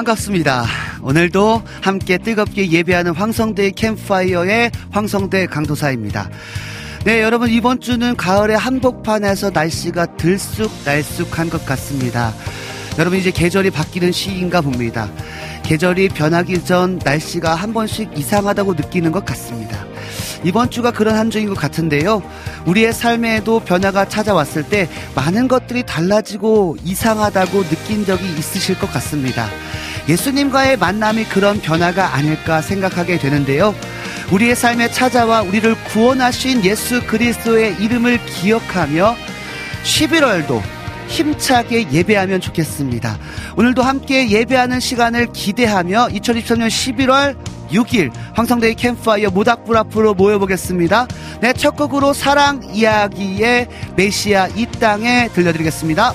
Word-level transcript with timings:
반갑습니다. 0.00 0.64
오늘도 1.02 1.62
함께 1.82 2.16
뜨겁게 2.16 2.70
예배하는 2.70 3.14
황성대 3.14 3.72
캠파이어의 3.72 4.70
황성대 4.90 5.46
강도사입니다. 5.46 6.30
네, 7.04 7.22
여러분 7.22 7.50
이번 7.50 7.80
주는 7.80 8.16
가을의 8.16 8.56
한복판에서 8.56 9.50
날씨가 9.50 10.16
들쑥날쑥한 10.16 11.50
것 11.50 11.66
같습니다. 11.66 12.32
여러분 12.98 13.18
이제 13.18 13.30
계절이 13.30 13.70
바뀌는 13.70 14.12
시기인가 14.12 14.60
봅니다. 14.60 15.10
계절이 15.64 16.10
변하기 16.10 16.64
전 16.64 16.98
날씨가 17.04 17.54
한 17.54 17.72
번씩 17.72 18.10
이상하다고 18.16 18.74
느끼는 18.74 19.12
것 19.12 19.24
같습니다. 19.24 19.89
이번 20.44 20.70
주가 20.70 20.90
그런 20.90 21.16
한 21.16 21.30
주인 21.30 21.48
것 21.48 21.54
같은데요. 21.54 22.22
우리의 22.66 22.92
삶에도 22.92 23.60
변화가 23.60 24.08
찾아왔을 24.08 24.62
때 24.64 24.88
많은 25.14 25.48
것들이 25.48 25.84
달라지고 25.84 26.76
이상하다고 26.84 27.64
느낀 27.64 28.04
적이 28.06 28.24
있으실 28.38 28.78
것 28.78 28.90
같습니다. 28.92 29.48
예수님과의 30.08 30.78
만남이 30.78 31.24
그런 31.24 31.60
변화가 31.60 32.14
아닐까 32.14 32.62
생각하게 32.62 33.18
되는데요. 33.18 33.74
우리의 34.32 34.54
삶에 34.54 34.90
찾아와 34.90 35.42
우리를 35.42 35.74
구원하신 35.84 36.64
예수 36.64 37.04
그리스도의 37.06 37.76
이름을 37.80 38.24
기억하며 38.24 39.16
11월도 39.84 40.79
힘차게 41.10 41.90
예배하면 41.90 42.40
좋겠습니다. 42.40 43.18
오늘도 43.56 43.82
함께 43.82 44.30
예배하는 44.30 44.80
시간을 44.80 45.32
기대하며 45.32 46.08
2023년 46.08 46.68
11월 46.68 47.36
6일 47.70 48.10
황성대의 48.34 48.74
캠파이어 48.76 49.30
모닥불 49.30 49.76
앞으로 49.76 50.14
모여보겠습니다. 50.14 51.06
네, 51.40 51.52
첫 51.52 51.76
곡으로 51.76 52.12
사랑 52.12 52.62
이야기의 52.72 53.68
메시아 53.96 54.48
이 54.56 54.66
땅에 54.66 55.28
들려드리겠습니다. 55.34 56.14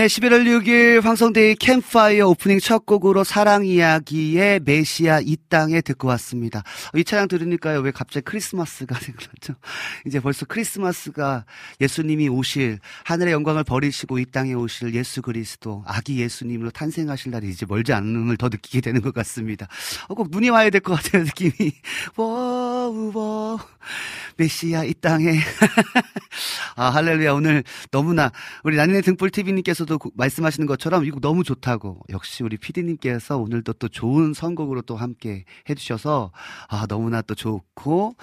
네, 0.00 0.06
11월 0.06 0.46
6일 0.46 1.02
황성대의 1.02 1.56
캠파이어 1.56 2.26
오프닝 2.28 2.58
첫 2.58 2.86
곡으로 2.86 3.22
사랑 3.22 3.66
이야기의 3.66 4.60
메시아 4.64 5.20
이 5.20 5.36
땅에 5.50 5.82
듣고 5.82 6.08
왔습니다. 6.08 6.62
이 6.94 7.04
찬양 7.04 7.28
들으니까요, 7.28 7.80
왜 7.80 7.90
갑자기 7.90 8.24
크리스마스가 8.24 8.96
생각나죠? 8.98 9.56
이제 10.06 10.18
벌써 10.18 10.46
크리스마스가 10.46 11.44
예수님이 11.82 12.30
오실, 12.30 12.78
하늘의 13.04 13.34
영광을 13.34 13.62
버리시고 13.62 14.18
이 14.18 14.24
땅에 14.24 14.54
오실 14.54 14.94
예수 14.94 15.20
그리스도, 15.20 15.84
아기 15.86 16.18
예수님으로 16.22 16.70
탄생하실 16.70 17.32
날이 17.32 17.50
이제 17.50 17.66
멀지 17.68 17.92
않음을 17.92 18.38
더 18.38 18.48
느끼게 18.48 18.80
되는 18.80 19.02
것 19.02 19.12
같습니다. 19.12 19.68
어, 20.08 20.14
꼭 20.14 20.28
눈이 20.30 20.48
와야 20.48 20.70
될 20.70 20.80
것 20.80 20.94
같아요, 20.94 21.24
느낌이. 21.24 21.74
워우, 22.16 23.12
워 23.14 23.60
메시아 24.36 24.84
이 24.84 24.94
땅에. 24.94 25.32
아, 26.76 26.90
할렐루야. 26.90 27.32
오늘 27.32 27.62
너무나 27.90 28.30
우리 28.64 28.76
나인의 28.76 29.02
등불 29.02 29.30
TV님께서도 29.30 29.98
말씀하시는 30.14 30.66
것처럼 30.66 31.04
이곡 31.04 31.20
너무 31.20 31.44
좋다고 31.44 32.00
역시 32.10 32.42
우리 32.42 32.56
PD님께서 32.56 33.36
오늘도 33.38 33.74
또 33.74 33.88
좋은 33.88 34.32
선곡으로 34.32 34.82
또 34.82 34.96
함께 34.96 35.44
해주셔서 35.68 36.32
아, 36.68 36.86
너무나 36.86 37.22
또 37.22 37.34
좋고 37.34 38.16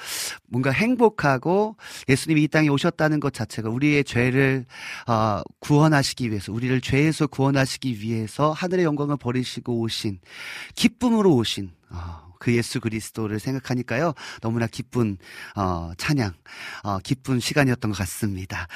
뭔가 0.48 0.71
행복하고 0.71 1.75
예수님이 2.09 2.44
이 2.44 2.48
땅에 2.48 2.69
오셨다는 2.69 3.19
것 3.19 3.33
자체가 3.33 3.69
우리의 3.69 4.04
죄를 4.04 4.65
어, 5.07 5.42
구원하시기 5.59 6.30
위해서 6.30 6.51
우리를 6.51 6.80
죄에서 6.81 7.27
구원하시기 7.27 8.01
위해서 8.01 8.51
하늘의 8.51 8.86
영광을 8.86 9.18
버리시고 9.18 9.80
오신 9.81 10.19
기쁨으로 10.75 11.36
오신 11.36 11.71
어, 11.89 12.26
그 12.39 12.56
예수 12.56 12.80
그리스도를 12.80 13.39
생각하니까요. 13.39 14.13
너무나 14.42 14.68
기쁜, 14.68 15.18
어, 15.56 15.92
찬양, 15.98 16.34
어, 16.84 17.00
기쁜 17.00 17.39
시간이었던 17.39 17.92
것 17.92 17.98
같습니다. 17.98 18.68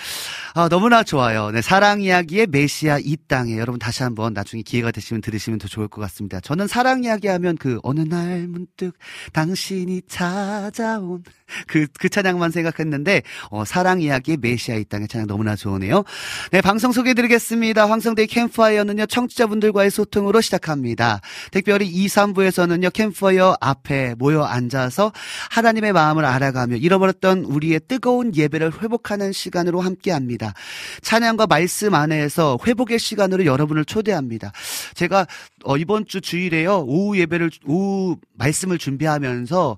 어, 0.55 0.69
너무나 0.69 1.03
좋아요. 1.03 1.51
네, 1.51 1.61
사랑 1.61 2.01
이야기의 2.01 2.47
메시아 2.47 2.99
이 2.99 3.17
땅에 3.27 3.57
여러분 3.57 3.79
다시 3.79 4.03
한번 4.03 4.33
나중에 4.33 4.61
기회가 4.63 4.91
되시면 4.91 5.21
들으시면 5.21 5.59
더 5.59 5.67
좋을 5.67 5.87
것 5.87 6.01
같습니다. 6.01 6.39
저는 6.39 6.67
사랑 6.67 7.03
이야기 7.03 7.27
하면 7.27 7.57
그 7.57 7.79
어느 7.83 8.01
날 8.01 8.47
문득 8.47 8.97
당신이 9.33 10.03
찾아온 10.07 11.23
그, 11.67 11.87
그 11.99 12.09
찬양만 12.09 12.51
생각했는데, 12.51 13.23
어, 13.49 13.65
사랑 13.65 14.01
이야기 14.01 14.37
메시아 14.37 14.75
이 14.75 14.85
땅의 14.85 15.07
찬양 15.07 15.27
너무나 15.27 15.55
좋으네요. 15.55 16.03
네, 16.51 16.61
방송 16.61 16.91
소개해드리겠습니다. 16.91 17.89
황성대 17.89 18.25
캠파이어는요, 18.25 19.05
청취자분들과의 19.07 19.91
소통으로 19.91 20.41
시작합니다. 20.41 21.21
특별히 21.51 21.87
2, 21.87 22.07
3부에서는요, 22.07 22.93
캠파이어 22.93 23.50
앞에 23.59 24.15
모여 24.17 24.43
앉아서 24.43 25.11
하나님의 25.49 25.93
마음을 25.93 26.25
알아가며 26.25 26.77
잃어버렸던 26.77 27.45
우리의 27.45 27.81
뜨거운 27.87 28.35
예배를 28.35 28.81
회복하는 28.81 29.31
시간으로 29.31 29.81
함께 29.81 30.11
합니다. 30.11 30.53
찬양과 31.01 31.47
말씀 31.47 31.93
안에서 31.93 32.57
회복의 32.65 32.99
시간으로 32.99 33.45
여러분을 33.45 33.85
초대합니다. 33.85 34.51
제가, 34.93 35.27
어, 35.63 35.77
이번 35.77 36.05
주 36.05 36.21
주일에요, 36.21 36.83
오후 36.87 37.17
예배를, 37.17 37.51
오후 37.65 38.17
말씀을 38.33 38.77
준비하면서, 38.77 39.77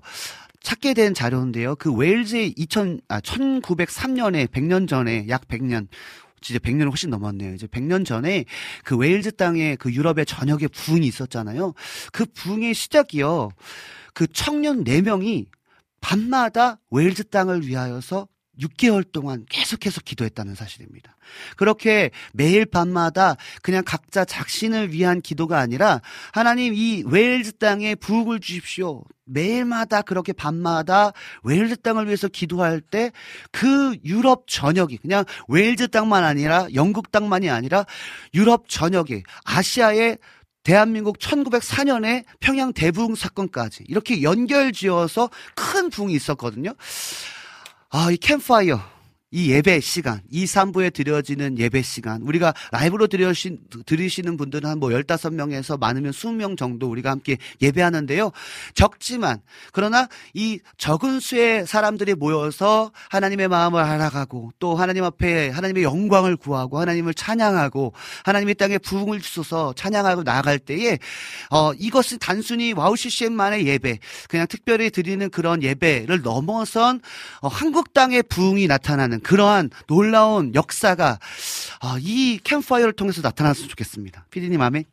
찾게 0.64 0.94
된 0.94 1.12
자료인데요. 1.12 1.76
그 1.76 1.92
웨일즈의 1.92 2.54
2000, 2.56 3.00
아, 3.08 3.20
1903년에 3.20 4.48
100년 4.48 4.88
전에 4.88 5.26
약 5.28 5.46
100년 5.46 5.88
진짜 6.44 6.58
100년을 6.58 6.90
훨씬 6.90 7.10
넘었네요. 7.10 7.54
이제 7.54 7.66
100년 7.66 8.04
전에 8.04 8.44
그 8.84 8.96
웨일즈 8.96 9.32
땅에 9.32 9.76
그 9.76 9.92
유럽의 9.92 10.26
전역에 10.26 10.68
부흥이 10.68 11.06
있었잖아요. 11.06 11.72
그 12.12 12.26
부흥의 12.26 12.74
시작이요. 12.74 13.50
그 14.12 14.26
청년 14.28 14.84
4명이 14.84 15.46
밤마다 16.00 16.78
웨일즈 16.90 17.30
땅을 17.30 17.66
위하여서 17.66 18.28
6개월 18.60 19.10
동안 19.10 19.46
계속해서 19.48 20.02
기도했다는 20.02 20.54
사실입니다. 20.54 21.16
그렇게 21.56 22.10
매일 22.34 22.66
밤마다 22.66 23.36
그냥 23.62 23.82
각자 23.84 24.24
자신을 24.24 24.92
위한 24.92 25.22
기도가 25.22 25.58
아니라 25.58 26.02
하나님 26.32 26.74
이 26.74 27.02
웨일즈 27.06 27.52
땅에 27.54 27.94
부흥을 27.94 28.40
주십시오. 28.40 29.02
매일마다 29.26 30.02
그렇게 30.02 30.32
밤마다 30.32 31.12
웨일즈 31.42 31.78
땅을 31.78 32.06
위해서 32.06 32.28
기도할 32.28 32.80
때 32.80 33.10
그 33.50 33.96
유럽 34.04 34.44
전역이 34.46 34.98
그냥 34.98 35.24
웨일즈 35.48 35.88
땅만 35.88 36.24
아니라 36.24 36.66
영국 36.74 37.10
땅만이 37.10 37.50
아니라 37.50 37.86
유럽 38.34 38.68
전역에 38.68 39.22
아시아의 39.44 40.18
대한민국 40.62 41.18
1904년에 41.18 42.24
평양 42.40 42.72
대부흥 42.72 43.14
사건까지 43.14 43.84
이렇게 43.86 44.22
연결 44.22 44.72
지어서 44.72 45.30
큰 45.54 45.90
부흥이 45.90 46.14
있었거든요. 46.14 46.74
아, 47.90 48.10
이 48.10 48.16
캠파이어. 48.16 48.93
이 49.34 49.50
예배 49.50 49.80
시간, 49.80 50.20
2, 50.30 50.44
3부에 50.44 50.92
드려지는 50.92 51.58
예배 51.58 51.82
시간, 51.82 52.22
우리가 52.22 52.54
라이브로 52.70 53.08
들으신, 53.08 53.58
들으시는 53.84 54.36
분들은 54.36 54.70
한 54.70 54.78
뭐 54.84 54.90
15명에서 54.90 55.78
많으면 55.78 56.12
20명 56.12 56.58
정도 56.58 56.88
우리가 56.90 57.10
함께 57.10 57.38
예배하는데요. 57.62 58.30
적지만, 58.74 59.40
그러나 59.72 60.08
이 60.34 60.60
적은 60.76 61.20
수의 61.20 61.66
사람들이 61.66 62.14
모여서 62.14 62.92
하나님의 63.10 63.48
마음을 63.48 63.80
알아가고 63.80 64.52
또 64.58 64.74
하나님 64.74 65.04
앞에 65.04 65.48
하나님의 65.50 65.82
영광을 65.84 66.36
구하고 66.36 66.78
하나님을 66.78 67.14
찬양하고 67.14 67.92
하나님의 68.24 68.56
땅에 68.56 68.78
부흥을 68.78 69.20
주소서 69.20 69.72
찬양하고 69.74 70.22
나아갈 70.22 70.58
때에, 70.58 70.98
어, 71.50 71.72
이것은 71.72 72.18
단순히 72.18 72.72
와우 72.72 72.96
CCM만의 72.96 73.66
예배, 73.66 73.98
그냥 74.28 74.46
특별히 74.48 74.90
드리는 74.90 75.28
그런 75.30 75.62
예배를 75.62 76.22
넘어선 76.22 77.00
어, 77.40 77.48
한국 77.48 77.94
땅의 77.94 78.24
부흥이 78.24 78.66
나타나는 78.66 79.20
그러한 79.24 79.70
놀라운 79.88 80.54
역사가 80.54 81.18
아, 81.80 81.98
이 82.00 82.38
캠파이어를 82.44 82.92
통해서 82.92 83.20
나타났으면 83.22 83.68
좋겠습니다. 83.68 84.26
피디님 84.30 84.60
아멘. 84.60 84.84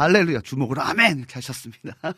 할렐루야 0.00 0.40
주먹으로 0.40 0.82
아멘 0.82 1.18
이렇게 1.18 1.34
하셨습니다. 1.34 1.94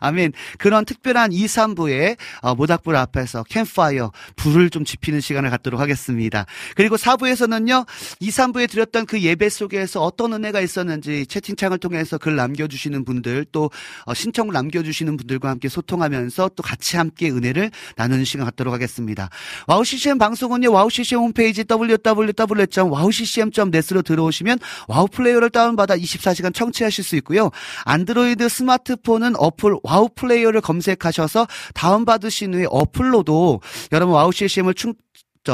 아멘. 0.00 0.32
그런 0.58 0.84
특별한 0.84 1.32
2, 1.32 1.46
3부의 1.46 2.16
어, 2.40 2.54
모닥불 2.54 2.94
앞에서 2.96 3.44
캠파이어 3.44 4.12
불을 4.36 4.70
좀 4.70 4.84
지피는 4.84 5.20
시간을 5.20 5.50
갖도록 5.50 5.80
하겠습니다. 5.80 6.46
그리고 6.74 6.96
4부에서는요. 6.96 7.86
2, 8.20 8.30
3부에 8.30 8.70
드렸던 8.70 9.06
그 9.06 9.20
예배 9.20 9.48
속에서 9.48 10.02
어떤 10.02 10.32
은혜가 10.32 10.60
있었는지 10.60 11.26
채팅창을 11.26 11.78
통해서 11.78 12.18
글 12.18 12.36
남겨주시는 12.36 13.04
분들 13.04 13.46
또 13.52 13.70
어, 14.04 14.14
신청을 14.14 14.52
남겨주시는 14.52 15.16
분들과 15.16 15.50
함께 15.50 15.68
소통하면서 15.68 16.50
또 16.56 16.62
같이 16.62 16.96
함께 16.96 17.30
은혜를 17.30 17.70
나누는 17.96 18.24
시간 18.24 18.46
갖도록 18.46 18.72
하겠습니다. 18.72 19.28
와우 19.66 19.84
CCM 19.84 20.18
방송은요. 20.18 20.72
와우 20.72 20.88
CCM 20.90 21.20
홈페이지 21.20 21.64
www.wowccm.net으로 21.68 24.02
들어오시면 24.02 24.58
와우 24.88 25.06
플레이어를 25.08 25.50
다운받아 25.50 25.96
24시간 25.96 26.54
청취하실 26.54 27.04
수 27.04 27.17
있고요. 27.18 27.50
안드로이드 27.84 28.48
스마트폰은 28.48 29.34
어플 29.36 29.76
와우 29.82 30.08
플레이어를 30.14 30.60
검색하셔서 30.60 31.46
다운받으신 31.74 32.54
후에 32.54 32.66
어플로도 32.70 33.60
여러분 33.92 34.14
와우 34.14 34.32
CCM을 34.32 34.74
충, 34.74 34.94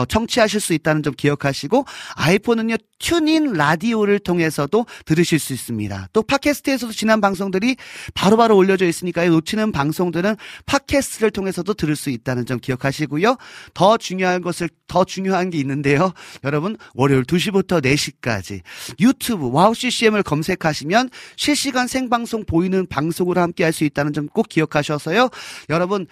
청취하실 0.04 0.60
수 0.60 0.74
있다는 0.74 1.02
점 1.02 1.14
기억하시고 1.14 1.84
아이폰은요 2.16 2.76
TuneIn 2.98 3.52
라디오를 3.52 4.18
통해서도 4.18 4.86
들으실 5.04 5.38
수 5.38 5.52
있습니다. 5.52 6.08
또 6.12 6.22
팟캐스트에서도 6.22 6.92
지난 6.92 7.20
방송들이 7.20 7.76
바로바로 8.14 8.36
바로 8.44 8.56
올려져 8.56 8.86
있으니까요. 8.86 9.30
놓치는 9.30 9.72
방송들은 9.72 10.36
팟캐스트를 10.66 11.30
통해서도 11.30 11.74
들을 11.74 11.94
수 11.96 12.10
있다는 12.10 12.46
점 12.46 12.58
기억하시고요. 12.58 13.36
더 13.74 13.96
중요한 13.96 14.42
것을 14.42 14.68
더 14.88 15.04
중요한 15.04 15.50
게 15.50 15.58
있는데요. 15.58 16.12
여러분 16.42 16.76
월요일 16.94 17.22
2시부터 17.24 17.82
4시까지 17.84 18.60
유튜브 19.00 19.50
와우 19.52 19.74
CCM을 19.74 20.22
검색하시면 20.24 21.10
실시간 21.36 21.86
생방송 21.86 22.44
보이는 22.46 22.86
방송으로 22.86 23.40
함께 23.40 23.62
할 23.62 23.72
수 23.72 23.84
있다는 23.84 24.12
점 24.12 24.24
꼭 24.32 24.48
기억하셔서요. 24.48 25.30
여러분 25.70 26.06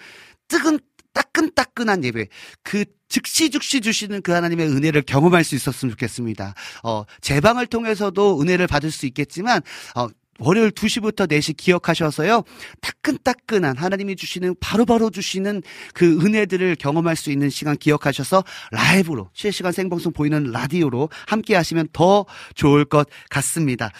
뜨근 0.47 0.79
따끈따끈한 1.13 2.03
예배, 2.05 2.27
그 2.63 2.85
즉시 3.13 3.51
즉시 3.51 3.79
주시는 3.79 4.23
그 4.23 4.31
하나님의 4.31 4.67
은혜를 4.69 5.03
경험할 5.03 5.43
수 5.43 5.53
있었으면 5.53 5.91
좋겠습니다. 5.91 6.55
어, 6.81 7.03
제 7.21 7.41
방을 7.41 7.67
통해서도 7.67 8.41
은혜를 8.41 8.65
받을 8.65 8.89
수 8.89 9.05
있겠지만, 9.05 9.61
어, 9.95 10.07
월요일 10.39 10.71
2시부터 10.71 11.27
4시 11.27 11.55
기억하셔서요. 11.55 12.43
따끈따끈한 12.81 13.77
하나님이 13.77 14.15
주시는 14.15 14.55
바로바로 14.59 14.97
바로 14.97 15.09
주시는 15.11 15.61
그 15.93 16.25
은혜들을 16.25 16.75
경험할 16.77 17.15
수 17.15 17.29
있는 17.29 17.51
시간 17.51 17.77
기억하셔서 17.77 18.43
라이브로 18.71 19.29
실시간 19.33 19.73
생방송 19.73 20.11
보이는 20.11 20.51
라디오로 20.51 21.09
함께 21.27 21.55
하시면 21.55 21.89
더 21.93 22.25
좋을 22.55 22.83
것 22.83 23.07
같습니다. 23.29 23.91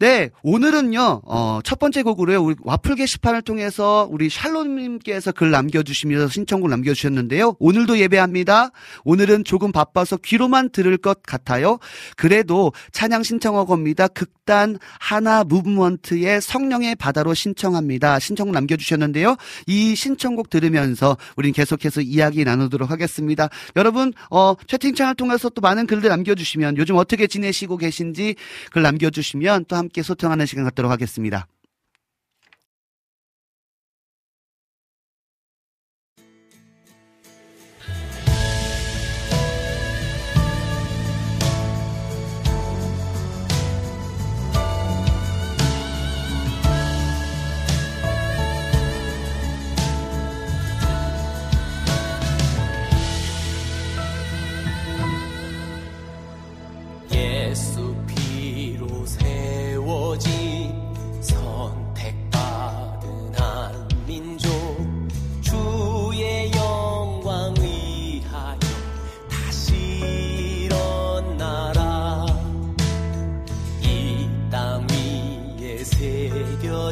네, 0.00 0.30
오늘은요, 0.42 1.20
어, 1.26 1.60
첫 1.62 1.78
번째 1.78 2.02
곡으로요, 2.02 2.42
우리 2.42 2.54
와플 2.62 2.94
게시판을 2.94 3.42
통해서 3.42 4.08
우리 4.10 4.30
샬롬님께서 4.30 5.32
글 5.32 5.50
남겨주시면서 5.50 6.28
신청곡 6.28 6.70
남겨주셨는데요. 6.70 7.56
오늘도 7.58 7.98
예배합니다. 7.98 8.70
오늘은 9.04 9.44
조금 9.44 9.72
바빠서 9.72 10.16
귀로만 10.16 10.70
들을 10.70 10.96
것 10.96 11.22
같아요. 11.22 11.78
그래도 12.16 12.72
찬양 12.92 13.24
신청하겁니다. 13.24 14.08
극단 14.08 14.78
하나 14.98 15.44
무브먼트의 15.44 16.40
성령의 16.40 16.94
바다로 16.94 17.34
신청합니다. 17.34 18.20
신청곡 18.20 18.54
남겨주셨는데요. 18.54 19.36
이 19.66 19.94
신청곡 19.94 20.48
들으면서 20.48 21.18
우린 21.36 21.52
계속해서 21.52 22.00
이야기 22.00 22.42
나누도록 22.42 22.90
하겠습니다. 22.90 23.50
여러분, 23.76 24.14
어, 24.30 24.54
채팅창을 24.66 25.14
통해서 25.16 25.50
또 25.50 25.60
많은 25.60 25.86
글들 25.86 26.08
남겨주시면 26.08 26.78
요즘 26.78 26.96
어떻게 26.96 27.26
지내시고 27.26 27.76
계신지 27.76 28.36
글 28.70 28.80
남겨주시면 28.80 29.66
또 29.68 29.76
함께 29.76 29.89
소통하는 30.02 30.46
시간 30.46 30.64
갖도록 30.64 30.90
하겠습니다. 30.90 31.46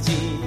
새 0.00 0.38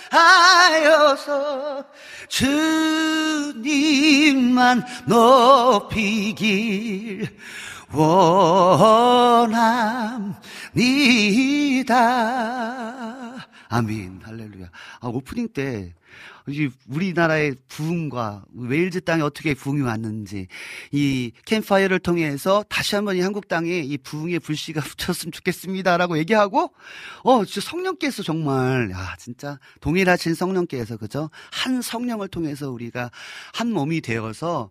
주님만 2.29 3.65
높이길 5.07 6.47
원합니다. 7.91 8.31
아멘. 13.67 14.21
할렐루야. 14.23 14.67
아, 15.01 15.07
오프닝 15.07 15.49
때이 15.49 15.91
우리나라의 16.87 17.55
부흥과 17.67 18.45
웨일즈 18.53 19.01
땅에 19.01 19.21
어떻게 19.21 19.53
부흥이 19.53 19.81
왔는지 19.81 20.47
이 20.91 21.31
캠파이어를 21.45 21.99
통해서 21.99 22.63
다시 22.69 22.95
한번 22.95 23.17
이 23.17 23.21
한국 23.21 23.47
땅에 23.47 23.79
이 23.79 23.97
부흥의 23.97 24.39
불씨가 24.39 24.81
붙었으면 24.97 25.31
좋겠습니다라고 25.31 26.17
얘기하고 26.19 26.73
어 27.23 27.45
진짜 27.45 27.69
성령께서 27.69 28.23
정말 28.23 28.91
야 28.91 29.15
진짜 29.17 29.59
동일하신 29.81 30.33
성령께서 30.33 30.97
그죠? 30.97 31.29
한 31.51 31.81
성령을 31.81 32.27
통해서 32.27 32.71
우리가 32.71 33.11
한 33.53 33.71
몸이 33.71 34.01
되어서 34.01 34.69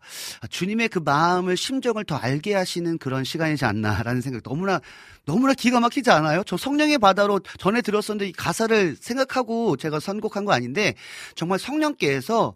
주님의 0.48 0.88
그 0.88 0.98
마음을 0.98 1.57
심정을 1.57 2.05
더 2.05 2.16
알게 2.16 2.55
하시는 2.55 2.98
그런 2.98 3.24
시간이지 3.24 3.64
않나라는 3.64 4.20
생각 4.20 4.42
너무나 4.42 4.81
너무나 5.24 5.54
기가 5.54 5.80
막히지 5.80 6.11
않아요? 6.11 6.42
저 6.46 6.56
성령의 6.56 6.98
바다로 6.98 7.40
전에 7.59 7.83
들었었는데 7.83 8.28
이 8.28 8.33
가사를 8.33 8.96
생각하고 9.00 9.76
제가 9.76 10.00
선곡한 10.00 10.44
거 10.44 10.52
아닌데 10.52 10.94
정말 11.35 11.59
성령께서 11.59 12.54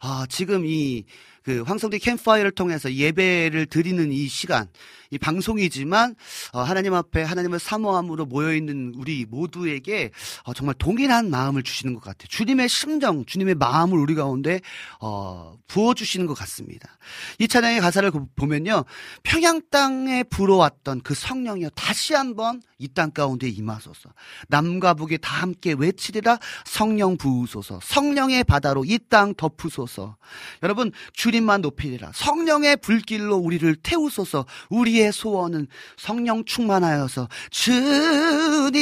아, 0.00 0.26
지금 0.28 0.64
이 0.66 1.04
그 1.44 1.60
황성대 1.60 1.98
캠파이어를 1.98 2.52
통해서 2.52 2.92
예배를 2.92 3.66
드리는 3.66 4.10
이 4.10 4.26
시간, 4.28 4.66
이 5.14 5.18
방송이지만 5.18 6.16
어, 6.52 6.60
하나님 6.60 6.92
앞에 6.94 7.22
하나님을 7.22 7.60
사모함으로 7.60 8.26
모여 8.26 8.52
있는 8.54 8.92
우리 8.96 9.24
모두에게 9.28 10.10
어, 10.42 10.52
정말 10.52 10.74
동일한 10.76 11.30
마음을 11.30 11.62
주시는 11.62 11.94
것 11.94 12.02
같아요. 12.02 12.26
주님의 12.28 12.68
심정, 12.68 13.24
주님의 13.24 13.54
마음을 13.54 13.96
우리 13.98 14.14
가운데 14.16 14.60
어, 15.00 15.56
부어 15.68 15.94
주시는 15.94 16.26
것 16.26 16.34
같습니다. 16.34 16.98
이 17.38 17.46
찬양의 17.46 17.80
가사를 17.80 18.10
그- 18.10 18.26
보면요, 18.34 18.84
평양 19.22 19.60
땅에 19.70 20.24
불어왔던 20.24 21.02
그 21.02 21.14
성령이여 21.14 21.70
다시 21.70 22.14
한번 22.14 22.60
이 22.78 22.88
땅 22.88 23.12
가운데 23.12 23.48
임하소서. 23.48 24.10
남과 24.48 24.94
북이 24.94 25.18
다 25.18 25.40
함께 25.40 25.74
외치리라 25.78 26.38
성령 26.66 27.16
부으소서. 27.16 27.80
성령의 27.82 28.44
바다로 28.44 28.84
이 28.84 28.98
땅 29.08 29.34
덮으소서. 29.34 30.16
여러분 30.62 30.92
주님만 31.14 31.60
높이리라. 31.62 32.10
성령의 32.14 32.76
불길로 32.78 33.36
우리를 33.36 33.74
태우소서. 33.76 34.44
우리의 34.70 35.03
소원은 35.12 35.66
성령 35.96 36.44
충만하여서 36.44 37.28
주님만 37.50 38.74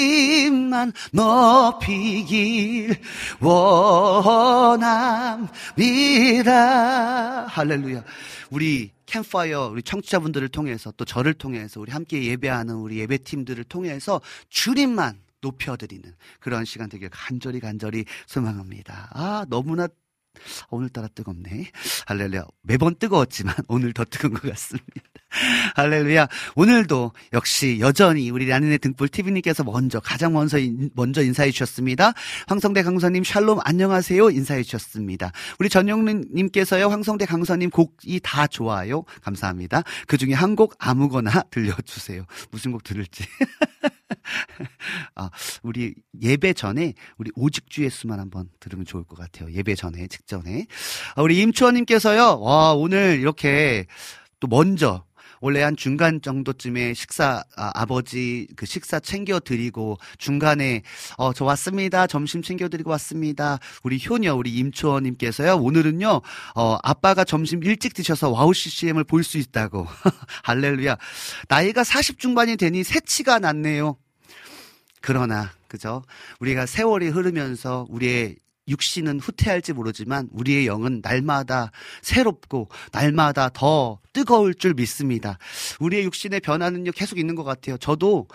높이길 1.13 3.01
원합니다. 3.41 5.07
할렐루야. 7.47 8.05
우리 8.51 8.91
캠파이어 9.07 9.69
우리 9.73 9.83
청취자분들을 9.83 10.49
통해서 10.49 10.93
또 10.97 11.05
저를 11.05 11.35
통해서 11.35 11.81
우리 11.81 11.93
함께 11.93 12.25
예배하는 12.25 12.75
우리 12.75 12.99
예배팀들을 12.99 13.65
통해서 13.65 14.21
주님만 14.49 15.21
높여드리는 15.43 16.15
그런 16.41 16.65
시간 16.65 16.89
되길 16.89 17.11
간절히 17.11 17.61
간절히 17.61 18.05
소망합니다. 18.27 19.11
아 19.13 19.45
너무나 19.49 19.89
오늘따라 20.71 21.09
뜨겁네. 21.09 21.71
할렐루야. 22.07 22.45
매번 22.63 22.95
뜨거웠지만 22.97 23.55
오늘 23.69 23.93
더 23.93 24.05
뜨거운 24.05 24.35
것 24.35 24.43
같습니다. 24.51 24.87
할렐루야. 25.77 26.29
오늘도 26.57 27.13
역시 27.33 27.79
여전히 27.81 28.29
우리 28.31 28.47
라니네 28.47 28.79
등불 28.79 29.09
TV님께서 29.09 29.65
먼저, 29.65 29.99
가장 30.01 30.33
먼저, 30.35 30.59
인- 30.59 30.91
먼저 30.95 31.23
인사해 31.23 31.51
주셨습니다. 31.51 32.13
황성대 32.49 32.83
강사님 32.83 33.25
샬롬 33.25 33.61
안녕하세요. 33.65 34.31
인사해 34.31 34.63
주셨습니다. 34.63 35.33
우리 35.59 35.69
전용님께서요, 35.71 36.89
황성대 36.89 37.25
강사님 37.27 37.71
곡이 37.71 38.21
다 38.23 38.47
좋아요. 38.47 39.05
감사합니다. 39.23 39.83
그 40.07 40.17
중에 40.19 40.33
한 40.35 40.53
곡 40.55 40.75
아무거나 40.79 41.31
들려주세요. 41.51 42.27
무슨 42.51 42.73
곡 42.73 42.85
들을지. 42.85 43.25
아, 45.15 45.31
우리 45.63 45.95
예배 46.21 46.53
전에 46.55 46.95
우리 47.19 47.31
오직 47.35 47.68
주 47.68 47.85
예수만 47.85 48.21
한번 48.21 48.49
들으면 48.61 48.85
좋을 48.87 49.05
것 49.05 49.19
같아요. 49.19 49.51
예배 49.53 49.75
전에, 49.75 50.07
직전에. 50.07 50.67
아, 51.17 51.23
우리 51.23 51.41
임초원님께서요, 51.41 52.41
와, 52.41 52.73
오늘 52.75 53.19
이렇게 53.21 53.87
또 54.41 54.47
먼저 54.49 55.05
원래 55.45 55.61
한 55.61 55.77
중간 55.77 56.23
정도쯤에 56.23 56.95
식사 56.95 57.43
아버지 57.57 57.85
그 57.85 58.65
식사 58.65 59.01
챙겨 59.01 59.41
드리고 59.41 59.99
중간에 60.17 60.83
어 61.19 61.33
저 61.33 61.45
왔습니다. 61.45 62.07
점심 62.07 62.43
챙겨 62.43 62.69
드리고 62.69 62.91
왔습니다. 62.91 63.59
우리 63.83 64.01
효녀 64.09 64.35
우리 64.37 64.53
임초원님께서요 64.55 65.57
오늘은요 65.57 66.21
어 66.55 66.79
아빠가 66.85 67.25
점심 67.25 67.61
일찍 67.65 67.93
드셔서 67.95 68.31
와우 68.31 68.55
CCM을 68.55 69.03
볼 69.03 69.25
수 69.25 69.37
있다고. 69.39 69.89
할렐루야. 70.45 70.97
나이가 71.49 71.83
40 71.83 72.21
중반이 72.21 72.57
되니 72.57 72.85
새치가 72.85 73.41
났네요 73.41 73.97
그러나 75.03 75.51
그죠 75.69 76.03
우리가 76.41 76.65
세월이 76.65 77.09
흐르면서 77.09 77.87
우리의 77.91 78.37
육신은 78.69 79.21
후퇴할지 79.21 79.73
모르지만 79.73 80.29
우리의 80.33 80.67
영은 80.67 81.01
날마다 81.03 81.73
새롭고 82.01 82.69
날마다 82.93 83.49
더 83.49 83.99
뜨거울 84.13 84.55
줄 84.55 84.75
믿습니다. 84.75 85.39
우리의 85.81 86.05
육신의 86.05 86.41
변화는요 86.41 86.93
계속 86.93 87.19
있는 87.19 87.35
것 87.35 87.45
같아요. 87.45 87.77
저도 87.77 88.29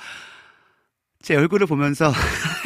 제 1.22 1.36
얼굴을 1.36 1.66
보면서 1.68 2.12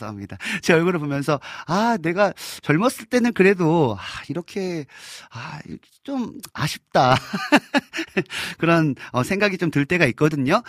죄송합니다. 0.00 0.38
제 0.62 0.72
얼굴을 0.72 0.98
보면서 1.00 1.38
아 1.66 1.96
내가 2.00 2.32
젊었을 2.62 3.06
때는 3.06 3.32
그래도 3.32 3.96
아, 3.98 4.22
이렇게 4.28 4.86
아 5.30 5.60
좀 6.02 6.32
아쉽다 6.54 7.14
그런 8.58 8.94
어, 9.12 9.22
생각이 9.22 9.58
좀 9.58 9.70
들 9.70 9.84
때가 9.86 10.04
있거든요. 10.06 10.62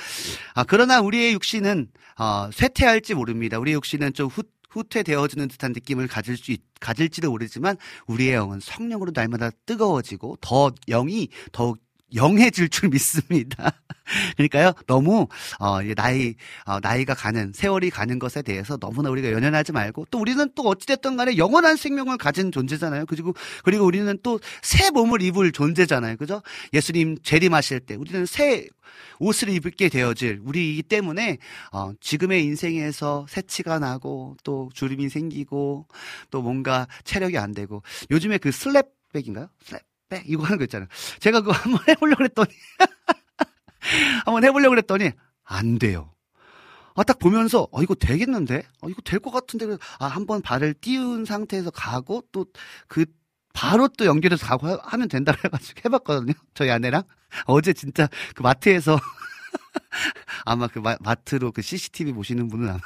아 0.54 0.64
그러나 0.64 1.02
우리의 1.02 1.34
육신은 1.34 1.88
어, 2.20 2.50
쇠퇴할지 2.54 3.16
모릅니다. 3.16 3.58
우리의 3.58 3.76
육신은 3.76 4.14
좀 4.14 4.28
후, 4.28 4.44
후퇴되어지는 4.70 5.48
듯한 5.48 5.72
느낌을 5.72 6.08
가질 6.08 6.38
수 6.38 6.52
있, 6.52 6.62
가질지도 6.80 7.32
모르지만 7.32 7.78
우리의 8.06 8.34
영은 8.36 8.60
성령으로 8.60 9.12
날마다 9.16 9.50
뜨거워지고 9.66 10.38
더 10.42 10.72
영이 10.88 11.30
더욱 11.52 11.80
영해질 12.16 12.70
줄 12.70 12.90
믿습니다. 12.90 13.72
그러니까요, 14.36 14.74
너무, 14.88 15.28
어, 15.60 15.82
이 15.82 15.96
나이, 15.96 16.36
어, 16.66 16.80
나이가 16.82 17.14
가는, 17.14 17.52
세월이 17.54 17.90
가는 17.90 18.20
것에 18.20 18.42
대해서 18.42 18.78
너무나 18.78 19.10
우리가 19.10 19.32
연연하지 19.32 19.72
말고, 19.72 20.08
또 20.12 20.20
우리는 20.20 20.50
또 20.56 20.64
어찌됐든 20.64 21.16
간에 21.18 21.38
영원한 21.38 21.78
생명을 21.78 22.18
가진 22.18 22.52
존재잖아요. 22.52 23.06
그리고, 23.06 23.34
그리고 23.64 23.86
우리는 23.86 24.18
또 24.24 24.40
새 24.62 24.90
몸을 24.92 25.22
입을 25.22 25.52
존재잖아요. 25.52 26.18
그죠? 26.18 26.42
예수님 26.74 27.18
재림하실 27.24 27.82
때, 27.82 27.96
우리는 27.96 28.26
새 28.26 28.68
옷을 29.20 29.50
입게 29.50 29.90
되어질 29.90 30.42
우리이기 30.44 30.84
때문에, 30.84 31.38
어, 31.72 31.92
지금의 32.02 32.44
인생에서 32.46 33.26
새치가 33.30 33.80
나고, 33.80 34.36
또 34.44 34.70
주름이 34.74 35.10
생기고, 35.10 35.88
또 36.32 36.42
뭔가 36.42 36.88
체력이 37.04 37.38
안 37.38 37.54
되고, 37.54 37.84
요즘에 38.12 38.38
그 38.38 38.50
슬랩백인가요? 38.50 39.50
슬랩. 39.66 39.91
백 40.12 40.30
이거 40.30 40.44
하는 40.44 40.58
거 40.58 40.66
있잖아요. 40.66 40.88
제가 41.20 41.42
그거 41.42 41.52
한번 41.56 41.82
해보려고 41.88 42.18
그랬더니 42.18 42.50
한번 44.26 44.44
해보려고 44.44 44.72
그랬더니 44.72 45.12
안 45.44 45.80
돼요. 45.80 46.14
아, 46.96 47.04
딱 47.04 47.20
보면서, 47.20 47.68
어, 47.72 47.82
이거 47.82 47.96
되겠는데? 47.96 48.64
어, 48.82 48.90
이거 48.90 49.02
될 49.04 49.20
것 49.22 49.32
같은데? 49.32 49.78
아, 49.98 50.08
한번 50.08 50.42
발을 50.42 50.74
띄운 50.74 51.24
상태에서 51.24 51.72
가고, 51.72 52.22
또, 52.34 52.46
그, 52.90 53.06
바로 53.54 53.88
또 53.88 54.06
연결해서 54.06 54.46
가고 54.46 54.68
하- 54.68 54.78
하면 54.84 55.08
된다 55.08 55.32
그래가지고 55.32 55.80
해봤거든요. 55.86 56.34
저희 56.54 56.70
아내랑. 56.70 57.04
어제 57.46 57.72
진짜 57.72 58.10
그 58.36 58.42
마트에서 58.42 59.00
아마 60.46 60.68
그 60.68 60.80
마, 60.80 60.96
마트로 61.00 61.52
그 61.52 61.62
CCTV 61.62 62.14
보시는 62.14 62.48
분은 62.50 62.70
아마 62.70 62.80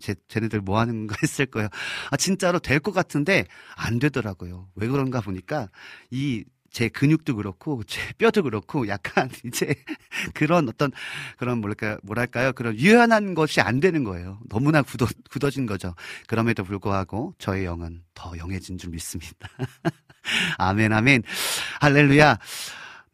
쟤, 0.00 0.14
쟤네들 0.28 0.60
뭐 0.60 0.78
하는 0.80 1.06
거 1.06 1.14
했을 1.22 1.46
거예요. 1.46 1.68
아, 2.10 2.16
진짜로 2.16 2.58
될 2.58 2.80
것 2.80 2.92
같은데 2.92 3.46
안 3.76 3.98
되더라고요. 3.98 4.68
왜 4.74 4.88
그런가 4.88 5.20
보니까 5.20 5.68
이 6.10 6.44
제 6.72 6.88
근육도 6.88 7.36
그렇고 7.36 7.82
제 7.84 8.00
뼈도 8.18 8.42
그렇고 8.42 8.88
약간 8.88 9.30
이제 9.44 9.74
그런 10.34 10.68
어떤 10.68 10.90
그런 11.36 11.58
뭐랄까 11.58 11.98
뭐랄까요 12.02 12.52
그런 12.52 12.74
유연한 12.76 13.34
것이 13.34 13.60
안 13.60 13.78
되는 13.78 14.02
거예요. 14.04 14.38
너무나 14.48 14.82
굳어 14.82 15.06
굳어진 15.30 15.66
거죠. 15.66 15.94
그럼에도 16.26 16.64
불구하고 16.64 17.34
저의 17.38 17.66
영은 17.66 18.02
더 18.14 18.36
영해진 18.38 18.78
줄 18.78 18.90
믿습니다. 18.90 19.48
아멘 20.58 20.92
아멘 20.92 21.22
할렐루야. 21.80 22.38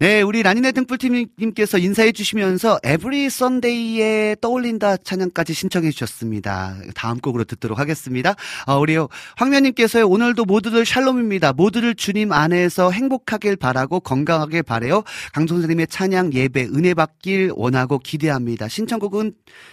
네, 0.00 0.22
우리 0.22 0.44
라니네 0.44 0.70
등불팀님께서 0.70 1.78
인사해 1.78 2.12
주시면서 2.12 2.78
에브리 2.84 3.28
썬데이에 3.30 4.36
떠올린다 4.40 4.98
찬양까지 4.98 5.54
신청해 5.54 5.90
주셨습니다. 5.90 6.76
다음 6.94 7.18
곡으로 7.18 7.42
듣도록 7.42 7.80
하겠습니다. 7.80 8.36
어, 8.68 8.78
우리 8.78 8.96
황면님께서요, 9.38 10.06
오늘도 10.06 10.44
모두들 10.44 10.86
샬롬입니다. 10.86 11.52
모두를 11.52 11.96
주님 11.96 12.30
안에서 12.30 12.92
행복하길 12.92 13.56
바라고 13.56 13.98
건강하길 13.98 14.62
바래요. 14.62 15.02
강 15.32 15.48
선생님의 15.48 15.88
찬양 15.88 16.32
예배 16.32 16.66
은혜 16.66 16.94
받길 16.94 17.50
원하고 17.56 17.98
기대합니다. 17.98 18.68
신청곡은 18.68 19.32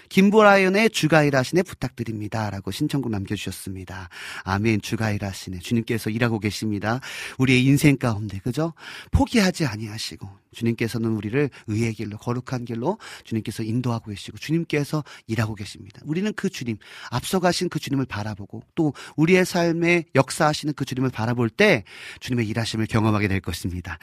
김보라연의 0.09 0.89
주가일하시네 0.89 1.61
부탁드립니다. 1.61 2.49
라고 2.49 2.71
신청곡 2.71 3.11
남겨주셨습니다. 3.11 4.09
아멘, 4.43 4.81
주가일하시네. 4.81 5.59
주님께서 5.59 6.09
일하고 6.09 6.39
계십니다. 6.39 6.99
우리의 7.37 7.63
인생 7.63 7.95
가운데, 7.97 8.39
그죠? 8.39 8.73
포기하지 9.11 9.67
아니하시 9.67 10.14
고. 10.15 10.29
주님께서는 10.53 11.11
우리를 11.11 11.49
의의 11.67 11.93
길로 11.93 12.17
거룩한 12.17 12.63
길로 12.63 12.97
주님께서 13.25 13.63
인도하고 13.63 14.11
계시고 14.11 14.37
주님께서 14.37 15.03
일하고 15.27 15.53
계십니다. 15.53 15.99
우리는 16.05 16.31
그 16.33 16.49
주님 16.49 16.77
앞서가신 17.11 17.67
그 17.67 17.77
주님을 17.77 18.05
바라보고 18.05 18.63
또 18.73 18.93
우리의 19.17 19.43
삶에 19.45 20.05
역사하시는 20.15 20.73
그 20.75 20.85
주님을 20.85 21.09
바라볼 21.09 21.49
때 21.49 21.83
주님의 22.21 22.47
일하심을 22.47 22.85
경험하게 22.85 23.27
될 23.27 23.41
것입니다. 23.41 23.97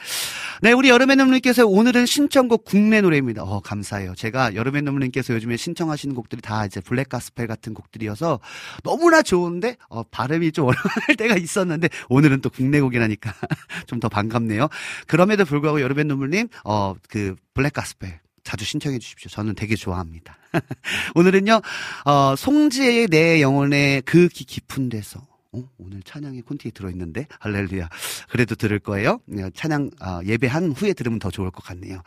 네, 0.61 0.73
우리 0.73 0.89
여름의 0.89 1.15
눈물님께서 1.15 1.65
오늘은 1.65 2.05
신청곡 2.05 2.65
국내 2.65 3.01
노래입니다. 3.01 3.41
어, 3.41 3.59
감사해요. 3.59 4.13
제가 4.13 4.53
여름의 4.53 4.83
눈물님께서 4.83 5.33
요즘에 5.33 5.57
신청하시는 5.57 6.13
곡들이 6.13 6.41
다 6.41 6.67
이제 6.67 6.81
블랙 6.81 7.09
가스펠 7.09 7.47
같은 7.47 7.73
곡들이어서 7.73 8.39
너무나 8.83 9.23
좋은데 9.23 9.77
어, 9.89 10.03
발음이 10.03 10.51
좀 10.51 10.67
어려울 10.69 11.17
때가 11.17 11.35
있었는데 11.35 11.89
오늘은 12.09 12.41
또 12.41 12.51
국내 12.51 12.79
곡이라니까 12.79 13.33
좀 13.87 14.03
더 14.03 14.09
반갑네요. 14.09 14.67
그럼에도 15.07 15.45
불구하고 15.45 15.79
여름의 15.79 16.02
눈물님 16.07 16.47
어, 16.63 16.95
그 17.09 17.35
블랙 17.53 17.73
가스펠 17.73 18.19
자주 18.43 18.65
신청해 18.65 18.99
주십시오. 18.99 19.29
저는 19.29 19.55
되게 19.55 19.75
좋아합니다. 19.75 20.37
오늘은요, 21.15 21.61
어, 22.05 22.35
송지의 22.35 23.07
내 23.07 23.41
영혼의 23.41 24.01
그 24.03 24.27
기- 24.27 24.43
깊은 24.45 24.89
데서. 24.89 25.25
어, 25.53 25.63
오늘 25.77 26.01
찬양이 26.03 26.41
콘티에 26.41 26.71
들어있는데 26.71 27.27
할렐루야. 27.39 27.87
그래도 28.29 28.55
들을 28.55 28.79
거예요. 28.79 29.19
네, 29.27 29.49
찬양 29.53 29.91
어, 30.01 30.19
예배한 30.25 30.71
후에 30.71 30.93
들으면 30.93 31.19
더 31.19 31.29
좋을 31.29 31.51
것 31.51 31.63
같네요. 31.63 32.01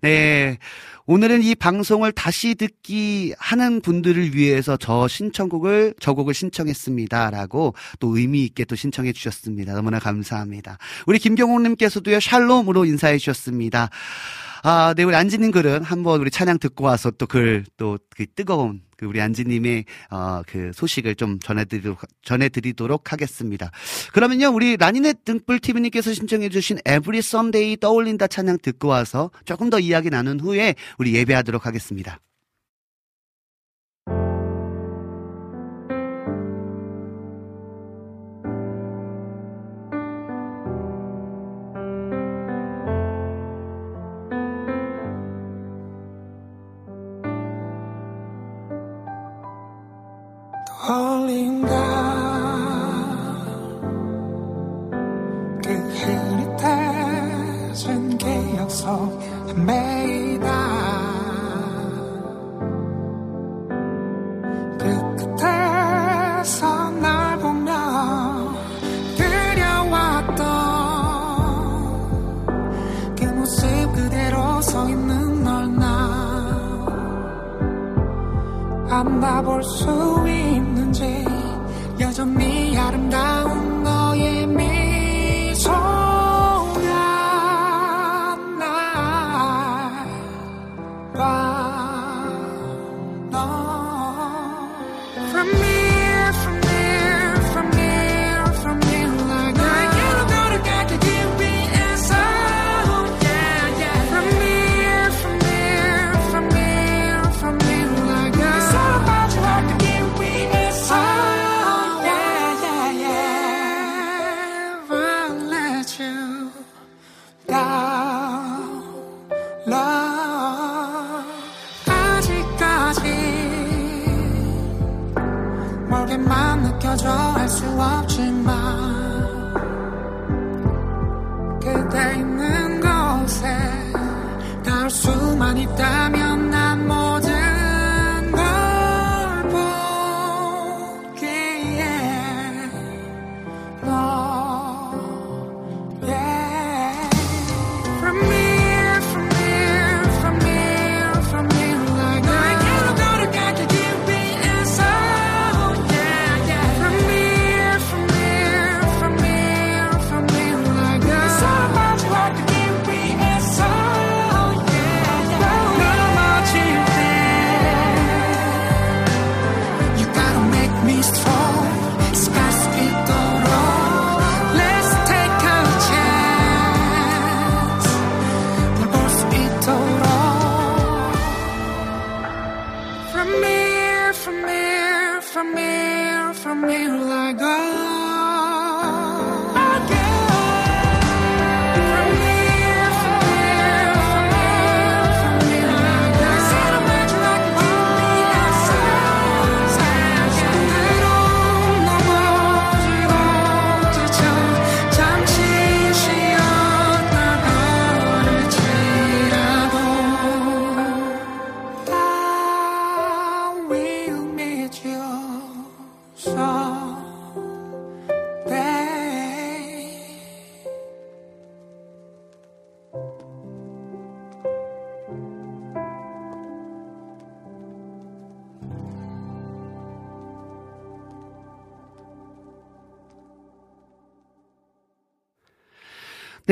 네, 0.00 0.58
오늘은 1.06 1.42
이 1.42 1.54
방송을 1.56 2.12
다시 2.12 2.54
듣기 2.54 3.34
하는 3.38 3.80
분들을 3.80 4.36
위해서 4.36 4.76
저 4.76 5.08
신청곡을 5.08 5.94
저 5.98 6.12
곡을 6.14 6.34
신청했습니다라고 6.34 7.74
또 7.98 8.16
의미 8.16 8.44
있게 8.44 8.64
또 8.64 8.76
신청해 8.76 9.12
주셨습니다. 9.12 9.74
너무나 9.74 9.98
감사합니다. 9.98 10.78
우리 11.06 11.18
김경호님께서도요 11.18 12.20
샬롬으로 12.20 12.84
인사해 12.84 13.18
주셨습니다. 13.18 13.90
아, 14.66 14.94
네, 14.96 15.02
우리 15.02 15.14
안지님 15.14 15.50
글은 15.50 15.82
한번 15.82 16.20
우리 16.22 16.30
찬양 16.30 16.58
듣고 16.58 16.84
와서 16.84 17.10
또 17.10 17.26
글, 17.26 17.64
또 17.76 17.98
그 18.16 18.26
뜨거운 18.34 18.80
그 18.96 19.06
우리 19.06 19.20
안지님의 19.20 19.84
어, 20.10 20.42
그 20.46 20.70
소식을 20.74 21.14
좀 21.14 21.38
전해드리도록, 21.40 22.00
전해드리도록 22.22 23.12
하겠습니다. 23.12 23.70
그러면요, 24.12 24.48
우리 24.48 24.76
라니네 24.76 25.14
등불TV님께서 25.24 26.12
신청해주신 26.12 26.78
Every 26.86 27.18
Sunday 27.18 27.76
떠올린다 27.76 28.26
찬양 28.26 28.58
듣고 28.62 28.88
와서 28.88 29.30
조금 29.44 29.70
더 29.70 29.78
이야기 29.78 30.10
나눈 30.10 30.40
후에 30.40 30.74
우리 30.98 31.14
예배하도록 31.14 31.66
하겠습니다. 31.66 32.20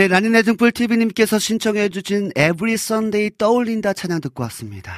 네, 0.03 0.09
라니네 0.09 0.43
등불 0.43 0.73
TV님께서 0.73 1.39
신청해 1.39 1.91
주신 1.91 2.33
Every 2.37 2.73
Sunday 2.73 3.31
떠올린다 3.39 3.93
찬양 3.93 4.21
듣고 4.21 4.43
왔습니다. 4.43 4.97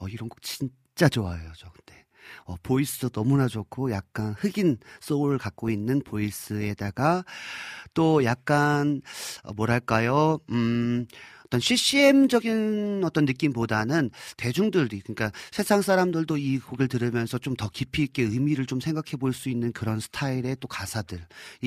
어, 0.00 0.08
이런 0.08 0.28
곡 0.28 0.42
진짜 0.42 1.08
좋아해요, 1.08 1.52
저 1.56 1.70
근데. 1.70 2.04
어, 2.44 2.56
보이스도 2.60 3.08
너무나 3.08 3.46
좋고, 3.46 3.92
약간 3.92 4.34
흑인 4.36 4.78
소울 4.98 5.38
갖고 5.38 5.70
있는 5.70 6.02
보이스에다가, 6.02 7.24
또 7.94 8.24
약간, 8.24 9.00
어, 9.44 9.52
뭐랄까요, 9.52 10.40
음, 10.50 11.06
어떤 11.46 11.60
CCM적인 11.60 13.02
어떤 13.04 13.24
느낌보다는 13.24 14.10
대중들도, 14.36 14.96
그러니까 15.04 15.30
세상 15.52 15.80
사람들도 15.82 16.36
이 16.36 16.58
곡을 16.58 16.88
들으면서 16.88 17.38
좀 17.38 17.56
더 17.56 17.70
깊이 17.70 18.02
있게 18.02 18.22
의미를 18.22 18.66
좀 18.66 18.80
생각해 18.80 19.12
볼 19.18 19.32
수 19.32 19.48
있는 19.48 19.72
그런 19.72 19.98
스타일의 20.00 20.56
또 20.60 20.68
가사들이 20.68 21.22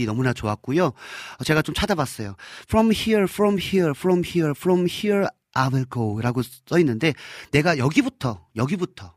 너무나 0.05 0.33
좋았고요. 0.33 0.85
어, 0.85 1.43
제가 1.43 1.61
좀 1.63 1.73
찾아봤어요. 1.73 2.35
From 2.67 2.91
here, 2.91 3.23
from 3.23 3.57
here, 3.59 3.91
from 3.95 4.23
here, 4.25 4.51
from 4.55 4.85
here, 4.87 5.25
I 5.53 5.67
will 5.73 5.85
go 5.91 6.19
라고 6.21 6.41
써 6.43 6.77
있는데, 6.79 7.13
내가 7.51 7.77
여기부터, 7.79 8.45
여기부터, 8.55 9.15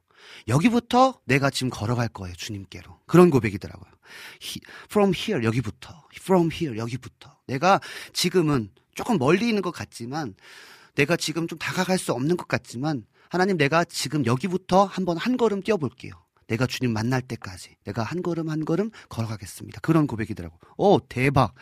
여기부터 0.49 1.21
내가 1.27 1.51
지금 1.51 1.69
걸어갈 1.71 2.09
거예요, 2.09 2.35
주님께로. 2.37 3.01
그런 3.07 3.29
고백이더라고요. 3.31 3.91
He- 4.43 4.61
from 4.87 5.13
here, 5.15 5.45
여기부터. 5.45 6.07
From 6.17 6.51
here, 6.53 6.79
여기부터. 6.79 7.37
내가 7.47 7.81
지금은 8.15 8.71
조금 8.95 9.19
멀리 9.19 9.49
있는 9.49 9.63
것 9.63 9.71
같지만, 9.71 10.35
내가 10.95 11.17
지금 11.17 11.49
좀 11.49 11.59
다가갈 11.59 11.99
수 11.99 12.13
없는 12.13 12.37
것 12.37 12.49
같지만, 12.49 13.05
하나님 13.29 13.57
내가 13.57 13.85
지금 13.85 14.27
여기부터 14.27 14.85
한번 14.85 15.17
한 15.17 15.37
걸음 15.37 15.63
뛰어볼게요. 15.63 16.22
내가 16.47 16.67
주님 16.67 16.93
만날 16.93 17.23
때까지 17.23 17.77
내가 17.85 18.03
한 18.03 18.23
걸음 18.23 18.49
한 18.49 18.65
걸음 18.65 18.91
걸어가겠습니다. 19.09 19.81
그런 19.81 20.07
고백이더라고. 20.07 20.59
오 20.77 21.01
대박. 21.01 21.55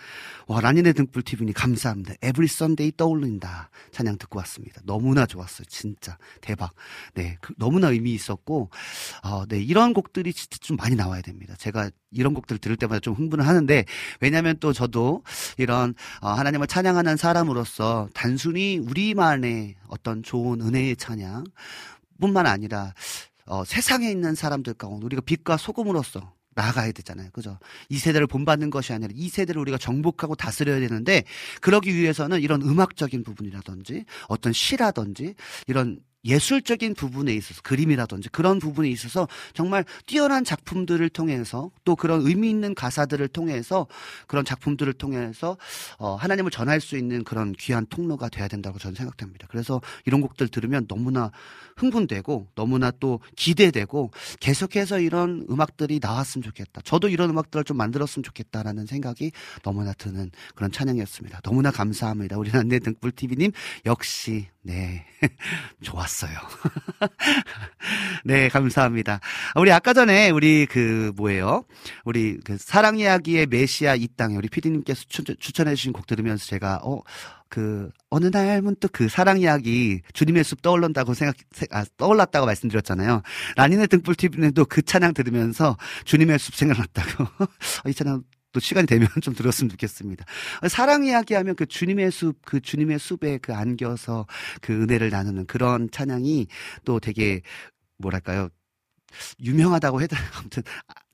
와 0.46 0.60
라디네 0.60 0.92
등불 0.92 1.22
TV님 1.22 1.52
감사합니다. 1.52 2.14
Every 2.22 2.48
Sunday 2.48 2.92
떠올린다 2.96 3.70
찬양 3.92 4.18
듣고 4.18 4.38
왔습니다. 4.38 4.80
너무나 4.84 5.26
좋았어요. 5.26 5.64
진짜 5.68 6.18
대박. 6.40 6.72
네 7.14 7.36
그, 7.40 7.54
너무나 7.58 7.90
의미 7.90 8.12
있었고 8.14 8.70
어, 9.24 9.46
네 9.46 9.60
이런 9.60 9.94
곡들이 9.94 10.32
진짜 10.32 10.58
좀 10.60 10.76
많이 10.76 10.96
나와야 10.96 11.22
됩니다. 11.22 11.54
제가 11.58 11.90
이런 12.12 12.34
곡들 12.34 12.58
들을 12.58 12.76
때마다 12.76 13.00
좀 13.00 13.14
흥분을 13.14 13.46
하는데 13.46 13.84
왜냐하면 14.20 14.56
또 14.60 14.72
저도 14.72 15.22
이런 15.58 15.94
어, 16.20 16.28
하나님을 16.30 16.66
찬양하는 16.66 17.16
사람으로서 17.16 18.08
단순히 18.14 18.78
우리만의 18.78 19.76
어떤 19.88 20.22
좋은 20.22 20.60
은혜의 20.60 20.96
찬양 20.96 21.44
뿐만 22.20 22.46
아니라 22.46 22.94
어, 23.46 23.64
세상에 23.64 24.10
있는 24.10 24.34
사람들 24.34 24.74
가운데 24.74 25.04
우리가 25.04 25.22
빛과 25.22 25.56
소금으로서 25.56 26.34
나아가야 26.54 26.92
되잖아요. 26.92 27.30
그죠? 27.32 27.58
이 27.88 27.98
세대를 27.98 28.26
본받는 28.26 28.70
것이 28.70 28.92
아니라 28.92 29.12
이 29.14 29.28
세대를 29.28 29.60
우리가 29.60 29.78
정복하고 29.78 30.34
다스려야 30.34 30.80
되는데 30.80 31.24
그러기 31.60 31.94
위해서는 31.94 32.40
이런 32.40 32.60
음악적인 32.62 33.22
부분이라든지 33.22 34.04
어떤 34.28 34.52
시라든지 34.52 35.34
이런 35.66 36.00
예술적인 36.24 36.94
부분에 36.94 37.32
있어서 37.34 37.62
그림이라든지 37.62 38.28
그런 38.28 38.58
부분에 38.58 38.88
있어서 38.90 39.26
정말 39.54 39.84
뛰어난 40.06 40.44
작품들을 40.44 41.08
통해서 41.08 41.70
또 41.84 41.96
그런 41.96 42.26
의미 42.26 42.50
있는 42.50 42.74
가사들을 42.74 43.26
통해서 43.28 43.86
그런 44.26 44.44
작품들을 44.44 44.92
통해서 44.94 45.56
어, 45.98 46.14
하나님을 46.16 46.50
전할 46.50 46.80
수 46.80 46.98
있는 46.98 47.24
그런 47.24 47.52
귀한 47.52 47.86
통로가 47.86 48.28
돼야 48.28 48.48
된다고 48.48 48.78
저는 48.78 48.94
생각됩니다. 48.94 49.46
그래서 49.50 49.80
이런 50.04 50.20
곡들 50.20 50.48
들으면 50.48 50.86
너무나 50.86 51.30
흥분되고 51.76 52.48
너무나 52.54 52.90
또 52.90 53.20
기대되고 53.36 54.10
계속해서 54.40 55.00
이런 55.00 55.46
음악들이 55.50 55.98
나왔으면 56.02 56.42
좋겠다. 56.42 56.82
저도 56.82 57.08
이런 57.08 57.30
음악들을 57.30 57.64
좀 57.64 57.78
만들었으면 57.78 58.22
좋겠다라는 58.24 58.86
생각이 58.86 59.32
너무나 59.62 59.94
드는 59.94 60.30
그런 60.54 60.70
찬양이었습니다. 60.70 61.40
너무나 61.40 61.70
감사합니다. 61.70 62.36
우리 62.36 62.50
난내 62.52 62.80
등불 62.80 63.12
TV님 63.12 63.52
역시 63.86 64.48
네 64.62 65.06
좋았 65.80 66.09
어요. 66.24 66.38
네 68.24 68.48
감사합니다. 68.48 69.20
우리 69.56 69.72
아까 69.72 69.92
전에 69.92 70.30
우리 70.30 70.66
그 70.66 71.12
뭐예요? 71.16 71.64
우리 72.04 72.38
그 72.44 72.56
사랑 72.58 72.98
이야기의 72.98 73.46
메시아 73.46 73.94
이 73.96 74.08
땅에 74.16 74.36
우리 74.36 74.48
PD님께서 74.48 75.04
추천해 75.08 75.74
주신 75.74 75.92
곡 75.92 76.06
들으면서 76.06 76.44
제가 76.46 76.80
어 76.82 77.02
그 77.50 77.90
어느 78.10 78.26
날 78.26 78.62
문득 78.62 78.92
그 78.92 79.08
사랑 79.08 79.38
이야기 79.40 80.00
주님의 80.14 80.44
숲 80.44 80.62
떠올른다고 80.62 81.14
생각 81.14 81.36
세- 81.50 81.66
아, 81.72 81.84
떠올랐다고 81.96 82.46
말씀드렸잖아요. 82.46 83.22
라니네 83.56 83.88
등불 83.88 84.14
TV님도 84.14 84.66
그 84.66 84.82
찬양 84.82 85.14
들으면서 85.14 85.76
주님의 86.04 86.38
숲 86.38 86.54
생각났다고 86.54 87.26
이 87.88 87.92
찬양 87.92 88.22
또 88.52 88.60
시간이 88.60 88.86
되면 88.86 89.08
좀 89.22 89.34
들었으면 89.34 89.70
좋겠습니다. 89.70 90.24
사랑 90.68 91.04
이야기하면 91.04 91.54
그 91.54 91.66
주님의 91.66 92.10
숲, 92.10 92.36
그 92.44 92.60
주님의 92.60 92.98
숲에 92.98 93.38
그 93.38 93.54
안겨서 93.54 94.26
그 94.60 94.72
은혜를 94.72 95.10
나누는 95.10 95.46
그런 95.46 95.90
찬양이 95.90 96.46
또 96.84 97.00
되게 97.00 97.42
뭐랄까요 97.98 98.48
유명하다고 99.42 100.02
해도 100.02 100.16
아무튼 100.38 100.62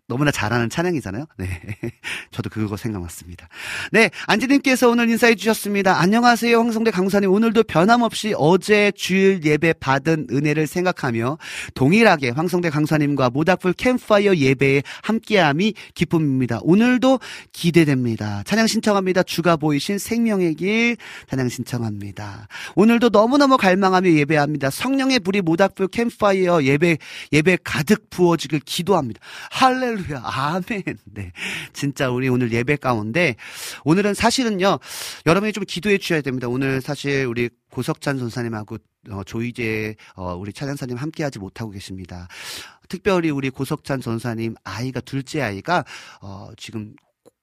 너무나 0.09 0.31
잘하는 0.31 0.71
찬양이잖아요. 0.71 1.27
네. 1.37 1.49
저도 2.31 2.49
그거 2.49 2.77
생각났습니다. 2.77 3.49
네. 3.91 4.11
안지님께서 4.29 4.89
오늘 4.89 5.09
인사해 5.09 5.35
주셨습니다. 5.35 5.99
안녕하세요. 6.01 6.57
황성대 6.57 6.93
강사님. 6.93 7.31
오늘도 7.33 7.65
변함없이 7.65 8.33
어제 8.37 8.93
주일 8.95 9.41
예배 9.45 9.75
받은 9.81 10.29
은혜를 10.31 10.69
생각하며 10.69 11.39
동일하게 11.75 12.31
황성대 12.31 12.71
강사님과 12.71 13.31
모닥불 13.31 13.73
캠파이어 13.73 14.37
예배에 14.37 14.85
함께함이 15.03 15.75
기쁨입니다. 15.95 16.61
오늘도 16.63 17.19
기대됩니다. 17.51 18.45
찬양 18.45 18.69
신청합니다. 18.69 19.25
주가 19.25 19.57
보이신 19.57 19.99
생명의 19.99 20.55
길 20.55 20.97
찬양 21.29 21.49
신청합니다. 21.49 22.47
오늘도 22.77 23.09
너무너무 23.09 23.57
갈망하며 23.57 24.13
예배합니다. 24.13 24.71
성령의 24.71 25.19
불이 25.19 25.41
모닥불 25.41 25.89
캠파이어 25.89 26.63
예배 26.63 26.99
예배 27.33 27.59
가득 27.65 28.09
부어지길 28.11 28.61
기도합니다. 28.61 29.21
할렐루야. 29.51 29.96
아멘. 30.23 30.83
네. 31.05 31.33
진짜 31.73 32.11
우리 32.11 32.29
오늘 32.29 32.53
예배 32.53 32.77
가운데 32.77 33.37
오늘은 33.85 34.15
사실은요. 34.15 34.79
여러분이 35.27 35.53
좀 35.53 35.65
기도해 35.67 35.99
주셔야 35.99 36.21
됩니다. 36.21 36.49
오늘 36.49 36.81
사실 36.81 37.27
우리 37.27 37.49
고석찬 37.71 38.19
전사님하고 38.19 38.79
어, 39.11 39.23
조이제 39.25 39.97
어, 40.15 40.35
우리 40.35 40.53
찬양사님 40.53 40.97
함께하지 40.97 41.39
못하고 41.39 41.71
계십니다. 41.71 42.29
특별히 42.89 43.31
우리 43.31 43.51
고석찬 43.51 44.01
전사님 44.01 44.55
아이가 44.65 45.01
둘째 45.01 45.43
아이가 45.43 45.85
어, 46.21 46.51
지금 46.57 46.95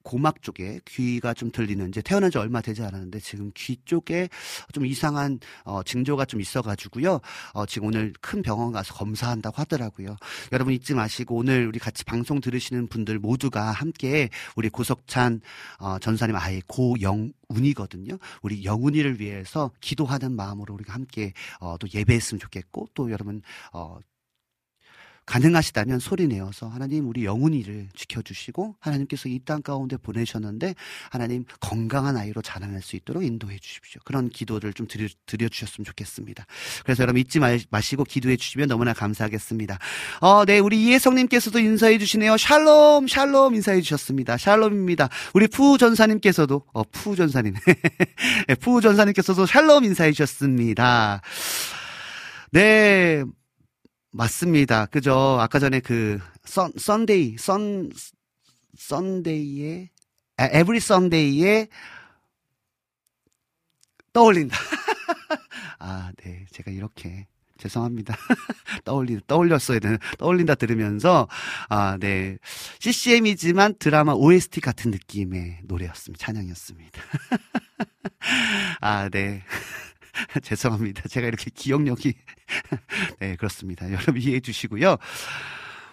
고막 0.04 0.42
쪽에 0.42 0.80
귀가 0.86 1.34
좀 1.34 1.52
들리는 1.52 1.88
이제 1.90 2.02
태어난 2.02 2.30
지 2.30 2.38
얼마 2.38 2.62
되지 2.62 2.84
않았는데 2.84 3.20
지금 3.20 3.52
귀 3.56 3.78
쪽에 3.86 4.30
좀 4.72 4.86
이상한 4.86 5.40
어, 5.64 5.82
징조가 5.84 6.26
좀 6.26 6.42
있어가지고요. 6.42 7.20
어, 7.54 7.66
지금 7.66 7.88
오늘 7.88 8.14
큰 8.22 8.42
병원 8.42 8.72
가서 8.72 8.94
검사한다고 8.94 9.56
하더라고요. 9.58 10.16
여러분 10.52 10.74
잊지 10.74 10.94
마시고 10.94 11.36
오늘 11.36 11.68
우리 11.68 11.80
같이 11.80 12.04
방송 12.04 12.42
들으시는 12.42 12.88
분들 12.88 13.20
모두가 13.20 13.72
함께 13.72 14.30
우리 14.56 14.70
고석찬 14.70 15.42
어, 15.80 15.98
전사님 16.00 16.36
아이 16.36 16.62
고영 16.68 17.32
운이거든요. 17.48 18.18
우리 18.42 18.66
영운이를 18.66 19.20
위해서 19.20 19.72
기도하는 19.80 20.36
마음으로 20.36 20.74
우리가 20.74 20.94
함께 20.94 21.34
어, 21.60 21.78
또 21.78 21.88
예배했으면 21.94 22.40
좋겠고 22.40 22.90
또 22.94 23.12
여러분 23.12 23.42
어, 23.72 23.98
가능하시다면 25.26 26.00
소리 26.00 26.28
내어서 26.28 26.68
하나님 26.68 27.08
우리 27.08 27.26
영훈이를 27.26 27.90
지켜주시고 27.96 28.76
하나님께서 28.80 29.30
이 29.30 29.40
땅 29.46 29.62
가운데 29.62 29.98
보내셨는데 29.98 30.76
하나님 31.12 31.46
건강한 31.60 32.18
아이로 32.18 32.42
자라날 32.42 32.82
수 32.82 32.96
있도록 32.96 33.24
인도해 33.24 33.58
주십시오. 33.60 34.02
그런 34.06 34.30
기도를 34.30 34.74
좀 34.74 34.88
드려, 34.88 35.08
드려주셨으면 35.26 35.86
좋겠습니다. 35.86 36.46
그래서 36.84 37.04
여러분 37.04 37.20
잊지 37.22 37.40
마, 37.40 37.50
마시고 37.70 38.06
기도해 38.06 38.38
주시면 38.38 38.70
너무나 38.70 38.94
감사하겠습니다. 38.94 39.80
어, 40.22 40.46
네, 40.46 40.60
우리 40.60 40.82
이혜성님께서도 40.86 41.60
인사해 41.60 41.98
주시네요. 41.98 42.38
샬롬, 42.38 43.08
샬롬 43.08 43.56
인사해 43.56 43.82
주셨습니다. 43.82 44.38
샬롬입니다. 44.38 45.10
우리 45.34 45.48
푸 45.48 45.78
전사님께서도, 45.78 46.64
어, 46.74 46.84
푸 46.86 47.16
전사님. 47.16 47.54
네, 48.48 48.56
푸 48.56 48.82
전사님께서도 48.82 49.46
샬롬 49.46 49.84
인사해 49.86 50.12
주셨습니다. 50.14 51.22
네, 52.52 53.24
맞습니다. 54.14 54.86
그죠? 54.86 55.38
아까 55.40 55.60
전에 55.60 55.80
그, 55.80 56.20
Sun, 56.46 56.72
Sunday, 56.78 57.38
Sun, 57.38 57.92
Sunday의, 58.78 59.90
아, 60.38 60.46
Every 60.46 60.80
Sunday의 60.80 61.68
떠올린다. 64.14 64.56
아, 65.80 66.12
네. 66.24 66.46
제가 66.52 66.72
이렇게. 66.72 67.28
죄송합니다. 67.58 68.16
떠올리, 68.84 69.20
떠올렸어야 69.26 69.80
되는, 69.80 69.98
떠올린다 70.18 70.56
들으면서, 70.56 71.30
아, 71.70 71.98
네. 71.98 72.38
CCM이지만 72.80 73.76
드라마 73.80 74.14
OST 74.14 74.60
같은 74.60 74.92
느낌의 74.92 75.60
노래였습니다. 75.64 76.26
찬양이었습니다. 76.26 77.02
아, 78.82 79.08
네. 79.10 79.44
죄송합니다. 80.44 81.08
제가 81.08 81.28
이렇게 81.28 81.50
기억력이, 81.54 82.14
네, 83.20 83.36
그렇습니다. 83.36 83.92
여러분 83.92 84.18
이해해 84.18 84.40
주시고요. 84.40 84.98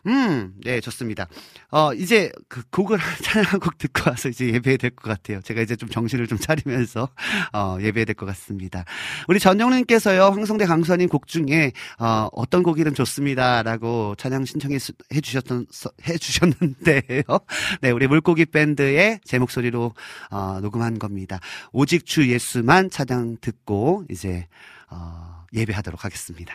음, 0.07 0.55
네, 0.65 0.81
좋습니다. 0.81 1.27
어, 1.71 1.93
이제 1.95 2.33
그 2.49 2.63
곡을 2.71 2.99
찬양 3.23 3.45
한곡 3.53 3.79
듣고 3.79 4.11
와서 4.11 4.29
이제 4.29 4.47
예배해야 4.47 4.77
될것 4.79 5.03
같아요. 5.05 5.41
제가 5.43 5.61
이제 5.61 5.77
좀 5.77 5.89
정신을 5.89 6.27
좀 6.27 6.39
차리면서, 6.39 7.09
어, 7.53 7.77
예배해야 7.81 8.05
될것 8.07 8.27
같습니다. 8.29 8.85
우리 9.29 9.39
전영님께서요, 9.39 10.25
황성대 10.31 10.67
강수아님 10.67 11.09
곡 11.09 11.27
중에, 11.27 11.73
어, 11.99 12.29
어떤 12.33 12.63
곡이든 12.63 12.95
좋습니다라고 12.95 14.15
찬양 14.17 14.45
신청해 14.47 14.79
수- 14.79 14.93
해주셨던, 15.13 15.67
서- 15.71 15.91
해주셨는데요. 16.09 17.23
네, 17.83 17.91
우리 17.91 18.07
물고기 18.07 18.47
밴드의 18.47 19.21
제 19.25 19.39
목소리로, 19.39 19.95
어, 20.31 20.59
녹음한 20.63 20.99
겁니다. 20.99 21.41
오직 21.73 22.07
주 22.07 22.29
예수만 22.31 22.91
찬양 22.91 23.37
듣고, 23.41 24.05
이제, 24.11 24.47
어, 24.89 25.45
예배하도록 25.53 26.05
하겠습니다. 26.05 26.55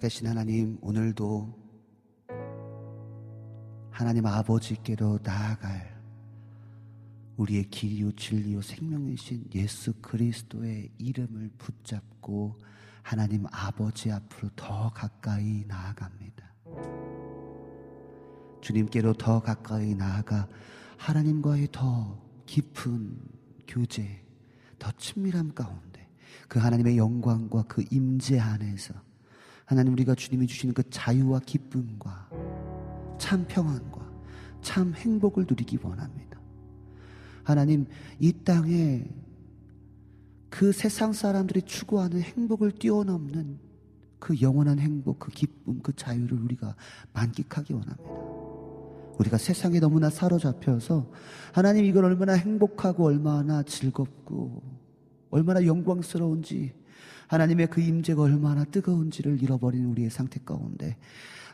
살아계신 0.00 0.26
하나님, 0.26 0.78
오늘도 0.80 1.54
하나님 3.90 4.26
아버지께로 4.26 5.18
나아갈 5.22 6.00
우리의 7.36 7.64
길이요 7.64 8.12
진리요 8.12 8.62
생명이신 8.62 9.50
예수 9.54 9.92
그리스도의 10.00 10.90
이름을 10.96 11.50
붙잡고 11.58 12.58
하나님 13.02 13.44
아버지 13.52 14.10
앞으로 14.10 14.48
더 14.56 14.90
가까이 14.90 15.64
나아갑니다. 15.66 16.54
주님께로 18.62 19.12
더 19.14 19.40
가까이 19.40 19.94
나아가 19.94 20.48
하나님과의 20.96 21.68
더 21.72 22.18
깊은 22.46 23.18
교제, 23.68 24.24
더 24.78 24.90
친밀함 24.92 25.54
가운데 25.54 26.08
그 26.48 26.58
하나님의 26.58 26.96
영광과 26.96 27.64
그 27.64 27.84
임재 27.90 28.38
안에서 28.38 29.09
하나님 29.70 29.92
우리가 29.92 30.16
주님이 30.16 30.48
주시는 30.48 30.74
그 30.74 30.82
자유와 30.90 31.38
기쁨과 31.46 32.28
참 33.18 33.46
평안과 33.46 34.00
참 34.62 34.92
행복을 34.96 35.46
누리기 35.48 35.78
원합니다. 35.80 36.40
하나님 37.44 37.86
이 38.18 38.32
땅에 38.32 39.06
그 40.48 40.72
세상 40.72 41.12
사람들이 41.12 41.62
추구하는 41.62 42.20
행복을 42.20 42.72
뛰어넘는 42.72 43.60
그 44.18 44.40
영원한 44.40 44.80
행복, 44.80 45.20
그 45.20 45.30
기쁨, 45.30 45.80
그 45.84 45.94
자유를 45.94 46.36
우리가 46.36 46.74
만끽하기 47.12 47.72
원합니다. 47.72 48.10
우리가 49.20 49.38
세상에 49.38 49.78
너무나 49.78 50.10
사로잡혀서 50.10 51.08
하나님 51.52 51.84
이걸 51.84 52.06
얼마나 52.06 52.32
행복하고 52.32 53.04
얼마나 53.04 53.62
즐겁고 53.62 54.64
얼마나 55.30 55.64
영광스러운지 55.64 56.79
하나님의 57.30 57.68
그 57.68 57.80
임재가 57.80 58.22
얼마나 58.22 58.64
뜨거운지를 58.64 59.40
잃어버린 59.40 59.84
우리의 59.84 60.10
상태 60.10 60.40
가운데 60.44 60.96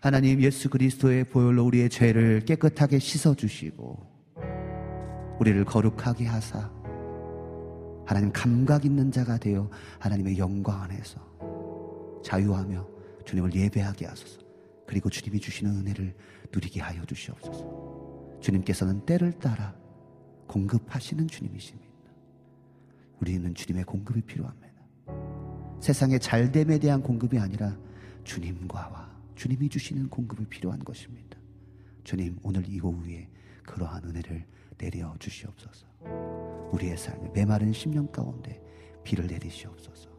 하나님 0.01 0.41
예수 0.41 0.71
그리스도의 0.71 1.25
보혈로 1.25 1.67
우리의 1.67 1.91
죄를 1.91 2.47
깨끗하게 2.47 2.99
씻어 2.99 3.35
주시고 3.35 3.99
우리를 5.39 5.63
거룩하게 5.67 6.25
하사 6.25 6.71
하나님 8.07 8.33
감각 8.33 8.87
있는 8.87 9.13
자가 9.13 9.37
되어 9.37 9.69
하나님의 9.99 10.39
영광 10.39 10.81
안에서 10.81 11.21
자유하며 12.25 12.89
주님을 13.27 13.55
예배하게 13.55 14.07
하소서. 14.07 14.41
그리고 14.87 15.11
주님이 15.11 15.41
주시는 15.41 15.81
은혜를 15.81 16.15
누리게 16.55 16.81
하여 16.81 17.05
주시옵소서. 17.05 18.39
주님께서는 18.41 19.05
때를 19.05 19.33
따라 19.33 19.75
공급하시는 20.47 21.27
주님이십니다. 21.29 21.87
우리는 23.21 23.55
주님의 23.55 23.85
공급이 23.85 24.23
필요합니다. 24.23 24.66
세상의 25.81 26.21
잘됨에 26.21 26.79
대한 26.79 27.03
공급이 27.03 27.39
아니라 27.39 27.77
주님과와 28.25 29.11
주님이 29.35 29.69
주시는 29.69 30.09
공급이 30.09 30.45
필요한 30.47 30.83
것입니다. 30.83 31.39
주님, 32.05 32.39
오늘 32.43 32.69
이 32.69 32.81
오후에 32.81 33.29
그러한 33.65 34.05
은혜를 34.05 34.45
내려 34.79 35.15
주시옵소서. 35.19 35.87
우리의 36.73 36.97
삶에 36.97 37.31
메마른 37.35 37.73
심령 37.73 38.07
가운데 38.07 38.61
비를 39.05 39.27
내리시옵소서. 39.27 40.16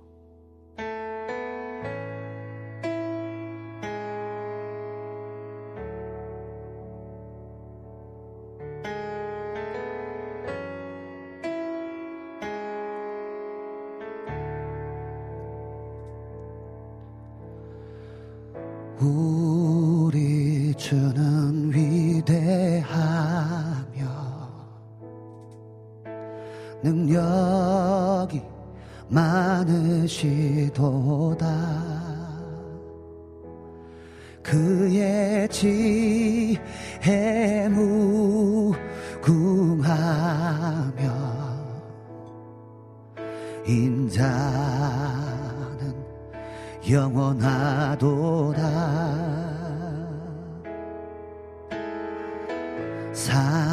능력이 26.83 28.41
많으시도다. 29.09 30.17
그의 34.43 35.49
지혜 35.49 36.59
무궁하며 37.69 38.77
인자는 43.67 44.17
영원하도다. 46.89 48.61
자를 53.13 53.66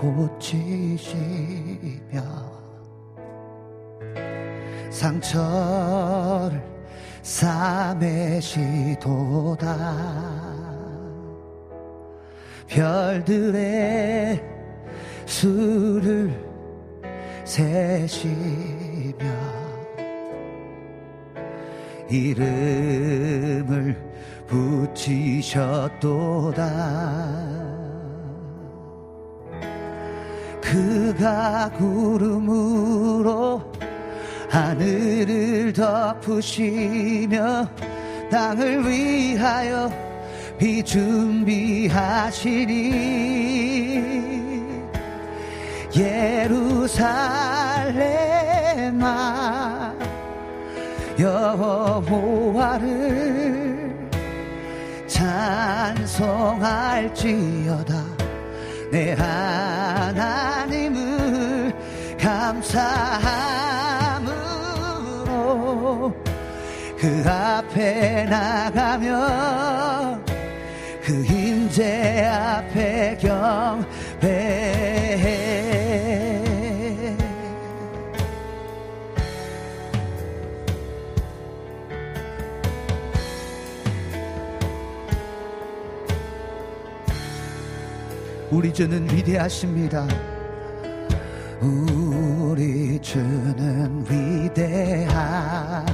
고치시며 0.00 1.10
상처를 4.90 6.62
싸매시도다. 7.20 8.50
별들의 12.66 14.42
수를 15.26 16.32
세시며 17.44 19.18
이름을 22.08 23.96
붙이셨도다 24.46 25.90
그가 30.70 31.70
구름으로 31.76 33.60
하늘을 34.48 35.72
덮으시며 35.72 37.68
땅을 38.30 38.88
위하여 38.88 39.90
비 40.58 40.80
준비하시니 40.84 41.90
예루살렘아 45.96 47.10
여호와를 51.18 52.90
찬송할지어다 55.08 56.10
내 58.90 59.12
하나님을 59.12 60.52
감사함으로 62.18 62.90
그 66.98 67.24
앞에 67.24 68.24
나가며 68.24 70.18
그 71.02 71.24
임재 71.24 72.26
앞에 72.26 73.16
경배 73.20 74.79
우리 88.50 88.72
주는 88.72 89.08
위대하십니다. 89.10 90.08
우리 91.60 92.98
주는 93.00 94.04
위대함 94.10 95.86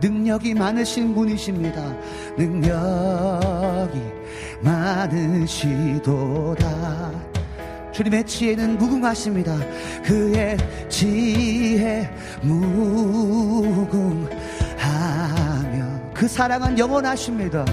능력이 0.00 0.54
많으신 0.54 1.14
분이십니다. 1.14 1.94
능력이 2.38 4.00
많으시도다. 4.62 6.12
주님의 7.92 8.24
지혜는 8.24 8.78
무궁하십니다. 8.78 9.54
그의 10.02 10.56
지혜 10.88 12.10
무궁하며 12.40 14.30
그 16.14 16.26
사랑은 16.26 16.78
영원하십니다. 16.78 17.66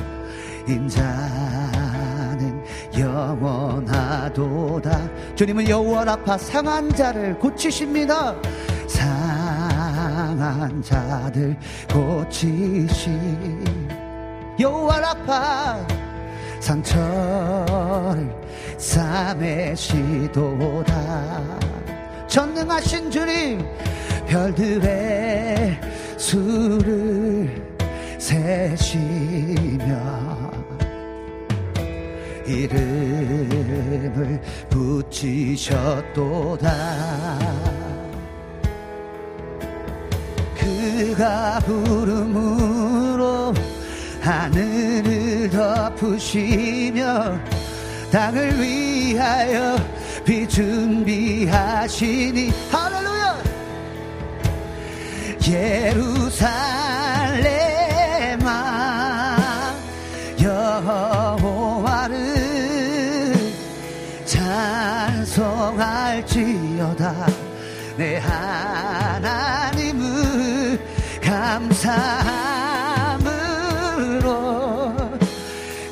인자는 0.67 1.59
영원하도다. 2.99 4.89
주님은 5.35 5.69
여호와 5.69 6.03
라파 6.03 6.37
상한 6.37 6.93
자를 6.93 7.39
고치십니다. 7.39 8.35
상한 8.87 10.81
자들 10.83 11.57
고치시 11.93 13.09
여호와 14.59 14.99
라파 14.99 15.87
상처를 16.59 18.35
싸매시도다 18.77 20.29
전능하신 22.27 23.09
주님 23.11 23.65
별들의 24.27 25.79
수를 26.17 27.63
세시며 28.17 29.95
이름을 32.49 34.41
붙이셨도다. 34.69 36.69
그가 40.57 41.59
부름으로 41.59 43.53
하늘을 44.19 45.49
덮으시며 45.49 47.39
땅을 48.11 48.59
위하여 48.59 49.77
비 50.25 50.47
준비하시니 50.47 52.51
할렐루야! 52.71 53.43
예루살렘 55.47 57.68
찬송할지어다. 65.39 67.27
내 67.95 68.17
하나님을 68.17 70.05
감사함으로 71.21 72.09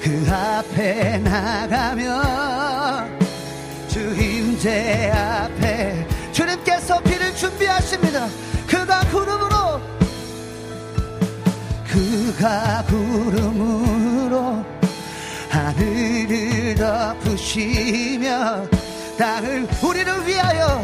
그 0.01 0.27
앞에 0.29 1.19
나가며 1.19 3.07
주 3.87 4.01
임재 4.21 5.11
앞에 5.11 6.05
주님께서 6.33 6.99
비를 7.01 7.33
준비하십니다. 7.35 8.27
그가 8.67 8.99
구름으로 9.11 9.79
그가 11.87 12.83
구름으로 12.87 14.65
하늘을 15.49 16.75
덮으시며 16.75 18.76
땅을 19.17 19.67
우리를 19.83 20.27
위하여 20.27 20.81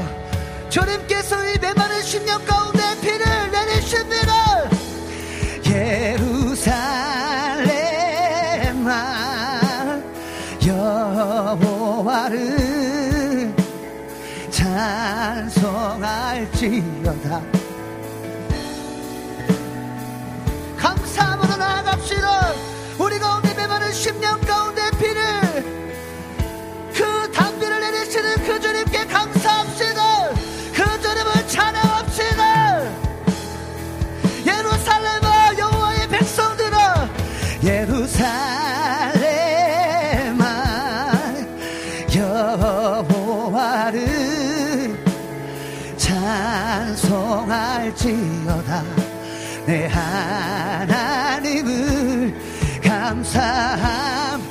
주님께서 0.70 1.46
이 1.50 1.60
메마른 1.60 2.02
십년 2.02 2.44
가운데 2.46 2.82
비를 3.00 3.26
내리십니다. 3.52 4.34
예루살렘아 5.66 6.74
여호와를 10.66 12.34
찬송할지어다. 14.50 15.94
감사함으로 20.78 21.56
나아갑시다 21.56 22.63
할지어다. 47.84 48.84
내 49.66 49.88
하나님을 49.88 51.54
감사함으로 52.84 54.48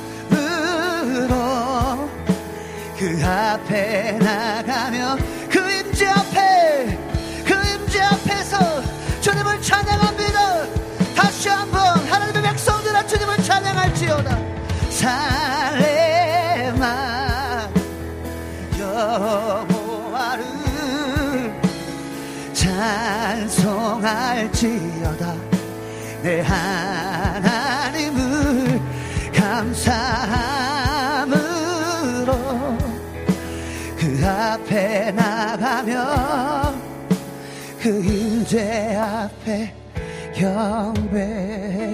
그 2.97 3.21
앞에 3.25 4.11
나가며 4.19 5.17
그 5.49 5.59
임재 5.59 6.07
앞에 6.07 6.99
그 7.45 7.53
임재 7.53 8.01
앞에서 8.01 8.57
주님을 9.21 9.61
찬양합니다. 9.61 10.67
다시 11.15 11.49
한번 11.49 11.81
하나님의 12.07 12.43
백성들아 12.43 13.07
주님을 13.07 13.37
찬양할지어다 13.37 14.37
찬송할지어다. 23.83 25.35
내 26.21 26.39
하나님을 26.41 27.41
감사함으로 29.35 29.83
그 33.97 34.25
앞에 34.25 35.11
나가며 35.11 36.73
그 37.81 37.89
임재 37.89 38.95
앞에 38.95 39.75
경배. 40.33 41.91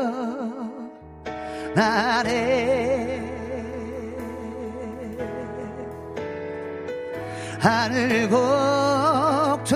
나래. 1.75 3.21
하늘 7.59 8.29
곡조가 8.29 9.67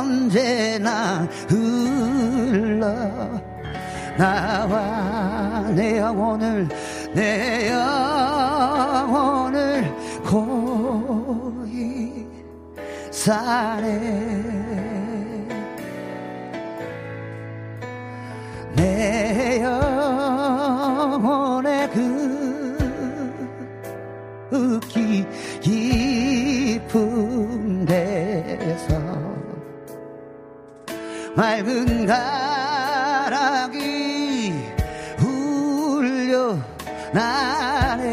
언제나 0.00 1.28
흘러 1.48 2.94
나와 4.16 5.68
내 5.74 5.98
영혼을 5.98 6.66
내 7.14 7.70
영혼을 7.70 9.84
고이 10.24 12.26
사네 13.12 13.86
내 18.74 19.62
영혼의 19.62 21.88
그 21.90 22.24
기, 24.88 25.24
깊은 25.60 27.86
데서 27.86 28.98
맑은 31.36 32.06
가락이 32.06 34.03
나네. 37.14 38.10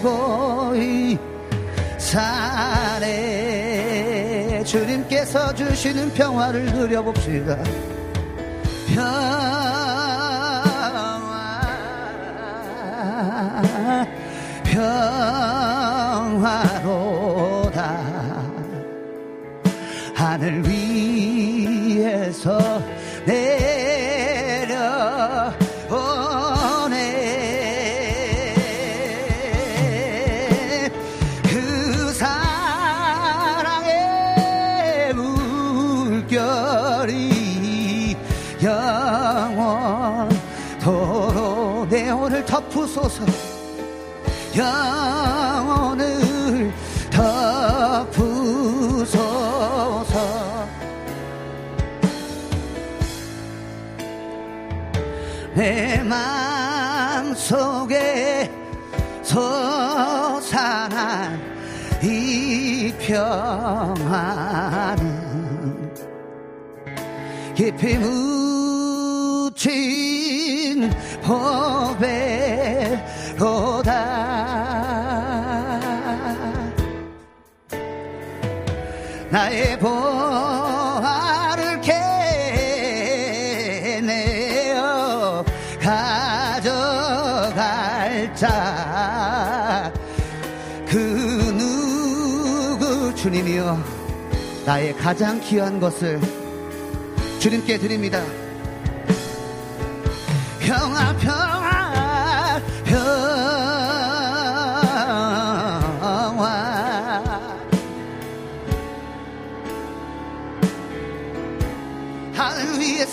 고이 0.00 1.18
사네 1.98 3.02
주님께서 4.64 5.52
주시는 5.54 6.14
평화를 6.14 6.66
누려봅시다 6.66 7.58
평화 8.94 9.24
평화로다. 16.52 16.84
하늘 20.14 20.62
위에서 20.64 22.56
내 23.26 23.53
영혼을 44.56 46.04
덮으소서. 47.10 48.44
내 55.54 56.02
마음속에 56.02 57.44
솟아난 59.22 60.44
이 62.02 62.92
평화는 62.98 64.34
깊이 67.54 67.96
묻힌 69.56 69.70
보배 71.22 72.33
나의 79.34 79.78
보화를 79.80 81.80
캐내어 83.90 85.44
가져갈 85.80 86.72
자. 88.36 89.92
그 90.86 90.96
누구 91.58 93.12
주님이여 93.16 93.82
나의 94.66 94.96
가장 94.98 95.40
귀한 95.40 95.80
것을 95.80 96.20
주님께 97.40 97.78
드립니다 97.78 98.22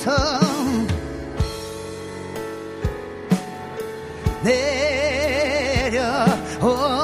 위에서 0.01 0.11
내려오 6.59 7.00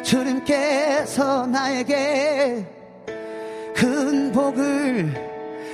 주님께서 0.02 1.46
나에게 1.46 2.66
큰 3.74 4.32
복을 4.32 5.12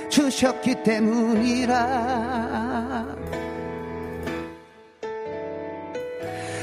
주셨기 0.09 0.83
때문이라. 0.83 1.75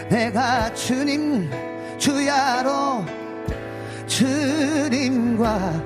내가 0.09 0.73
주님 0.75 1.51
주야로 1.99 3.05
주님과 4.07 5.83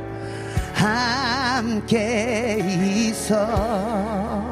함께 0.74 2.58
있어 3.08 4.51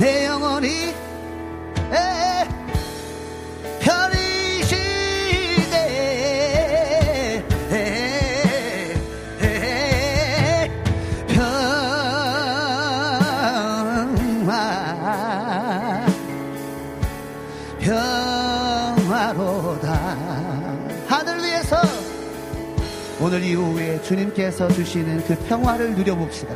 내 0.00 0.24
영혼이 0.24 0.94
에, 1.92 2.48
평화 14.30 16.06
평화로다. 19.04 20.16
하늘 21.08 21.44
위에서 21.44 21.76
오늘 23.20 23.42
이후에 23.42 24.00
주님께서 24.00 24.68
주시는 24.68 25.24
그 25.26 25.36
평화를 25.46 25.94
누려봅시다 25.94 26.54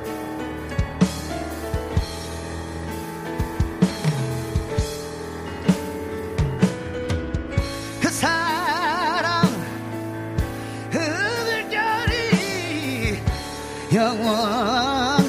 영원토록 13.94 15.24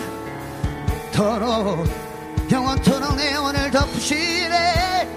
영원토록 2.51 3.15
내 3.15 3.31
영혼을 3.33 3.69
덮으시네 3.69 5.07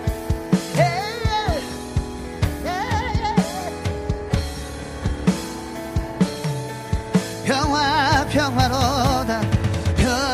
예, 0.76 0.82
예, 2.66 2.68
예. 2.68 3.24
평화 7.46 8.26
평화로다 8.26 9.40
평화 9.96 10.28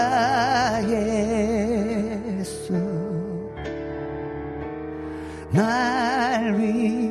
예수 0.90 2.74
날 5.52 6.56
위하 6.58 7.05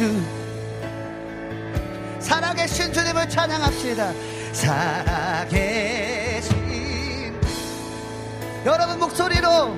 구세주. 0.00 0.22
살아계신 2.20 2.92
주님을 2.92 3.28
찬양합시다. 3.28 4.12
살아계신. 4.52 6.10
여러분 8.64 8.98
목소리로 8.98 9.74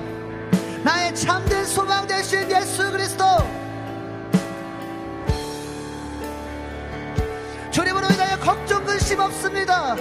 나의 0.83 1.13
참된 1.13 1.65
소망 1.65 2.07
되신 2.07 2.49
예수 2.49 2.89
그리스도. 2.91 3.25
주님으로 7.71 8.07
인하여 8.07 8.39
걱정 8.39 8.85
근심 8.85 9.19
없습니다 9.19 9.95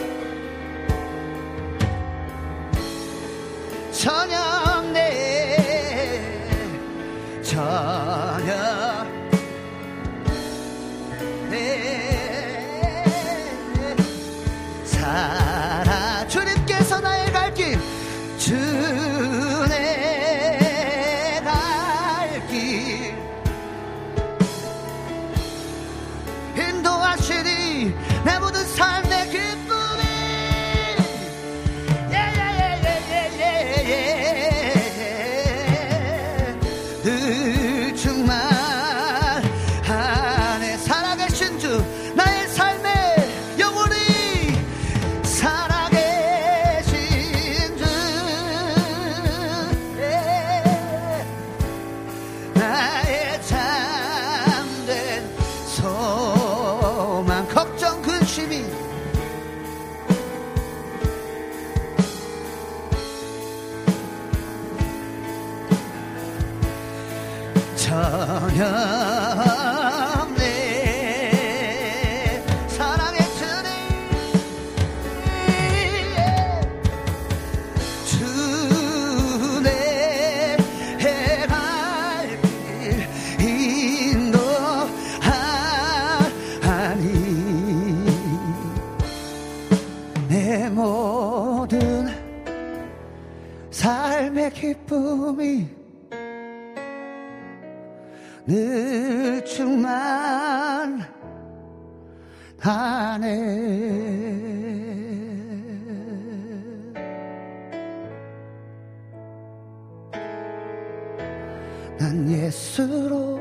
난 112.22 112.30
예수로 112.30 113.40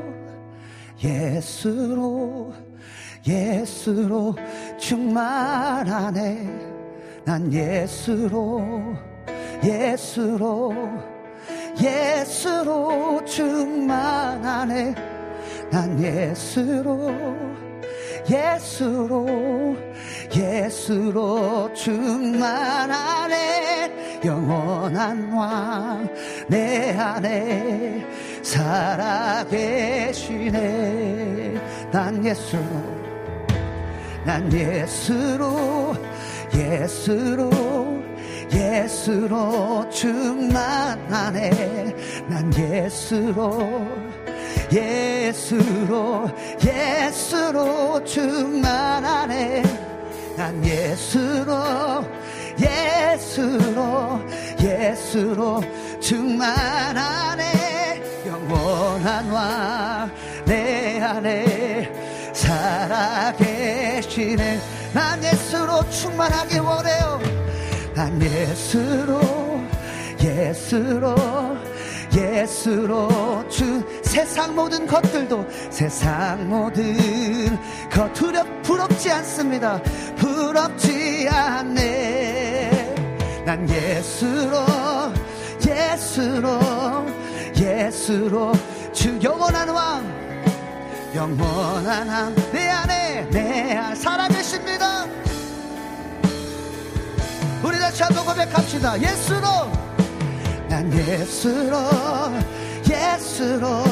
예수로 1.04 2.52
예수로 3.24 4.34
충만하네 4.76 6.48
난 7.24 7.52
예수로 7.52 8.96
예수로 9.62 10.74
예수로 11.80 13.24
충만하네 13.24 14.94
난 15.70 16.02
예수로 16.02 17.12
예수로 18.28 19.76
예수로 20.34 21.72
충만하네 21.72 23.42
영원한 24.24 25.32
왕 25.32 25.92
내 26.48 26.90
안에 26.96 28.04
살아계시네. 28.42 30.32
난 31.92 32.24
예수로 32.24 32.62
난 34.24 34.50
예수로 34.52 35.94
예수로 36.54 37.50
예수로 38.52 39.88
충만하네. 39.90 41.50
난 42.28 42.52
예수로 42.54 43.88
예수로 44.72 46.30
예수로 46.64 48.04
충만하네. 48.04 49.62
난 50.36 50.64
예수로 50.64 52.04
예수로 52.58 54.20
예수로 54.60 55.60
충만하네 56.00 57.61
영원한 58.52 59.30
왕내 59.30 61.00
안에 61.00 61.90
살아계시네 62.34 63.80
난 64.92 65.24
예수로 65.24 65.88
충만하기 65.88 66.58
원해요. 66.58 67.18
난 67.94 68.20
예수로 68.20 69.20
예수로 70.22 71.14
예수로 72.14 73.48
주 73.48 73.82
세상 74.02 74.54
모든 74.54 74.86
것들도 74.86 75.46
세상 75.70 76.46
모든 76.46 76.94
것 77.90 78.12
두렵 78.12 78.46
부럽지 78.62 79.10
않습니다. 79.10 79.80
부럽지 80.16 81.26
않네. 81.30 82.94
난 83.46 83.66
예수로 83.68 84.58
예수로 85.66 87.21
예수로 87.62 88.52
주 88.92 89.18
영원한 89.22 89.68
왕 89.68 90.04
영원한 91.14 92.08
왕 92.08 92.34
내 92.52 92.68
안에 92.68 93.26
내안 93.30 93.94
살아계십니다 93.94 95.06
다시 97.92 98.02
한번 98.04 98.24
고백합시다. 98.24 98.98
예수로 99.02 99.46
난 100.66 100.90
예수로 100.90 101.76
예수로 102.88 103.84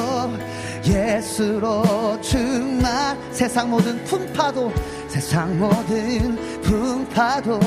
예수로 0.86 2.18
충만 2.22 3.18
세상 3.30 3.68
모든 3.68 4.02
풍파도 4.06 4.72
세상 5.06 5.58
모든 5.58 6.60
풍파도 6.62 7.60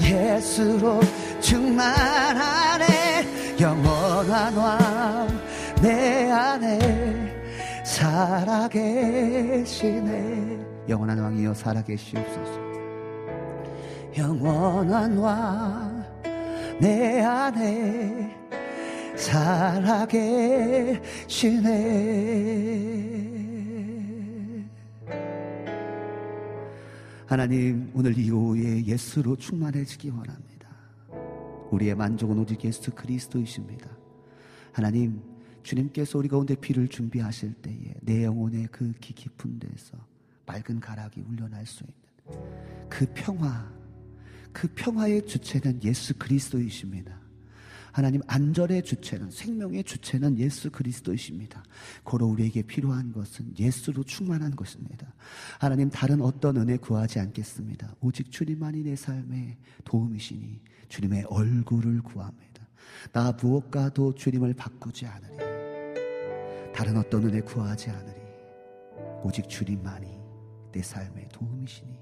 예수로 0.00 1.00
충만하네. 1.40 2.86
영원한 3.60 4.56
왕 4.56 5.28
내 5.82 6.30
안에 6.30 6.78
살아계시네. 7.84 9.20
영원한 10.88 11.18
왕이여 11.18 11.54
살아계시옵소서. 11.54 12.60
영원한 14.18 15.16
왕 15.18 16.00
내 16.80 17.20
안에 17.20 18.34
살아계시네 19.14 21.00
하나님 27.30 27.88
오늘 27.94 28.18
이 28.18 28.28
오후에 28.28 28.84
예수로 28.84 29.36
충만해지기 29.36 30.08
원합니다 30.10 30.68
우리의 31.70 31.94
만족은 31.94 32.36
오직 32.36 32.64
예수 32.64 32.90
그리스도이십니다 32.90 33.88
하나님 34.72 35.22
주님께서 35.62 36.18
우리 36.18 36.28
가운데 36.28 36.56
피를 36.56 36.88
준비하실 36.88 37.52
때에 37.62 37.94
내 38.00 38.24
영혼의 38.24 38.66
그 38.72 38.92
기 39.00 39.12
깊은 39.14 39.60
데서 39.60 39.96
맑은 40.44 40.80
가락이 40.80 41.20
울려날 41.20 41.64
수 41.66 41.84
있는 41.84 42.88
그 42.88 43.06
평화 43.14 43.72
그 44.52 44.66
평화의 44.74 45.24
주체는 45.24 45.84
예수 45.84 46.12
그리스도이십니다. 46.18 47.19
하나님 47.92 48.20
안전의 48.26 48.84
주체는 48.84 49.30
생명의 49.30 49.84
주체는 49.84 50.38
예수 50.38 50.70
그리스도이십니다. 50.70 51.62
고로 52.04 52.26
우리에게 52.26 52.62
필요한 52.62 53.12
것은 53.12 53.54
예수로 53.58 54.04
충만한 54.04 54.54
것입니다. 54.56 55.12
하나님 55.58 55.90
다른 55.90 56.20
어떤 56.20 56.56
은혜 56.56 56.76
구하지 56.76 57.18
않겠습니다. 57.20 57.94
오직 58.00 58.30
주님만이 58.30 58.82
내 58.82 58.96
삶의 58.96 59.56
도움이시니 59.84 60.60
주님의 60.88 61.24
얼굴을 61.28 62.02
구합니다. 62.02 62.66
나 63.12 63.32
무엇과도 63.32 64.14
주님을 64.14 64.54
바꾸지 64.54 65.06
않으리. 65.06 65.36
다른 66.74 66.96
어떤 66.96 67.24
은혜 67.24 67.40
구하지 67.40 67.90
않으리. 67.90 68.20
오직 69.22 69.48
주님만이 69.48 70.18
내 70.72 70.82
삶의 70.82 71.28
도움이시니 71.32 71.98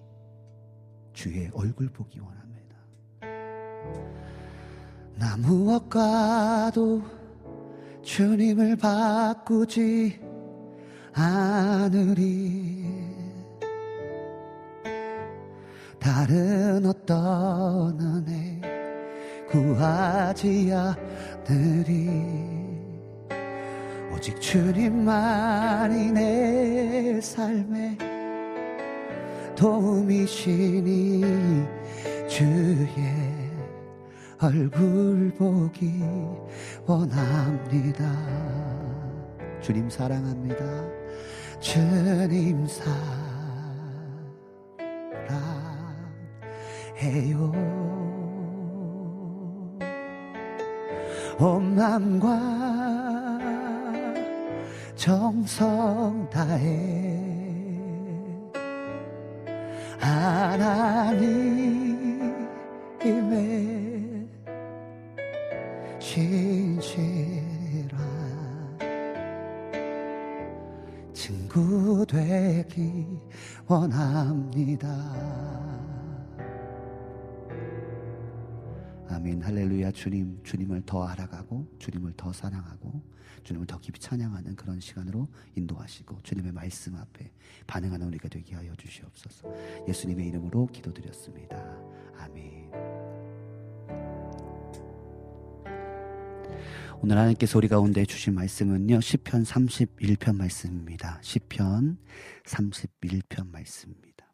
주의 1.13 1.51
얼굴 1.53 1.89
보기 1.89 2.21
원합니다. 2.21 2.38
나 5.19 5.37
무엇과도 5.37 7.03
주님을 8.03 8.77
바꾸지 8.77 10.21
않으리. 11.13 12.87
다른 15.99 16.87
어떤 16.87 18.01
은혜 18.01 18.61
구하지 19.51 20.73
않으리. 20.73 22.09
오직 24.15 24.41
주님만이 24.41 26.13
내 26.13 27.21
삶의 27.21 27.99
도움이시니 29.57 31.23
주의 32.29 33.48
얼굴 34.41 35.33
보기 35.37 36.01
원합니다. 36.87 38.05
주님 39.61 39.91
사랑합니다. 39.91 40.65
주님 41.59 42.65
사랑해요. 46.97 47.53
온 51.41 51.75
마음과 51.75 52.59
정성 54.95 56.29
다해 56.31 57.09
하나님의 59.99 60.59
신실한 66.19 67.99
친구 71.13 72.05
되기 72.09 73.07
원합니다. 73.69 74.89
아멘. 79.09 79.43
할렐루야. 79.43 79.93
주님 79.93 80.41
주님을 80.43 80.83
더 80.87 81.05
알아가고 81.05 81.69
주님을 81.79 82.15
더 82.17 82.33
사랑하고 82.33 83.01
주님을 83.45 83.69
더 83.69 83.79
깊이 83.79 84.01
찬양하는 84.01 84.57
그런 84.57 84.81
시간으로 84.81 85.29
인도하시고 85.55 86.23
주님의 86.25 86.51
말씀 86.51 86.97
앞에 86.97 87.31
반응하는 87.69 88.09
우리가 88.09 88.29
되게 88.29 88.57
하여 88.57 88.75
주시옵소서. 88.75 89.49
예수님의 89.87 90.27
이름으로 90.27 90.67
기도드렸습니다. 90.67 91.57
아멘 92.19 92.98
오늘 97.01 97.17
하나님께서 97.17 97.59
우리 97.59 97.69
가운데 97.69 98.05
주신 98.05 98.35
말씀은요 98.35 99.01
시편 99.01 99.45
31편 99.45 100.37
말씀입니다 100.37 101.19
시편 101.23 101.99
31편 102.45 103.51
말씀입니다 103.51 104.33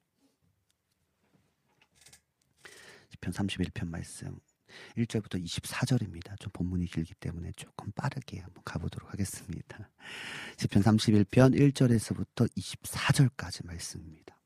시편 3.10 3.32
31편 3.32 3.88
말씀 3.88 4.38
1절부터 4.96 5.42
24절입니다. 5.42 6.38
좀 6.40 6.50
본문이 6.52 6.86
길기 6.86 7.14
때문에 7.14 7.52
조금 7.56 7.92
빠르게 7.92 8.40
한번 8.40 8.62
가보도록 8.64 9.12
하겠습니다. 9.12 9.90
시편 10.56 10.82
31편 10.82 11.58
1절에서부터 11.58 12.48
24절까지 12.56 13.66
말씀입니다. 13.66 14.36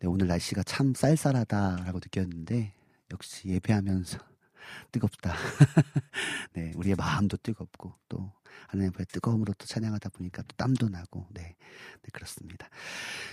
네, 0.00 0.08
오늘 0.08 0.26
날씨가 0.28 0.62
참 0.62 0.94
쌀쌀하다라고 0.94 1.98
느꼈는데 1.98 2.74
역시 3.12 3.48
예배하면서 3.48 4.18
뜨겁다. 4.92 5.34
네, 6.54 6.72
우리의 6.76 6.96
마음도 6.96 7.36
뜨겁고 7.36 7.94
또 8.08 8.32
하나님 8.68 8.92
앞에 8.94 9.04
뜨거움으로 9.04 9.52
또 9.58 9.66
찬양하다 9.66 10.10
보니까 10.10 10.42
또 10.42 10.56
땀도 10.56 10.88
나고 10.88 11.26
네, 11.30 11.42
네 11.42 12.08
그렇습니다. 12.12 12.68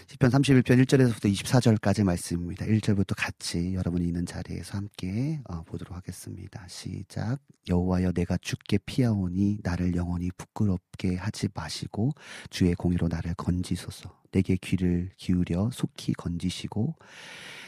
시편 0.07 0.31
31편 0.31 0.83
1절에서부터 0.83 1.31
24절까지 1.31 2.03
말씀입니다. 2.03 2.65
1절부터 2.65 3.13
같이 3.15 3.73
여러분이 3.73 4.05
있는 4.05 4.25
자리에서 4.25 4.77
함께 4.77 5.41
어, 5.49 5.63
보도록 5.63 5.95
하겠습니다. 5.95 6.65
시작. 6.67 7.39
여호와여 7.67 8.13
내가 8.13 8.37
주께 8.37 8.77
피하오니 8.77 9.59
나를 9.63 9.95
영원히 9.95 10.31
부끄럽게 10.31 11.15
하지 11.15 11.49
마시고 11.53 12.13
주의 12.49 12.73
공의로 12.73 13.07
나를 13.07 13.33
건지소서. 13.35 14.17
내게 14.31 14.55
귀를 14.57 15.09
기울여 15.17 15.69
속히 15.71 16.13
건지시고 16.13 16.95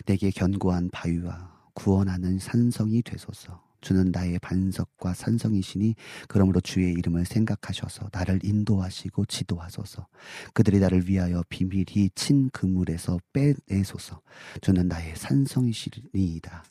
내게 0.06 0.30
견고한 0.30 0.90
바위와 0.92 1.59
구원하는 1.80 2.40
산성이 2.40 3.02
되소서. 3.02 3.64
주는 3.80 4.12
나의 4.12 4.38
반석과 4.40 5.14
산성이시니 5.14 5.96
그러므로 6.28 6.60
주의 6.60 6.92
이름을 6.92 7.24
생각하셔서 7.24 8.10
나를 8.12 8.42
인도하시고 8.44 9.26
지도하소서. 9.26 10.06
그들이 10.54 10.80
나를 10.80 11.08
위하여 11.08 11.42
비밀히 11.48 12.10
친 12.16 12.50
그물에서 12.50 13.18
빼내소서. 13.32 14.20
주는 14.60 14.90
나의 14.90 15.16
산성이시니이다. 15.16 16.66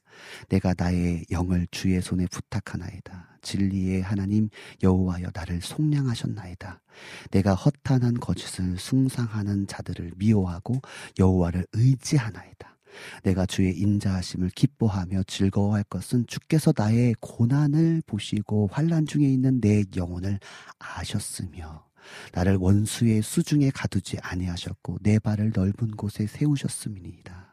내가 0.51 0.75
나의 0.77 1.25
영을 1.31 1.67
주의 1.71 2.03
손에 2.03 2.27
부탁하나이다. 2.27 3.39
진리의 3.41 4.03
하나님 4.03 4.51
여호와여 4.83 5.31
나를 5.33 5.63
속량하셨나이다. 5.63 6.83
내가 7.31 7.55
허탄한 7.55 8.21
거짓을 8.21 8.77
숭상하는 8.77 9.69
자들을 9.69 10.13
미워하고 10.17 10.83
여호와를 11.19 11.67
의지하나이다. 11.73 12.78
내가 13.23 13.47
주의 13.47 13.77
인자하심을 13.79 14.51
기뻐하며 14.51 15.25
즐거워할 15.27 15.85
것은 15.85 16.27
주께서 16.27 16.73
나의 16.77 17.15
고난을 17.21 18.03
보시고 18.07 18.69
환란 18.73 19.07
중에 19.07 19.25
있는 19.25 19.61
내 19.61 19.85
영혼을 19.97 20.39
아셨으며 20.79 21.87
나를 22.33 22.57
원수의 22.57 23.23
수중에 23.23 23.71
가두지 23.71 24.19
아니하셨고 24.23 24.99
내 25.03 25.19
발을 25.19 25.53
넓은 25.55 25.93
곳에 25.93 26.27
세우셨음이니이다. 26.27 27.49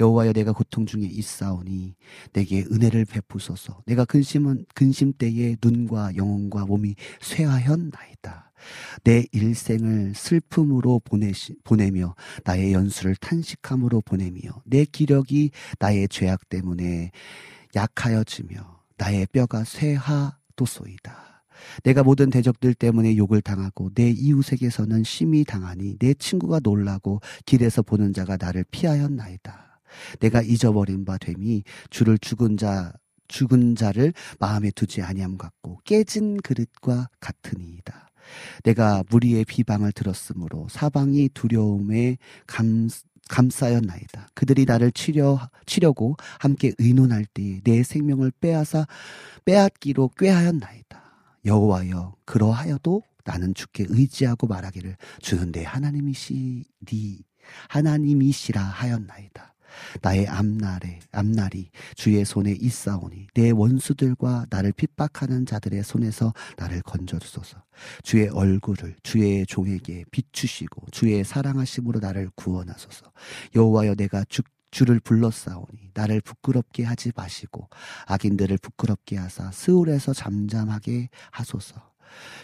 여호와여 0.00 0.32
내가 0.32 0.52
고통 0.52 0.84
중에 0.84 1.02
있사오니 1.04 1.94
내게 2.32 2.64
은혜를 2.70 3.06
베푸소서. 3.06 3.82
내가 3.86 4.04
근심은 4.04 4.66
근심 4.74 5.12
때에 5.12 5.56
눈과 5.62 6.16
영혼과 6.16 6.66
몸이 6.66 6.96
쇠하였나이다. 7.20 8.52
내 9.02 9.24
일생을 9.32 10.14
슬픔으로 10.14 11.00
보내시, 11.04 11.56
보내며 11.64 12.14
나의 12.44 12.72
연수를 12.72 13.16
탄식함으로 13.16 14.02
보내며 14.02 14.40
내 14.64 14.84
기력이 14.84 15.50
나의 15.78 16.08
죄악 16.08 16.48
때문에 16.48 17.10
약하여지며 17.74 18.82
나의 18.96 19.26
뼈가 19.32 19.64
쇠하도소이다. 19.64 21.34
내가 21.82 22.02
모든 22.02 22.30
대적들 22.30 22.74
때문에 22.74 23.16
욕을 23.16 23.40
당하고 23.40 23.90
내 23.94 24.10
이웃에게서는 24.10 25.04
심히 25.04 25.44
당하니 25.44 25.98
내 25.98 26.14
친구가 26.14 26.60
놀라고 26.62 27.20
길에서 27.46 27.82
보는 27.82 28.12
자가 28.12 28.36
나를 28.36 28.64
피하였나이다. 28.70 29.80
내가 30.20 30.42
잊어버린 30.42 31.04
바 31.04 31.18
됨이 31.18 31.62
주를 31.90 32.18
죽은 32.18 32.56
자 32.56 32.92
죽은 33.28 33.74
자를 33.76 34.12
마음에 34.38 34.70
두지 34.70 35.02
아니함 35.02 35.38
같고 35.38 35.80
깨진 35.84 36.36
그릇과 36.38 37.08
같으니이다. 37.20 38.08
내가 38.62 39.04
무리의 39.10 39.44
비방을 39.44 39.92
들었으므로 39.92 40.66
사방이 40.70 41.28
두려움에 41.30 42.18
감, 42.46 42.88
감싸였나이다. 43.28 44.28
그들이 44.34 44.64
나를 44.64 44.92
치려, 44.92 45.48
치려고 45.66 46.16
함께 46.38 46.72
의논할 46.78 47.24
때에 47.26 47.60
내 47.64 47.82
생명을 47.82 48.32
빼앗아 48.40 48.86
빼앗기로 49.44 50.10
꾀하였나이다. 50.18 51.02
여호와여 51.44 52.16
그러하여도 52.24 53.02
나는 53.24 53.54
주께 53.54 53.86
의지하고 53.88 54.46
말하기를 54.46 54.96
주는 55.20 55.52
내 55.52 55.64
하나님이시리 55.64 57.24
하나님이시라 57.68 58.60
하였나이다. 58.60 59.53
나의 60.02 60.26
앞날에 60.26 61.00
앞날이 61.12 61.70
주의 61.94 62.24
손에 62.24 62.52
있사오니 62.52 63.28
내 63.34 63.50
원수들과 63.50 64.46
나를 64.50 64.72
핍박하는 64.72 65.46
자들의 65.46 65.82
손에서 65.82 66.32
나를 66.56 66.82
건져 66.82 67.18
주소서. 67.18 67.62
주의 68.02 68.28
얼굴을 68.28 68.96
주의 69.02 69.46
종에게 69.46 70.04
비추시고 70.10 70.86
주의 70.90 71.24
사랑하심으로 71.24 72.00
나를 72.00 72.30
구원하소서. 72.34 73.12
여호와여 73.54 73.94
내가 73.96 74.24
주 74.28 74.42
주를 74.74 74.98
불렀사오니 74.98 75.92
나를 75.94 76.20
부끄럽게 76.20 76.82
하지 76.82 77.12
마시고 77.14 77.68
악인들을 78.06 78.58
부끄럽게 78.58 79.16
하사 79.16 79.52
스울에서 79.52 80.12
잠잠하게 80.12 81.10
하소서. 81.30 81.93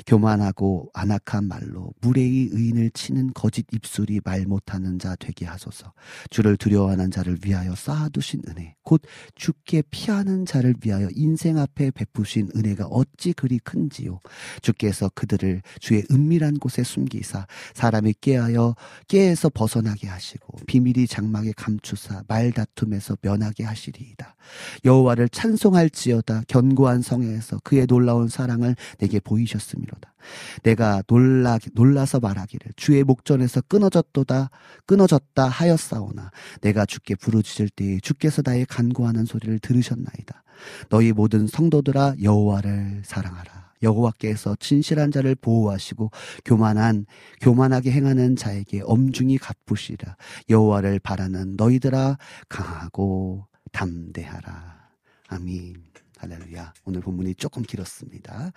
교만하고 0.06 0.90
안악한 0.94 1.44
말로 1.44 1.92
무례히 2.00 2.48
의인을 2.52 2.90
치는 2.90 3.32
거짓 3.34 3.66
입술이 3.72 4.20
말 4.24 4.44
못하는 4.46 4.98
자 4.98 5.16
되게 5.16 5.46
하소서. 5.46 5.92
주를 6.30 6.56
두려워하는 6.56 7.10
자를 7.10 7.38
위하여 7.44 7.74
쌓아두신 7.74 8.42
은혜, 8.48 8.76
곧 8.82 9.02
주께 9.34 9.82
피하는 9.90 10.46
자를 10.46 10.74
위하여 10.84 11.08
인생 11.14 11.58
앞에 11.58 11.90
베푸신 11.90 12.50
은혜가 12.56 12.86
어찌 12.86 13.32
그리 13.32 13.58
큰지요. 13.58 14.20
주께서 14.62 15.10
그들을 15.14 15.62
주의 15.80 16.04
은밀한 16.10 16.58
곳에 16.58 16.82
숨기사 16.82 17.46
사람이 17.74 18.14
깨하여 18.20 18.74
깨에서 19.08 19.48
벗어나게 19.50 20.08
하시고 20.08 20.58
비밀이 20.66 21.06
장막에 21.06 21.52
감추사 21.56 22.22
말다툼에서 22.28 23.16
면하게 23.22 23.64
하시리이다. 23.64 24.36
여호와를 24.84 25.28
찬송할지어다 25.28 26.42
견고한 26.48 27.02
성에서 27.02 27.60
그의 27.62 27.86
놀라운 27.86 28.28
사랑을 28.28 28.76
내게 28.98 29.20
보이셨 29.20 29.59
음이로다. 29.76 30.14
내가 30.62 31.02
놀라 31.06 31.58
놀라서 31.74 32.20
말하기를 32.20 32.72
주의 32.76 33.02
목전에서 33.02 33.62
끊어졌도다 33.62 34.50
끊어졌다 34.86 35.48
하였사오나 35.48 36.30
내가 36.60 36.86
주께 36.86 37.14
부르짖을 37.14 37.70
때에 37.70 37.98
주께서 38.00 38.42
나의 38.44 38.66
간구하는 38.66 39.24
소리를 39.24 39.58
들으셨나이다. 39.58 40.42
너희 40.88 41.12
모든 41.12 41.46
성도들아 41.46 42.16
여호와를 42.22 43.02
사랑하라. 43.04 43.70
여호와께서 43.82 44.56
진실한 44.60 45.10
자를 45.10 45.34
보호하시고 45.34 46.10
교만한 46.44 47.06
교만하게 47.40 47.92
행하는 47.92 48.36
자에게 48.36 48.82
엄중히 48.84 49.38
갚으시라. 49.38 50.16
여호와를 50.48 50.98
바라는 51.00 51.56
너희들아 51.56 52.18
강하고 52.48 53.46
담대하라. 53.72 54.90
아민. 55.28 55.89
할렐루야. 56.20 56.74
오늘 56.84 57.00
본문이 57.00 57.34
조금 57.36 57.62
길었습니다. 57.62 58.52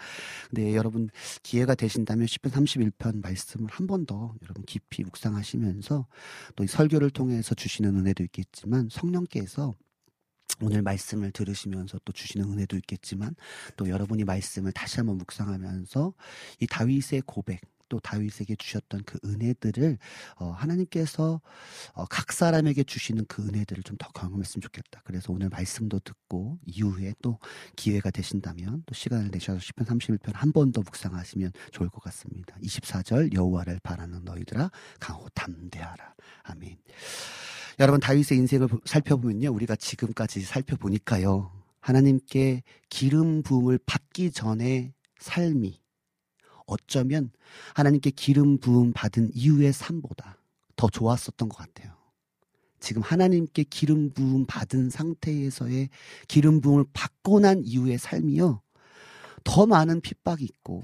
근데 0.50 0.76
여러분 0.76 1.10
기회가 1.44 1.76
되신다면 1.76 2.26
10편 2.28 2.52
31편 2.52 3.22
말씀을 3.22 3.70
한 3.72 3.88
번 3.88 4.06
더 4.06 4.36
여러분 4.44 4.66
깊이 4.66 5.04
묵상하시면서 5.04 6.08
또 6.58 6.64
이 6.66 6.68
설교를 6.68 7.10
통해서 7.12 7.56
주시는 7.56 7.96
은혜도 7.98 8.24
있겠지만 8.26 8.90
성령께서 8.92 9.74
오늘 10.62 10.82
말씀을 10.82 11.32
들으시면서 11.32 12.00
또 12.06 12.12
주시는 12.14 12.52
은혜도 12.52 12.76
있겠지만 12.78 13.34
또 13.78 13.88
여러분이 13.90 14.24
말씀을 14.26 14.72
다시 14.74 14.98
한번 14.98 15.18
묵상하면서 15.18 16.14
이 16.60 16.68
다윗의 16.68 17.24
고백 17.26 17.62
또 17.94 18.00
다윗에게 18.00 18.56
주셨던 18.56 19.04
그 19.06 19.20
은혜들을 19.24 20.00
어, 20.38 20.46
하나님께서 20.50 21.40
어, 21.94 22.06
각 22.10 22.34
사람에게 22.34 22.84
주시는 22.84 23.26
그 23.28 23.44
은혜들을 23.48 23.84
좀 23.84 23.98
더 24.00 24.08
경험했으면 24.10 24.62
좋겠다. 24.64 25.02
그래서 25.06 25.32
오늘 25.32 25.50
말씀도 25.50 26.00
듣고 26.00 26.58
이후에 26.66 27.14
또 27.22 27.38
기회가 27.76 28.10
되신다면 28.10 28.82
또 28.88 28.96
시간을 28.96 29.30
내셔서 29.30 29.60
10편 29.60 29.86
31편 29.86 30.32
한 30.34 30.52
번 30.52 30.72
더 30.72 30.82
묵상하시면 30.82 31.52
좋을 31.72 31.90
것 31.90 32.02
같습니다. 32.06 32.56
24절 32.64 33.34
여호와를 33.36 33.80
바라는 33.84 34.24
너희들아 34.24 34.72
강호 35.00 35.30
담대하라. 35.36 36.16
아멘. 36.44 36.78
여러분 37.80 38.00
다윗의 38.00 38.40
인생을 38.40 38.68
보- 38.68 38.80
살펴보면요. 38.86 39.52
우리가 39.54 39.76
지금까지 39.76 40.42
살펴보니까요. 40.42 41.52
하나님께 41.82 42.64
기름 42.90 43.44
부음을 43.44 43.78
받기 43.86 44.32
전에 44.32 44.94
삶이 45.20 45.83
어쩌면 46.74 47.32
하나님께 47.76 48.12
기름 48.12 48.58
부음 48.58 48.94
받은 48.94 49.32
이후의 49.34 49.74
삶보다 49.74 50.38
더 50.76 50.90
좋았었던 50.90 51.50
것 51.50 51.58
같아요. 51.58 51.94
지금 52.80 53.02
하나님께 53.02 53.64
기름 53.64 54.10
부음 54.10 54.46
받은 54.46 54.90
상태에서의 54.90 55.90
기름 56.28 56.60
부음을 56.60 56.86
받고 56.92 57.40
난 57.40 57.62
이후의 57.64 57.98
삶이요. 57.98 58.62
더 59.44 59.66
많은 59.66 60.02
핍박이 60.02 60.44
있고 60.44 60.84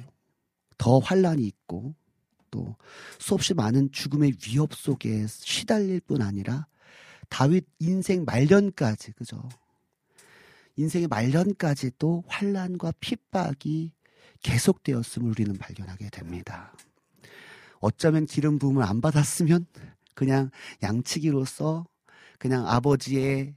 더 0.78 1.00
환란이 1.00 1.46
있고 1.46 1.96
또 2.52 2.76
수없이 3.20 3.54
많은 3.54 3.92
죽음의 3.92 4.34
위협 4.48 4.74
속에 4.74 5.28
시달릴 5.28 6.00
뿐 6.02 6.22
아니라 6.22 6.68
다윗 7.28 7.66
인생 7.80 8.24
말년까지 8.26 9.12
그죠? 9.12 9.48
인생의 10.78 11.08
말년까지도 11.08 12.24
환란과 12.28 12.94
핍박이 13.00 13.92
계속되었음을 14.44 15.30
우리는 15.30 15.58
발견하게 15.58 16.10
됩니다. 16.10 16.74
어쩌면 17.80 18.26
기름 18.26 18.60
부음을 18.60 18.84
안 18.84 19.02
받았으면 19.02 19.66
그냥 20.14 20.50
양치기로서 20.84 21.86
그냥 22.38 22.68
아버지의 22.68 23.56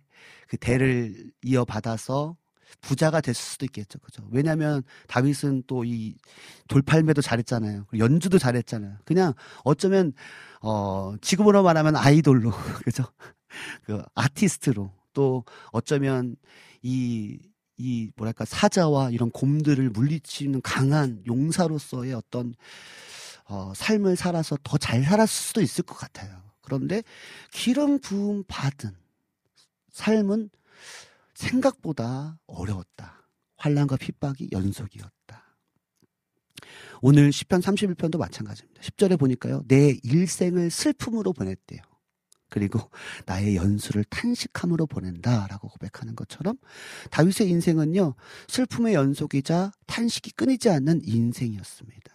그 0.49 0.57
대를 0.57 1.33
이어받아서 1.43 2.37
부자가 2.81 3.21
됐을 3.21 3.43
수도 3.43 3.65
있겠죠. 3.67 3.99
그죠? 3.99 4.27
왜냐면 4.31 4.83
다윗은 5.09 5.65
또 5.67 5.85
이 5.85 6.15
돌팔매도 6.69 7.21
잘했잖아요. 7.21 7.87
연주도 7.99 8.39
잘했잖아요. 8.39 8.97
그냥 9.05 9.35
어쩌면 9.65 10.13
어 10.63 11.15
지금으로 11.21 11.63
말하면 11.63 11.97
아이돌로 11.97 12.51
그죠? 12.85 13.05
그 13.85 14.03
아티스트로 14.15 14.93
또 15.13 15.45
어쩌면 15.73 16.37
이 16.83 17.39
이 17.77 18.11
뭐랄까 18.17 18.45
사자와 18.45 19.11
이런 19.11 19.31
곰들을 19.31 19.91
물리치는 19.91 20.63
강한 20.63 21.23
용사로서의 21.27 22.15
어떤 22.15 22.55
어, 23.47 23.73
삶을 23.75 24.17
살아서 24.17 24.57
더 24.63 24.79
잘 24.79 25.03
살았을 25.05 25.29
수도 25.29 25.61
있을 25.61 25.85
것 25.85 25.95
같아요. 25.97 26.41
그런데 26.63 27.03
기름 27.51 27.99
부음 27.99 28.45
받은 28.47 28.91
삶은 29.91 30.51
생각보다 31.35 32.39
어려웠다. 32.47 33.27
환란과 33.57 33.97
핍박이 33.97 34.51
연속이었다. 34.53 35.43
오늘 37.01 37.31
10편 37.31 37.61
31편도 37.61 38.17
마찬가지입니다. 38.17 38.81
10절에 38.83 39.19
보니까요. 39.19 39.65
내 39.67 39.97
일생을 40.03 40.71
슬픔으로 40.71 41.33
보냈대요. 41.33 41.81
그리고 42.53 42.79
나의 43.25 43.57
연수를 43.57 44.05
탄식함으로 44.05 44.87
보낸다라고 44.87 45.69
고백하는 45.69 46.15
것처럼 46.15 46.59
다윗의 47.11 47.49
인생은요. 47.49 48.15
슬픔의 48.47 48.95
연속이자 48.95 49.73
탄식이 49.87 50.33
끊이지 50.33 50.69
않는 50.69 51.01
인생이었습니다. 51.03 52.13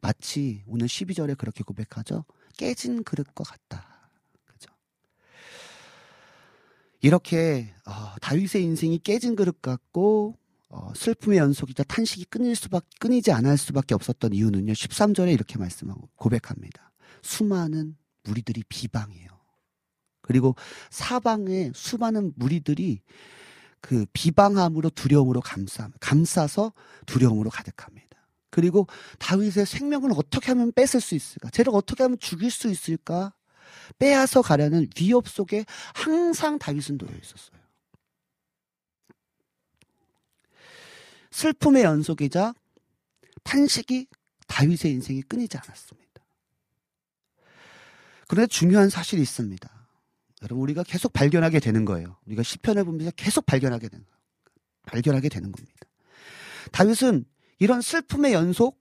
마치 0.00 0.64
오늘 0.66 0.88
12절에 0.88 1.38
그렇게 1.38 1.62
고백하죠. 1.62 2.24
깨진 2.56 3.04
그릇과 3.04 3.44
같다. 3.44 4.10
그죠? 4.44 4.70
이렇게 7.00 7.72
어, 7.86 8.16
다윗의 8.20 8.64
인생이 8.64 8.98
깨진 8.98 9.36
그릇 9.36 9.62
같고 9.62 10.36
어, 10.68 10.92
슬픔의 10.96 11.38
연속이자 11.38 11.84
탄식이 11.84 12.24
끊일 12.24 12.56
수밖 12.56 12.86
끊이지 12.98 13.30
않을 13.30 13.56
수밖에 13.56 13.94
없었던 13.94 14.32
이유는요. 14.32 14.72
13절에 14.72 15.32
이렇게 15.32 15.58
말씀하고 15.58 16.08
고백합니다. 16.16 16.90
수많은 17.22 17.96
무리들이 18.24 18.64
비방해요. 18.68 19.39
그리고 20.30 20.54
사방에 20.90 21.72
수많은 21.74 22.32
무리들이 22.36 23.00
그 23.80 24.06
비방함으로 24.12 24.90
두려움으로 24.90 25.40
감싸 25.40 25.90
감싸서 25.98 26.72
두려움으로 27.06 27.50
가득합니다. 27.50 28.06
그리고 28.48 28.86
다윗의 29.18 29.66
생명을 29.66 30.12
어떻게 30.14 30.52
하면 30.52 30.70
뺏을 30.70 31.00
수 31.00 31.16
있을까? 31.16 31.50
쟤를 31.50 31.72
어떻게 31.74 32.04
하면 32.04 32.16
죽일 32.20 32.52
수 32.52 32.68
있을까? 32.68 33.34
빼앗아 33.98 34.42
가려는 34.42 34.86
위협 35.00 35.28
속에 35.28 35.64
항상 35.94 36.60
다윗은 36.60 36.98
놓여 36.98 37.10
있었어요. 37.10 37.60
슬픔의 41.32 41.82
연속이자 41.82 42.54
탄식이 43.42 44.06
다윗의 44.46 44.92
인생이 44.92 45.22
끊이지 45.22 45.56
않았습니다. 45.56 46.22
그런데 48.28 48.46
중요한 48.46 48.90
사실이 48.90 49.20
있습니다. 49.22 49.79
여러분 50.42 50.62
우리가 50.62 50.82
계속 50.82 51.12
발견하게 51.12 51.60
되는 51.60 51.84
거예요. 51.84 52.16
우리가 52.26 52.42
시편을 52.42 52.84
보면서 52.84 53.10
계속 53.12 53.46
발견하게 53.46 53.88
되는 53.88 54.04
거예요. 54.04 54.20
발견하게 54.86 55.28
되는 55.28 55.52
겁니다. 55.52 55.86
다윗은 56.72 57.24
이런 57.58 57.80
슬픔의 57.80 58.32
연속, 58.32 58.78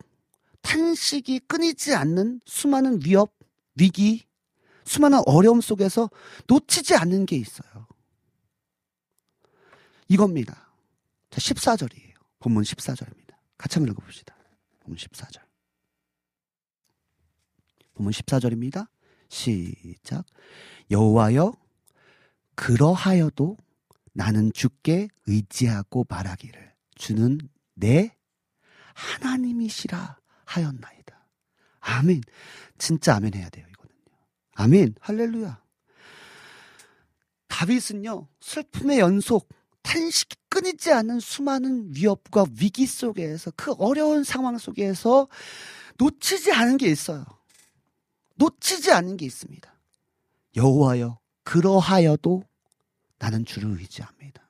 탄식이 0.61 1.41
끊이지 1.47 1.93
않는 1.95 2.41
수많은 2.45 3.01
위협, 3.03 3.37
위기, 3.75 4.25
수많은 4.85 5.21
어려움 5.25 5.61
속에서 5.61 6.09
놓치지 6.47 6.95
않는 6.95 7.25
게 7.25 7.35
있어요. 7.35 7.87
이겁니다. 10.07 10.73
자, 11.29 11.39
14절이에요. 11.39 12.15
본문 12.39 12.63
14절입니다. 12.63 13.35
같이 13.57 13.75
한번 13.75 13.91
읽어봅시다. 13.91 14.35
본문 14.79 14.97
14절. 14.97 15.41
본문 17.93 18.11
14절입니다. 18.13 18.87
시작. 19.29 20.25
여호와여 20.91 21.53
그러하여도 22.55 23.57
나는 24.13 24.51
주께 24.53 25.07
의지하고 25.27 26.05
말하기를 26.09 26.73
주는 26.95 27.39
내 27.75 28.15
하나님이시라 28.93 30.17
하였나이다. 30.45 31.27
아멘. 31.79 32.21
진짜 32.77 33.15
아멘 33.15 33.33
해야 33.35 33.49
돼요, 33.49 33.65
이거는요. 33.69 33.99
아멘. 34.55 34.95
할렐루야. 34.99 35.61
다윗은요, 37.47 38.27
슬픔의 38.41 38.99
연속, 38.99 39.47
탄식이 39.83 40.35
끊이지 40.49 40.91
않는 40.91 41.19
수많은 41.19 41.95
위협과 41.95 42.45
위기 42.59 42.85
속에서 42.85 43.51
그 43.55 43.71
어려운 43.73 44.23
상황 44.23 44.57
속에서 44.57 45.27
놓치지 45.97 46.51
않은 46.51 46.77
게 46.77 46.87
있어요. 46.87 47.25
놓치지 48.39 48.91
않는 48.91 49.17
게 49.17 49.25
있습니다. 49.25 49.71
여호와여 50.55 51.19
그러하여도 51.43 52.43
나는 53.19 53.45
주를 53.45 53.77
의지합니다. 53.79 54.49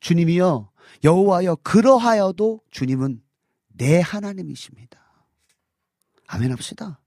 주님이여 0.00 0.70
여호와여 1.04 1.56
그러하여도 1.56 2.60
주님은 2.70 3.22
내 3.68 4.00
하나님이십니다. 4.00 5.00
아멘 6.26 6.50
합시다. 6.52 7.00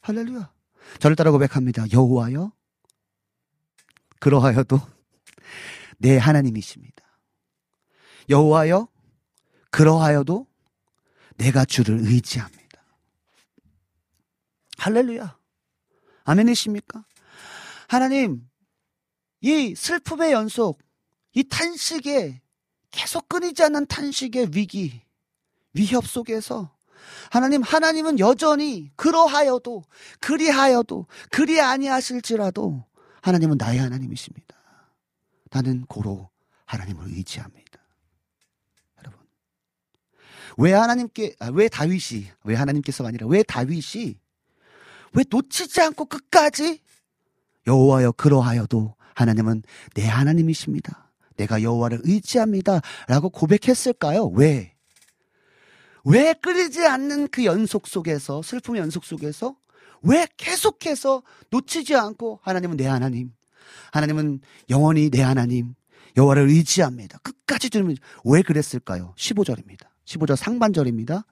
할렐루야. 0.00 0.52
저를 0.98 1.14
따라 1.14 1.30
고백합니다. 1.30 1.84
여호와여 1.92 2.52
그러하여도 4.20 4.80
내 5.98 6.16
하나님이십니다. 6.16 7.04
여호와여 8.30 8.88
그러하여도 9.70 10.46
내가 11.36 11.64
주를 11.64 11.98
의지합니다. 11.98 12.63
할렐루야. 14.84 15.38
아멘이십니까? 16.24 17.06
하나님, 17.88 18.46
이 19.40 19.74
슬픔의 19.74 20.32
연속, 20.32 20.78
이 21.32 21.42
탄식의 21.42 22.42
계속 22.90 23.26
끊이지 23.30 23.62
않는 23.62 23.86
탄식의 23.86 24.50
위기, 24.52 25.02
위협 25.72 26.06
속에서 26.06 26.76
하나님, 27.30 27.62
하나님은 27.62 28.18
여전히 28.18 28.90
그러하여도, 28.96 29.84
그리하여도, 30.20 31.06
그리 31.30 31.62
아니하실지라도 31.62 32.84
하나님은 33.22 33.56
나의 33.56 33.78
하나님이십니다. 33.78 34.54
나는 35.50 35.86
고로 35.86 36.28
하나님을 36.66 37.06
의지합니다. 37.06 37.80
여러분. 38.98 39.18
왜 40.58 40.74
하나님께, 40.74 41.36
아, 41.38 41.48
왜 41.54 41.70
다윗이, 41.70 42.26
왜 42.44 42.54
하나님께서가 42.54 43.08
아니라 43.08 43.26
왜 43.28 43.42
다윗이 43.42 44.22
왜 45.14 45.24
놓치지 45.28 45.80
않고 45.80 46.06
끝까지 46.06 46.80
여호와여 47.66 48.12
그러하여도 48.12 48.94
하나님은 49.14 49.62
내 49.94 50.06
하나님이십니다. 50.06 51.12
내가 51.36 51.62
여호와를 51.62 52.00
의지합니다라고 52.04 53.30
고백했을까요? 53.30 54.26
왜? 54.26 54.74
왜 56.04 56.34
끊이지 56.34 56.86
않는 56.86 57.28
그 57.28 57.44
연속 57.44 57.86
속에서 57.86 58.42
슬픔의 58.42 58.80
연속 58.80 59.04
속에서 59.04 59.56
왜 60.02 60.26
계속해서 60.36 61.22
놓치지 61.50 61.94
않고 61.96 62.40
하나님은 62.42 62.76
내 62.76 62.86
하나님, 62.86 63.32
하나님은 63.92 64.40
영원히 64.68 65.08
내 65.10 65.22
하나님, 65.22 65.74
여호와를 66.16 66.48
의지합니다. 66.48 67.18
끝까지 67.18 67.70
주는 67.70 67.96
왜 68.24 68.42
그랬을까요? 68.42 69.14
15절입니다. 69.16 69.86
15절 70.04 70.36
상반절입니다. 70.36 71.24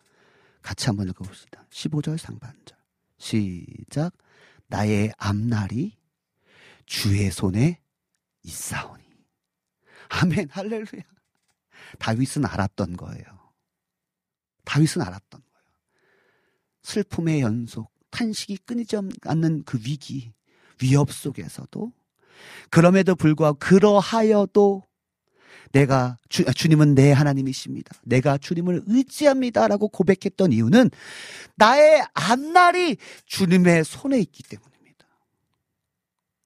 같이 0.62 0.86
한번 0.86 1.09
읽어봅시다. 1.09 1.66
15절 1.70 2.16
상반절. 2.16 2.81
시작. 3.23 4.12
나의 4.66 5.12
앞날이 5.16 5.97
주의 6.86 7.31
손에 7.31 7.81
있사오니. 8.43 9.05
아멘, 10.09 10.49
할렐루야. 10.51 11.03
다윗은 12.01 12.44
알았던 12.44 12.97
거예요. 12.97 13.24
다윗은 14.65 15.03
알았던 15.03 15.40
거예요. 15.40 15.66
슬픔의 16.82 17.43
연속, 17.43 17.93
탄식이 18.11 18.59
끊이지 18.59 18.97
않는 19.23 19.62
그 19.65 19.78
위기, 19.78 20.32
위협 20.82 21.12
속에서도 21.12 21.93
그럼에도 22.70 23.15
불구하고 23.15 23.59
그러하여도 23.59 24.82
내가 25.73 26.19
주, 26.28 26.44
주님은 26.44 26.94
내 26.94 27.11
하나님이십니다. 27.12 27.97
내가 28.05 28.39
주님을 28.39 28.82
의지합니다라고 28.86 29.89
고백했던 29.89 30.53
이유는 30.53 30.90
나의 31.57 32.05
앞날이 32.15 32.97
주님의 33.27 33.85
손에 33.85 34.19
있기 34.20 34.43
때문입니다. 34.44 35.07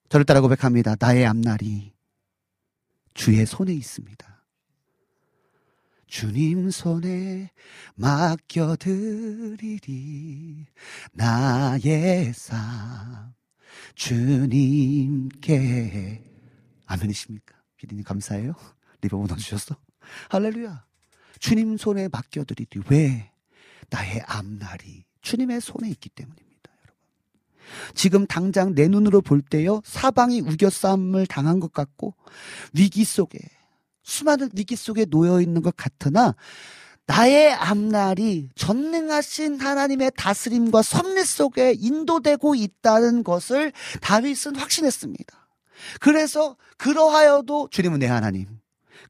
저를 0.08 0.24
따라 0.24 0.40
고백합니다. 0.40 0.96
나의 0.98 1.26
앞날이 1.26 1.92
주의 3.14 3.44
손에 3.44 3.72
있습니다. 3.72 4.36
주님 6.06 6.70
손에 6.70 7.50
맡겨드리리 7.96 8.76
나의 11.12 12.32
삶 12.32 13.34
주님께 13.96 15.42
아멘이십니까? 16.86 17.56
피디님 17.76 18.04
감사해요. 18.04 18.54
reverb 19.06 19.26
넣어주셨어? 19.28 19.76
할렐루야. 20.30 20.84
주님 21.38 21.76
손에 21.76 22.08
맡겨드리리. 22.08 22.82
왜? 22.88 23.30
나의 23.90 24.22
앞날이 24.26 25.04
주님의 25.22 25.60
손에 25.60 25.88
있기 25.90 26.08
때문입니다, 26.10 26.70
여러분. 26.82 27.94
지금 27.94 28.26
당장 28.26 28.74
내 28.74 28.88
눈으로 28.88 29.20
볼 29.20 29.42
때요, 29.42 29.80
사방이 29.84 30.40
우겨쌈을 30.40 31.26
당한 31.26 31.60
것 31.60 31.72
같고, 31.72 32.14
위기 32.72 33.04
속에, 33.04 33.38
수많은 34.02 34.50
위기 34.54 34.76
속에 34.76 35.04
놓여 35.04 35.40
있는 35.40 35.62
것 35.62 35.76
같으나, 35.76 36.34
나의 37.06 37.52
앞날이 37.52 38.48
전능하신 38.56 39.60
하나님의 39.60 40.12
다스림과 40.16 40.82
섭리 40.82 41.24
속에 41.24 41.74
인도되고 41.78 42.56
있다는 42.56 43.22
것을 43.22 43.72
다윗은 44.00 44.56
확신했습니다. 44.56 45.48
그래서 46.00 46.56
그러하여도 46.78 47.68
주님은 47.70 48.00
내 48.00 48.06
하나님. 48.06 48.46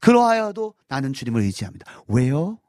그러하여도 0.01 0.73
나는 0.87 1.13
주님을 1.13 1.41
의지합니다. 1.41 1.85
왜요? 2.07 2.59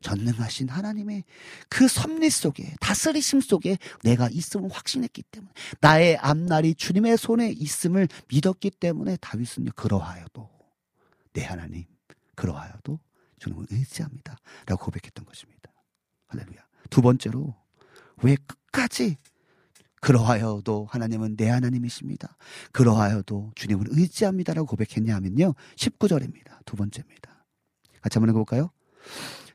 전능하신 0.00 0.68
하나님의 0.68 1.24
그 1.68 1.86
섭리 1.86 2.30
속에 2.30 2.74
다스리심 2.80 3.40
속에 3.42 3.76
내가 4.02 4.28
있음을 4.30 4.70
확신했기 4.70 5.22
때문에 5.24 5.52
나의 5.80 6.16
앞날이 6.16 6.74
주님의 6.74 7.18
손에 7.18 7.50
있음을 7.50 8.08
믿었기 8.28 8.70
때문에 8.70 9.16
다윗은요 9.16 9.72
그러하여도 9.76 10.48
내 11.34 11.44
하나님 11.44 11.84
그러하여도 12.34 12.98
주님을 13.38 13.66
의지합니다. 13.70 14.36
라고 14.66 14.84
고백했던 14.84 15.24
것입니다. 15.24 15.70
할렐루야. 16.28 16.60
두 16.88 17.02
번째로 17.02 17.54
왜 18.22 18.36
끝까지 18.36 19.16
그러하여도 20.00 20.88
하나님은 20.90 21.36
내 21.36 21.48
하나님이십니다. 21.48 22.36
그러하여도 22.72 23.52
주님을 23.54 23.86
의지합니다라고 23.90 24.66
고백했냐 24.66 25.14
하면요. 25.16 25.54
19절입니다. 25.76 26.64
두 26.64 26.76
번째입니다. 26.76 27.44
같이 28.00 28.18
한번 28.18 28.30
읽어볼까요? 28.30 28.70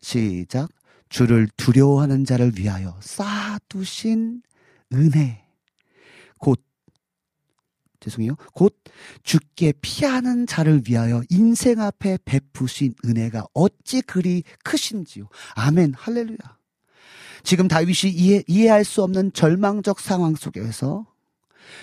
시작. 0.01 0.69
주를 1.09 1.47
두려워하는 1.57 2.25
자를 2.25 2.53
위하여 2.57 2.97
쌓아두신 3.01 4.41
은혜. 4.93 5.45
곧 6.37 6.63
죄송해요. 7.99 8.35
곧 8.53 8.79
죽게 9.23 9.73
피하는 9.81 10.45
자를 10.45 10.83
위하여 10.87 11.23
인생 11.29 11.79
앞에 11.81 12.19
베푸신 12.23 12.93
은혜가 13.03 13.47
어찌 13.53 14.01
그리 14.01 14.43
크신지요. 14.63 15.27
아멘. 15.55 15.93
할렐루야. 15.95 16.37
지금 17.45 17.67
다윗이 17.67 18.11
이해, 18.11 18.43
이해할 18.47 18.83
수 18.83 19.03
없는 19.03 19.31
절망적 19.31 19.99
상황 19.99 20.35
속에서 20.35 21.05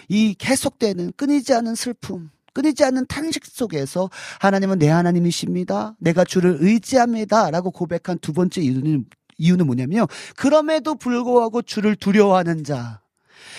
이 0.09 0.35
계속되는 0.39 1.13
끊이지 1.17 1.55
않는 1.55 1.77
슬픔, 1.77 2.31
끊이지 2.53 2.85
않는 2.85 3.07
탄식 3.07 3.47
속에서 3.47 4.11
하나님은 4.41 4.79
내 4.79 4.89
하나님이십니다. 4.89 5.97
내가 5.99 6.25
주를 6.25 6.59
의지합니다. 6.61 7.51
라고 7.51 7.71
고백한 7.71 8.19
두 8.21 8.33
번째 8.33 8.61
이유는, 8.61 9.07
이유는 9.39 9.67
뭐냐면요. 9.67 10.07
그럼에도 10.37 10.95
불구하고 10.97 11.63
주를 11.63 11.97
두려워하는 11.97 12.65
자. 12.65 13.01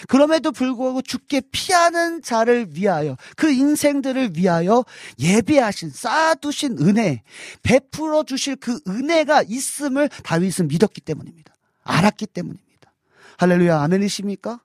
그럼에도 0.07 0.51
불구하고 0.51 1.01
죽게 1.01 1.41
피하는 1.51 2.21
자를 2.21 2.67
위하여 2.71 3.15
그 3.35 3.51
인생들을 3.51 4.31
위하여 4.35 4.83
예비하신 5.19 5.89
쌓아두신 5.89 6.77
은혜 6.81 7.23
베풀어 7.61 8.23
주실 8.23 8.55
그 8.57 8.79
은혜가 8.87 9.43
있음을 9.47 10.09
다윗은 10.23 10.67
믿었기 10.67 11.01
때문입니다. 11.01 11.52
알았기 11.83 12.27
때문입니다. 12.27 12.93
할렐루야 13.37 13.81
아멘이십니까? 13.81 14.61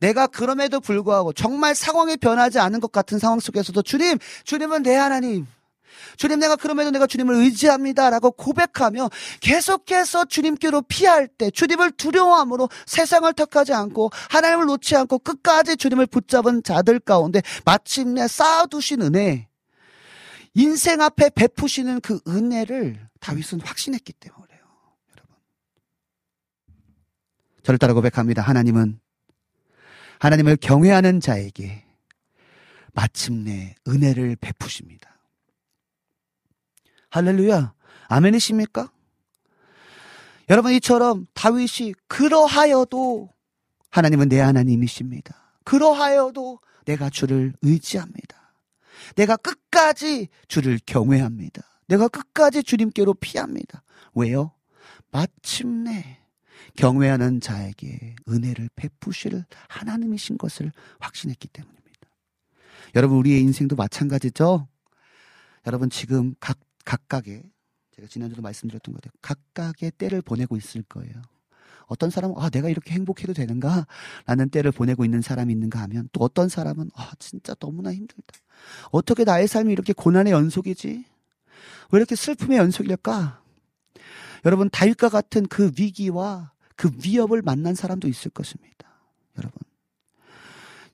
내가 0.00 0.26
그럼에도 0.26 0.80
불구하고 0.80 1.32
정말 1.32 1.74
상황이 1.74 2.16
변하지 2.16 2.58
않은 2.58 2.80
것 2.80 2.92
같은 2.92 3.18
상황 3.18 3.40
속에서도 3.40 3.80
주님, 3.82 4.18
주님은 4.44 4.82
내 4.82 4.94
하나님. 4.94 5.46
주님 6.16 6.38
내가 6.38 6.56
그럼에도 6.56 6.90
내가 6.90 7.06
주님을 7.06 7.34
의지합니다 7.34 8.10
라고 8.10 8.30
고백하며 8.30 9.10
계속해서 9.40 10.26
주님께로 10.26 10.82
피할 10.82 11.26
때 11.26 11.50
주님을 11.50 11.92
두려워함으로 11.92 12.68
세상을 12.86 13.32
택하지 13.32 13.72
않고 13.72 14.10
하나님을 14.30 14.66
놓지 14.66 14.96
않고 14.96 15.18
끝까지 15.18 15.76
주님을 15.76 16.06
붙잡은 16.06 16.62
자들 16.62 17.00
가운데 17.00 17.42
마침내 17.64 18.28
쌓아두신 18.28 19.02
은혜 19.02 19.48
인생 20.54 21.00
앞에 21.00 21.30
베푸시는 21.30 22.00
그 22.00 22.20
은혜를 22.26 23.08
다윗은 23.20 23.60
확신했기 23.60 24.12
때문에 24.12 24.46
그래요. 24.46 24.62
여러분. 25.16 25.36
저를 27.68 27.78
따라 27.78 27.92
고백합니다. 27.92 28.40
하나님은 28.40 28.98
하나님을 30.20 30.56
경외하는 30.56 31.20
자에게 31.20 31.84
마침내 32.94 33.74
은혜를 33.86 34.36
베푸십니다. 34.36 35.18
할렐루야. 37.10 37.74
아멘이십니까? 38.08 38.90
여러분 40.48 40.72
이처럼 40.72 41.26
다윗이 41.34 41.92
그러하여도 42.06 43.28
하나님은 43.90 44.30
내 44.30 44.40
하나님이십니다. 44.40 45.52
그러하여도 45.64 46.60
내가 46.86 47.10
주를 47.10 47.52
의지합니다. 47.60 48.54
내가 49.14 49.36
끝까지 49.36 50.28
주를 50.48 50.80
경외합니다. 50.86 51.60
내가 51.86 52.08
끝까지 52.08 52.62
주님께로 52.62 53.12
피합니다. 53.12 53.82
왜요? 54.14 54.52
마침내 55.10 56.17
경외하는 56.76 57.40
자에게 57.40 58.16
은혜를 58.28 58.68
베푸실 58.76 59.44
하나님이신 59.68 60.38
것을 60.38 60.72
확신했기 61.00 61.48
때문입니다. 61.48 61.78
여러분 62.94 63.18
우리의 63.18 63.40
인생도 63.42 63.76
마찬가지죠. 63.76 64.68
여러분 65.66 65.90
지금 65.90 66.34
각 66.40 66.58
각각의 66.84 67.42
제가 67.96 68.08
지난주도 68.08 68.42
말씀드렸던 68.42 68.94
것 68.94 69.02
같아요. 69.02 69.18
각각의 69.20 69.90
때를 69.92 70.22
보내고 70.22 70.56
있을 70.56 70.82
거예요. 70.82 71.12
어떤 71.86 72.10
사람은 72.10 72.36
아 72.38 72.50
내가 72.50 72.68
이렇게 72.68 72.92
행복해도 72.94 73.32
되는가? 73.32 73.86
라는 74.26 74.48
때를 74.50 74.72
보내고 74.72 75.04
있는 75.04 75.22
사람이 75.22 75.52
있는가 75.52 75.80
하면 75.82 76.08
또 76.12 76.22
어떤 76.22 76.48
사람은 76.48 76.90
아 76.94 77.12
진짜 77.18 77.54
너무나 77.54 77.92
힘들다. 77.92 78.38
어떻게 78.90 79.24
나의 79.24 79.48
삶이 79.48 79.72
이렇게 79.72 79.92
고난의 79.92 80.32
연속이지? 80.32 81.04
왜 81.90 81.96
이렇게 81.96 82.14
슬픔의 82.14 82.58
연속일까? 82.58 83.42
여러분 84.44 84.70
다윗과 84.70 85.08
같은 85.08 85.46
그 85.46 85.72
위기와 85.78 86.52
그 86.78 86.90
위협을 87.04 87.42
만난 87.42 87.74
사람도 87.74 88.06
있을 88.06 88.30
것입니다. 88.30 88.88
여러분. 89.36 89.58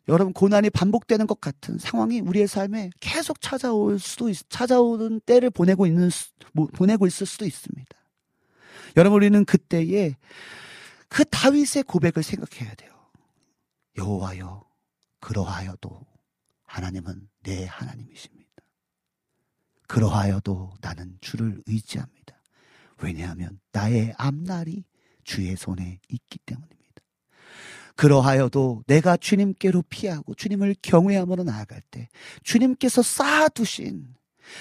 여러분 0.09 0.32
고난이 0.32 0.70
반복되는 0.70 1.27
것 1.27 1.40
같은 1.43 1.78
상황이 1.78 2.20
우리의 2.20 2.48
삶에 2.48 2.90
계속 3.01 3.40
찾아올 3.43 3.98
수도 3.98 4.31
있, 4.31 4.39
찾아오는 4.48 5.20
때를 5.20 5.51
보내고 5.51 5.86
있는 5.86 6.09
수- 6.09 6.32
뭐, 6.55 6.66
보내고 6.69 7.06
있을 7.06 7.27
수도 7.27 7.44
있습니다. 7.44 7.97
여러분 8.97 9.16
우리는 9.16 9.44
그때에 9.44 10.16
그 11.09 11.24
다윗의 11.27 11.82
고백을 11.85 12.23
생각해야 12.23 12.74
돼요. 12.77 12.93
여호와여 13.98 14.65
그러하여도 15.20 16.01
하나님은 16.65 17.28
내 17.43 17.66
하나님이십니다. 17.66 18.51
그러하여도 19.86 20.74
나는 20.81 21.19
주를 21.20 21.62
의지합니다. 21.66 22.43
왜냐하면 23.02 23.61
나의 23.73 24.15
앞날이 24.16 24.85
주의 25.25 25.57
손에 25.57 25.99
있기 26.09 26.39
때문입니다. 26.47 26.75
그러하여도 27.97 28.83
내가 28.87 29.17
주님께로 29.17 29.83
피하고 29.89 30.35
주님을 30.35 30.75
경외함으로 30.83 31.45
나아갈 31.45 31.81
때 31.91 32.09
주님께서 32.43 33.03
쌓아두신 33.03 34.15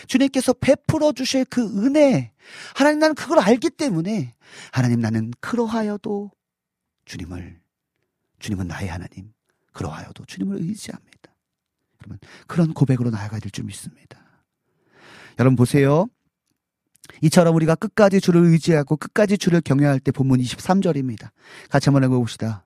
주님께서 0.07 0.53
베풀어 0.53 1.11
주실 1.11 1.43
그 1.45 1.61
은혜 1.83 2.31
하나님 2.75 2.99
나는 2.99 3.15
그걸 3.15 3.39
알기 3.39 3.69
때문에 3.71 4.33
하나님 4.71 4.99
나는 4.99 5.31
그러하여도 5.39 6.31
주님을 7.05 7.59
주님은 8.39 8.67
나의 8.67 8.87
하나님 8.87 9.33
그러하여도 9.73 10.25
주님을 10.25 10.57
의지합니다. 10.61 11.33
여러분 12.01 12.19
그런 12.47 12.73
고백으로 12.73 13.09
나아가야 13.09 13.39
될 13.39 13.51
줄 13.51 13.65
믿습니다. 13.65 14.23
여러분 15.39 15.55
보세요. 15.55 16.07
이처럼 17.21 17.55
우리가 17.55 17.75
끝까지 17.75 18.21
주를 18.21 18.41
의지하고 18.45 18.97
끝까지 18.97 19.37
주를 19.37 19.61
경외할 19.61 19.99
때 19.99 20.11
본문 20.11 20.39
23절입니다. 20.39 21.29
같이 21.69 21.89
한번 21.89 22.03
읽어봅시다. 22.03 22.65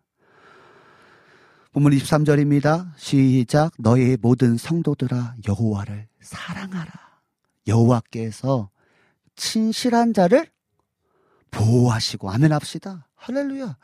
본문 1.74 1.92
23절입니다. 1.94 2.92
시작. 2.98 3.72
너의 3.78 4.18
모든 4.22 4.58
성도들아 4.58 5.36
여호와를 5.48 6.08
사랑하라. 6.22 6.92
여호와께서 7.68 8.70
친실한 9.36 10.14
자를 10.14 10.50
보호하시고 11.52 12.32
아멘 12.32 12.52
합시다. 12.52 13.08
할렐루야. 13.16 13.78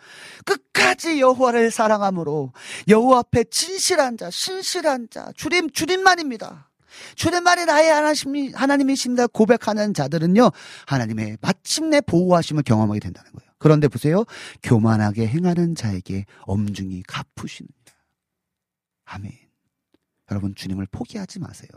끝까지 0.46 1.20
여호와를 1.20 1.72
사랑함으로 1.72 2.54
여호와 2.88 3.20
앞에 3.20 3.46
진실한 3.46 4.18
자, 4.18 4.30
신실한 4.30 5.10
자, 5.10 5.32
주님 5.36 5.70
주님만입니다. 5.70 6.70
주님만이 7.16 7.66
나의 7.66 7.90
하나님이, 7.90 8.52
하나님이신다 8.54 9.28
고백하는 9.28 9.94
자들은요, 9.94 10.52
하나님의 10.88 11.38
마침내 11.42 12.02
보호하심을 12.02 12.64
경험하게 12.64 13.00
된다는 13.00 13.32
거예요. 13.32 13.52
그런데 13.58 13.88
보세요. 13.88 14.26
교만하게 14.62 15.28
행하는 15.28 15.76
자에게 15.76 16.26
엄중히 16.42 17.04
갚으시느니라. 17.04 17.74
아멘. 19.06 19.32
여러분, 20.32 20.56
주님을 20.56 20.88
포기하지 20.92 21.40
마세요. 21.40 21.70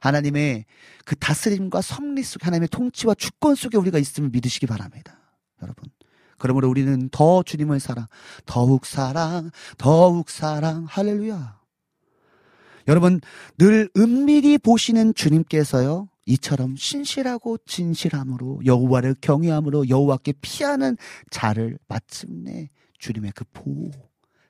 하나님의 0.00 0.66
그 1.04 1.16
다스림과 1.16 1.80
섭리 1.80 2.22
속에 2.22 2.44
하나님의 2.44 2.68
통치와 2.68 3.14
주권 3.14 3.54
속에 3.54 3.78
우리가 3.78 3.98
있음을 3.98 4.30
믿으시기 4.30 4.66
바랍니다. 4.66 5.18
여러분. 5.62 5.88
그러므로 6.38 6.68
우리는 6.68 7.08
더 7.10 7.44
주님을 7.44 7.78
사랑, 7.78 8.08
더욱 8.46 8.84
사랑, 8.84 9.50
더욱 9.78 10.28
사랑, 10.28 10.86
할렐루야. 10.88 11.61
여러분, 12.88 13.20
늘 13.58 13.88
은밀히 13.96 14.58
보시는 14.58 15.14
주님께서요, 15.14 16.08
이처럼 16.26 16.76
신실하고 16.76 17.58
진실함으로 17.66 18.62
여호와를 18.64 19.16
경외함으로 19.20 19.88
여호와께 19.88 20.34
피하는 20.40 20.96
자를 21.30 21.78
마침내 21.88 22.70
주님의 22.98 23.32
그 23.34 23.44
보호, 23.52 23.90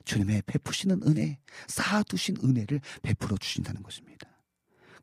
주님의 0.05 0.43
베푸시는 0.45 1.01
은혜, 1.07 1.39
쌓아두신 1.67 2.37
은혜를 2.43 2.81
베풀어 3.01 3.37
주신다는 3.37 3.81
것입니다. 3.81 4.32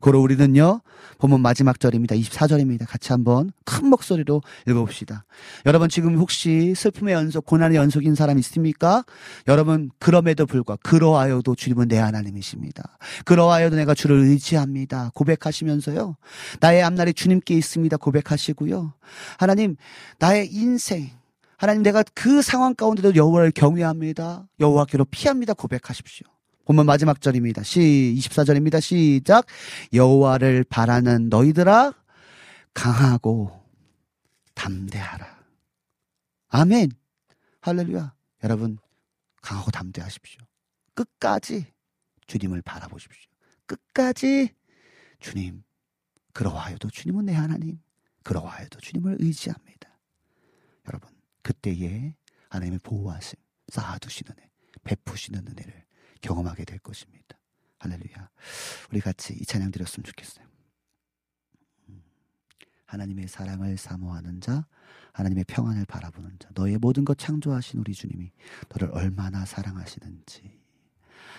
고로 0.01 0.19
우리는요, 0.21 0.81
본문 1.19 1.41
마지막 1.41 1.79
절입니다. 1.79 2.15
24절입니다. 2.15 2.85
같이 2.87 3.13
한번 3.13 3.51
큰 3.63 3.87
목소리로 3.87 4.41
읽어봅시다. 4.67 5.25
여러분 5.65 5.87
지금 5.87 6.17
혹시 6.17 6.73
슬픔의 6.75 7.13
연속, 7.13 7.45
고난의 7.45 7.77
연속인 7.77 8.15
사람 8.15 8.37
있습니까? 8.39 9.05
여러분, 9.47 9.91
그럼에도 9.99 10.45
불구하고, 10.45 10.81
그러하여도 10.83 11.55
주님은 11.55 11.87
내 11.87 11.97
하나님이십니다. 11.97 12.97
그러하여도 13.25 13.75
내가 13.75 13.93
주를 13.93 14.17
의지합니다. 14.17 15.11
고백하시면서요, 15.13 16.17
나의 16.59 16.83
앞날이 16.83 17.13
주님께 17.13 17.53
있습니다. 17.53 17.95
고백하시고요. 17.97 18.93
하나님, 19.37 19.75
나의 20.19 20.51
인생, 20.51 21.11
하나님 21.57 21.83
내가 21.83 22.03
그 22.15 22.41
상황 22.41 22.73
가운데도 22.73 23.15
여호와를 23.15 23.51
경외합니다. 23.51 24.47
여호와께로 24.59 25.05
피합니다. 25.05 25.53
고백하십시오. 25.53 26.25
본문 26.71 26.85
마지막 26.85 27.19
절입니다. 27.19 27.63
시 27.63 28.15
24절입니다. 28.17 28.79
시작. 28.79 29.45
여호와를 29.91 30.63
바라는 30.63 31.27
너희들아 31.27 31.93
강하고 32.73 33.61
담대하라. 34.53 35.43
아멘. 36.47 36.91
할렐루야. 37.59 38.13
여러분 38.45 38.77
강하고 39.41 39.69
담대하십시오. 39.69 40.39
끝까지 40.93 41.65
주님을 42.27 42.61
바라보십시오. 42.61 43.29
끝까지 43.65 44.55
주님, 45.19 45.63
그러하여도 46.31 46.89
주님은 46.89 47.25
내 47.25 47.33
하나님, 47.33 47.81
그러하여도 48.23 48.79
주님을 48.79 49.17
의지합니다. 49.19 49.89
여러분, 50.87 51.09
그때에 51.41 52.15
하나님의 52.47 52.79
보호하심, 52.81 53.37
쌓아두시는 53.67 54.37
은혜, 54.37 54.49
베푸시는 54.85 55.45
은혜를 55.49 55.90
경험하게 56.21 56.65
될 56.65 56.79
것입니다. 56.79 57.37
할렐루야. 57.79 58.29
우리 58.91 58.99
같이 58.99 59.33
이 59.33 59.45
찬양 59.45 59.71
드렸으면 59.71 60.03
좋겠어요. 60.03 60.45
음. 61.89 62.03
하나님의 62.85 63.27
사랑을 63.27 63.77
사모하는 63.77 64.39
자, 64.39 64.67
하나님의 65.13 65.45
평안을 65.45 65.85
바라보는 65.85 66.37
자, 66.39 66.49
너의 66.53 66.77
모든 66.77 67.03
것 67.03 67.17
창조하신 67.17 67.79
우리 67.79 67.93
주님이 67.93 68.31
너를 68.69 68.91
얼마나 68.93 69.45
사랑하시는지. 69.45 70.61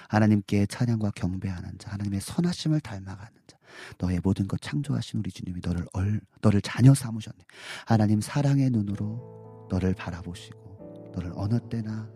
하나님께 0.08 0.66
찬양과 0.66 1.12
경배하는 1.12 1.78
자, 1.78 1.92
하나님의 1.92 2.20
선하심을 2.20 2.80
닮아가는 2.80 3.32
자, 3.46 3.56
너의 3.98 4.20
모든 4.22 4.46
것 4.46 4.60
창조하신 4.60 5.20
우리 5.20 5.30
주님이 5.30 5.60
너를 5.64 5.86
얼, 5.92 6.20
너를 6.40 6.60
자녀 6.60 6.92
삼으셨네. 6.92 7.44
하나님 7.86 8.20
사랑의 8.20 8.70
눈으로 8.70 9.68
너를 9.70 9.94
바라보시고, 9.94 11.12
너를 11.14 11.32
어느 11.34 11.58
때나 11.68 12.10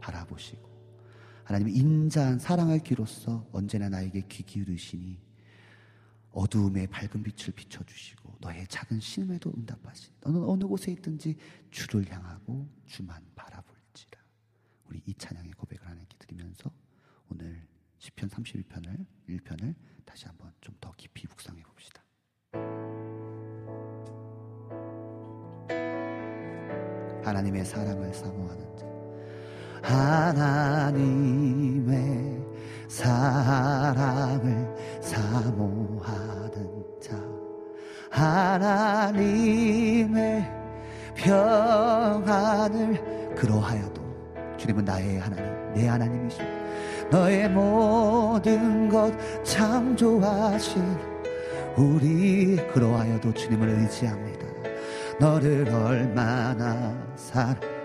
바라보시고, 0.00 0.67
하나님의 1.48 1.74
인자한 1.76 2.38
사랑할 2.38 2.78
귀로서 2.80 3.48
언제나 3.52 3.88
나에게 3.88 4.20
귀 4.28 4.42
기울이시니 4.42 5.18
어두움에 6.32 6.86
밝은 6.88 7.22
빛을 7.22 7.54
비춰주시고 7.54 8.36
너의 8.40 8.66
작은 8.68 9.00
신음에도 9.00 9.50
응답하시. 9.56 10.10
너는 10.20 10.42
어느 10.42 10.64
곳에 10.64 10.92
있든지 10.92 11.36
주를 11.70 12.06
향하고 12.12 12.68
주만 12.84 13.24
바라볼지라. 13.34 14.20
우리 14.88 15.00
이 15.06 15.14
찬양의 15.14 15.52
고백을 15.52 15.86
하나님께 15.86 16.18
드리면서 16.18 16.70
오늘 17.30 17.66
시편 17.96 18.28
31편을 18.28 19.06
1편을 19.30 19.74
다시 20.04 20.26
한번 20.26 20.52
좀 20.60 20.76
더 20.82 20.92
깊이 20.98 21.26
묵상해 21.26 21.62
봅시다. 21.62 22.04
하나님의 27.24 27.64
사랑을 27.64 28.12
사모하는 28.12 28.76
자. 28.76 28.97
하나님의 29.82 31.38
사랑을 32.88 34.74
사모하는 35.00 36.84
자. 37.00 37.16
하나님의 38.10 39.24
평안을 41.14 43.34
그러하여도 43.36 44.02
주님은 44.56 44.84
나의 44.84 45.18
하나님 45.18 45.44
내 45.74 45.86
하나님이십니다. 45.86 46.58
너의 47.10 47.48
모든 47.48 48.88
것 48.88 49.12
창조하신 49.44 50.82
우리 51.76 52.56
그러하여도 52.72 53.32
주님을 53.34 53.68
의지합니다. 53.68 54.48
너를 55.20 55.68
얼마나 55.70 56.96
사랑 57.16 57.77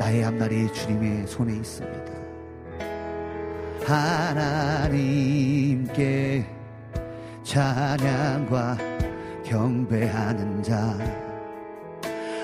나의 0.00 0.24
앞날이 0.24 0.72
주님의 0.72 1.26
손에 1.26 1.52
있습니다. 1.52 2.10
하나님께 3.84 5.26
찬양과 7.42 8.78
경배하는 9.44 10.62
자 10.62 10.96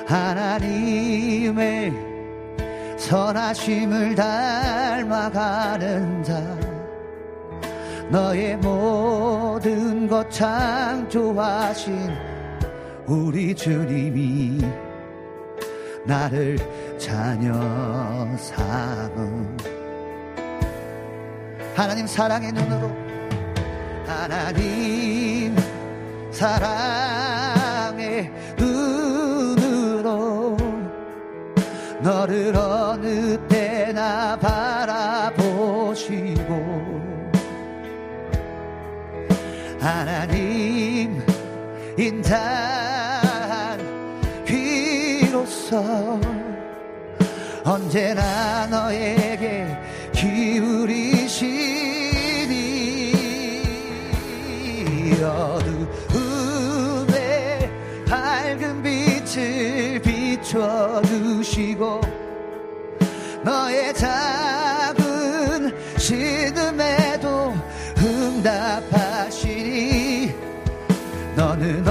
하나님의 0.06 1.94
선하심을 2.98 4.14
닮아가는 4.14 5.02
자 6.24 6.58
너의 8.10 8.58
모든 8.58 10.06
것 10.06 10.30
창조하신 10.30 12.10
우리 13.06 13.54
주님이 13.54 14.85
나를 16.06 16.56
자녀 16.98 17.52
삼음. 18.36 19.56
하나님 21.74 22.06
사랑의 22.06 22.52
눈으로 22.52 22.90
하나님 24.06 25.56
사랑의 26.30 28.30
눈으로 28.56 30.56
너를 32.00 32.56
어느 32.56 33.36
때나 33.48 34.38
바라보시고 34.38 35.66
하나님 39.80 41.20
인자한 41.98 42.85
귀로서 45.76 46.18
언제나 47.64 48.66
너에게 48.66 49.66
기울이시니 50.12 51.56
어두움에 55.22 56.10
밝은 58.08 58.82
빛을 58.82 60.00
비춰주시고 60.00 62.00
너의 63.42 63.92
작은 63.94 65.74
신음에도 65.98 67.54
응답하시니 67.98 69.66
너는 71.36 71.86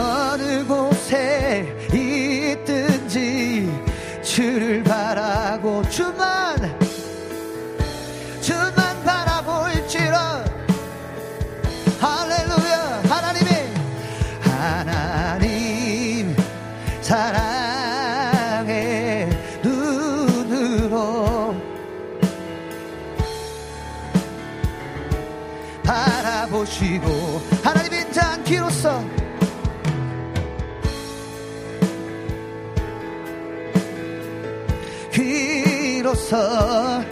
귀로서. 36.15 37.03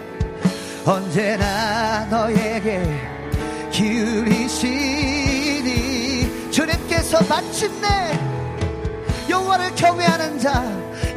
언제나 0.85 2.05
너에게 2.05 2.83
기울이시니 3.71 4.91
주님께서 6.51 7.23
마침내 7.27 7.87
여호와를 9.29 9.75
경외하는 9.75 10.39
자 10.39 10.63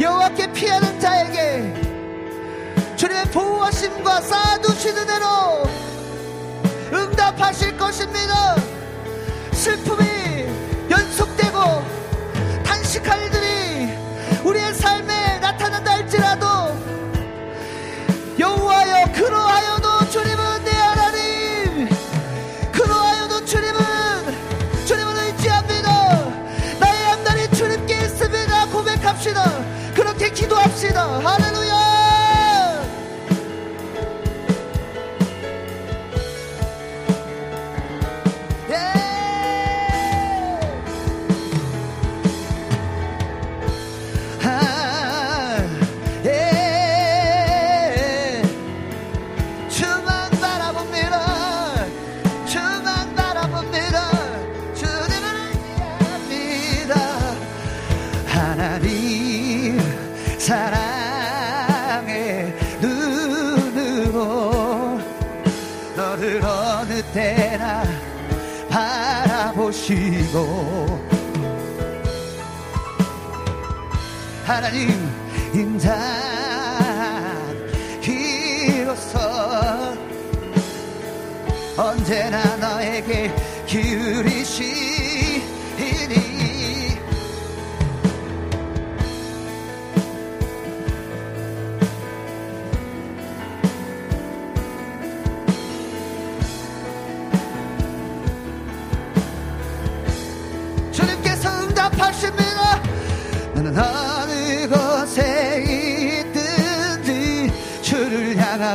여호와께 0.00 0.52
피하는 0.52 1.00
자에게 1.00 1.74
주님의 2.96 3.24
보호하심과 3.26 4.20
쌓아두시는 4.20 5.06
대로 5.06 5.64
응답하실 6.92 7.76
것입니다. 7.76 8.54
슬픔이 9.52 10.46
연속되고 10.88 11.58
때나 67.12 67.84
바라보시고. 68.68 70.36
하나님 74.44 74.90
인자 75.52 75.96
기로서 78.00 79.18
언제나 81.76 82.56
너에게 82.56 83.34
기울이 83.66 84.35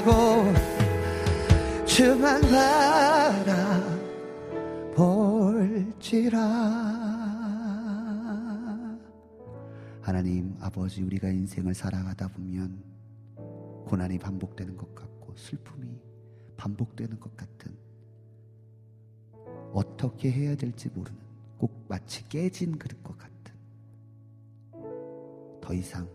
하고 0.02 0.52
주만 1.86 2.42
바라볼지라. 4.96 6.40
하나님 10.02 10.56
아버지 10.60 11.04
우리가 11.04 11.30
인생을 11.30 11.76
살아가다 11.76 12.28
보면 12.30 12.84
고난이 13.86 14.18
반복되는 14.18 14.76
것 14.76 14.96
같고 14.96 15.36
슬픔이 15.36 15.88
반복되는 16.58 17.20
것 17.20 17.36
같은 17.38 17.78
어떻게 19.72 20.32
해야 20.32 20.56
될지 20.56 20.90
모르는 20.90 21.20
꼭 21.58 21.86
마치 21.88 22.28
깨진 22.28 22.78
그릇 22.78 23.04
것 23.04 23.16
같은 23.18 23.32
더 25.62 25.74
이상 25.74 26.10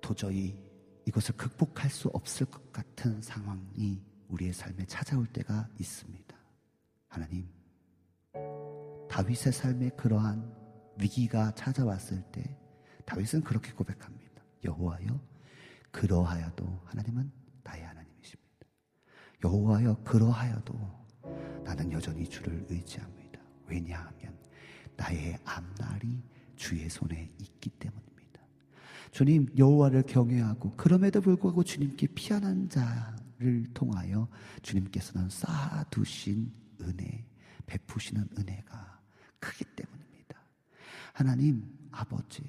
도저히 0.00 0.71
이것을 1.06 1.36
극복할 1.36 1.90
수 1.90 2.08
없을 2.08 2.46
것 2.46 2.72
같은 2.72 3.20
상황이 3.22 4.02
우리의 4.28 4.52
삶에 4.52 4.86
찾아올 4.86 5.26
때가 5.26 5.68
있습니다. 5.78 6.36
하나님, 7.08 7.48
다윗의 9.08 9.52
삶에 9.52 9.90
그러한 9.90 10.54
위기가 10.98 11.54
찾아왔을 11.54 12.22
때 12.32 12.58
다윗은 13.04 13.42
그렇게 13.42 13.72
고백합니다. 13.72 14.42
여호와여, 14.64 15.20
그러하여도 15.90 16.82
하나님은 16.86 17.30
나의 17.62 17.84
하나님이십니다. 17.84 18.66
여호와여, 19.44 20.02
그러하여도 20.04 21.02
나는 21.64 21.92
여전히 21.92 22.28
주를 22.28 22.64
의지합니다. 22.70 23.40
왜냐하면 23.66 24.38
나의 24.96 25.38
앞날이 25.44 26.22
주의 26.56 26.88
손에 26.88 27.32
있기 27.38 27.70
때문입니다. 27.70 28.01
주님 29.12 29.46
여호와를 29.58 30.04
경외하고 30.04 30.70
그럼에도 30.70 31.20
불구하고 31.20 31.62
주님께 31.62 32.08
피하는 32.08 32.68
자를 32.70 33.66
통하여 33.74 34.26
주님께서는 34.62 35.28
쌓아두신 35.28 36.50
은혜, 36.80 37.26
베푸시는 37.66 38.26
은혜가 38.38 39.00
크기 39.38 39.64
때문입니다. 39.76 40.40
하나님 41.12 41.62
아버지 41.90 42.42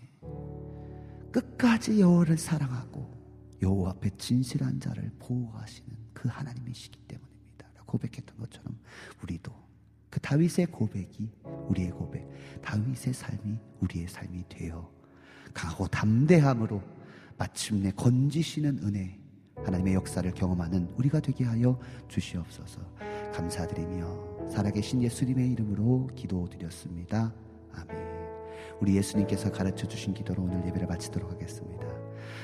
끝까지 1.34 2.00
여호와를 2.00 2.38
사랑하고 2.38 3.12
여호와 3.62 3.92
앞에 3.92 4.12
진실한 4.18 4.80
자를 4.80 5.12
보호하시는 5.20 5.90
그 6.14 6.30
하나님이시기 6.30 6.98
때문입니다. 7.08 7.68
고백했던 7.86 8.38
것처럼 8.38 8.80
우리도 9.22 9.52
그 10.10 10.20
다윗의 10.22 10.68
고백이 10.68 11.30
우리의 11.68 11.92
고백, 11.92 12.26
다윗의 12.62 13.14
삶이 13.14 13.60
우리의 13.82 14.08
삶이 14.08 14.46
되어 14.48 14.93
강하고 15.54 15.88
담대함으로 15.88 16.82
마침내 17.38 17.92
건지시는 17.92 18.80
은혜, 18.84 19.20
하나님의 19.58 19.94
역사를 19.94 20.30
경험하는 20.32 20.94
우리가 20.98 21.20
되게 21.20 21.44
하여 21.46 21.80
주시옵소서. 22.08 22.82
감사드리며 23.34 24.50
살아계신 24.50 25.02
예수님의 25.02 25.52
이름으로 25.52 26.10
기도드렸습니다. 26.16 27.34
아멘. 27.74 28.04
우리 28.80 28.96
예수님께서 28.98 29.52
가르쳐 29.52 29.88
주신 29.88 30.14
기도로 30.14 30.44
오늘 30.44 30.66
예배를 30.68 30.88
마치도록 30.88 31.32
하겠습니다. 31.32 31.88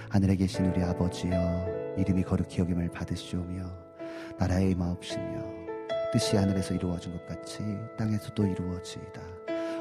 하늘에 0.09 0.35
계신 0.35 0.65
우리 0.65 0.81
아버지여, 0.81 1.95
이름이 1.97 2.23
거룩히 2.23 2.59
여김을 2.59 2.91
받으시오며, 2.91 3.63
나라의 4.37 4.75
마옵시며, 4.75 5.43
뜻이 6.11 6.37
하늘에서 6.37 6.73
이루어진 6.73 7.11
것 7.11 7.27
같이 7.27 7.59
땅에서도 7.97 8.45
이루어지이다. 8.45 9.21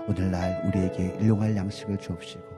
오늘날 0.09 0.67
우리에게 0.67 1.19
일용할 1.21 1.55
양식을 1.57 1.99
주옵시고 1.99 2.58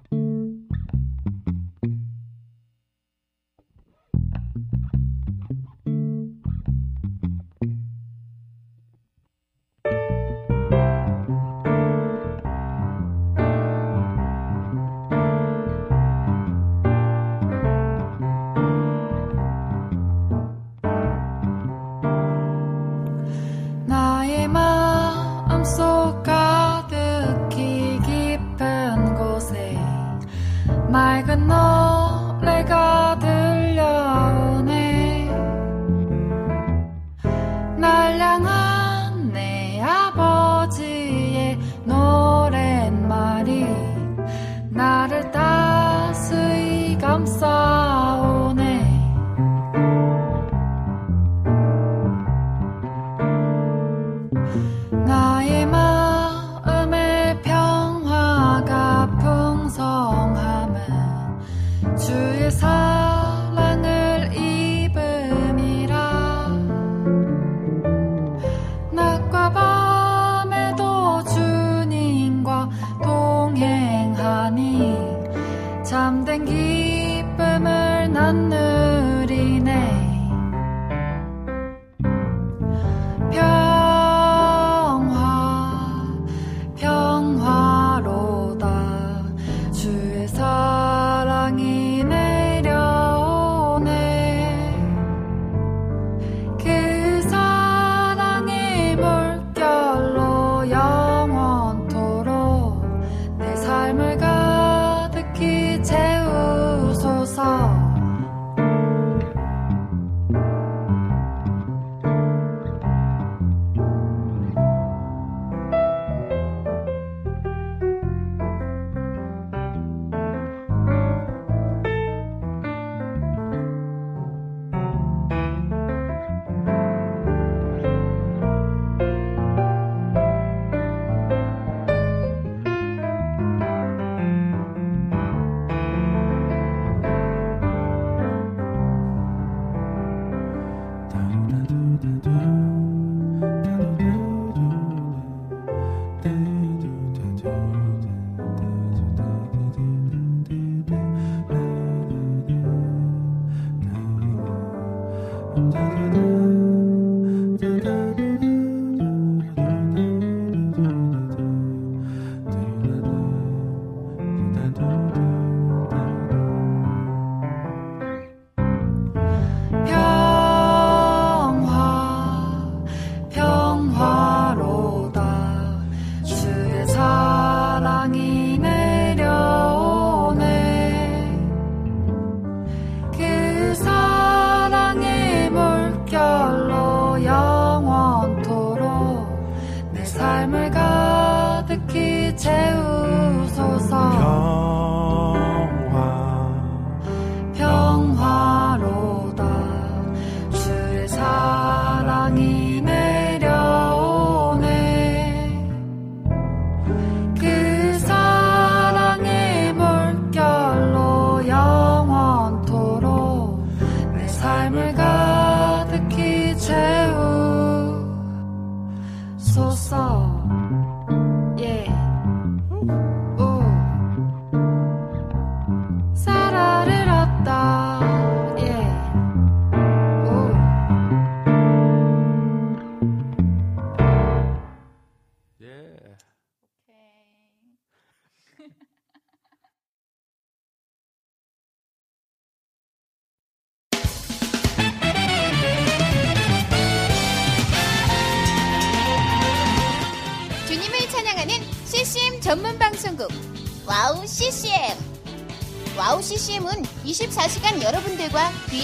노랫말이 41.85 43.65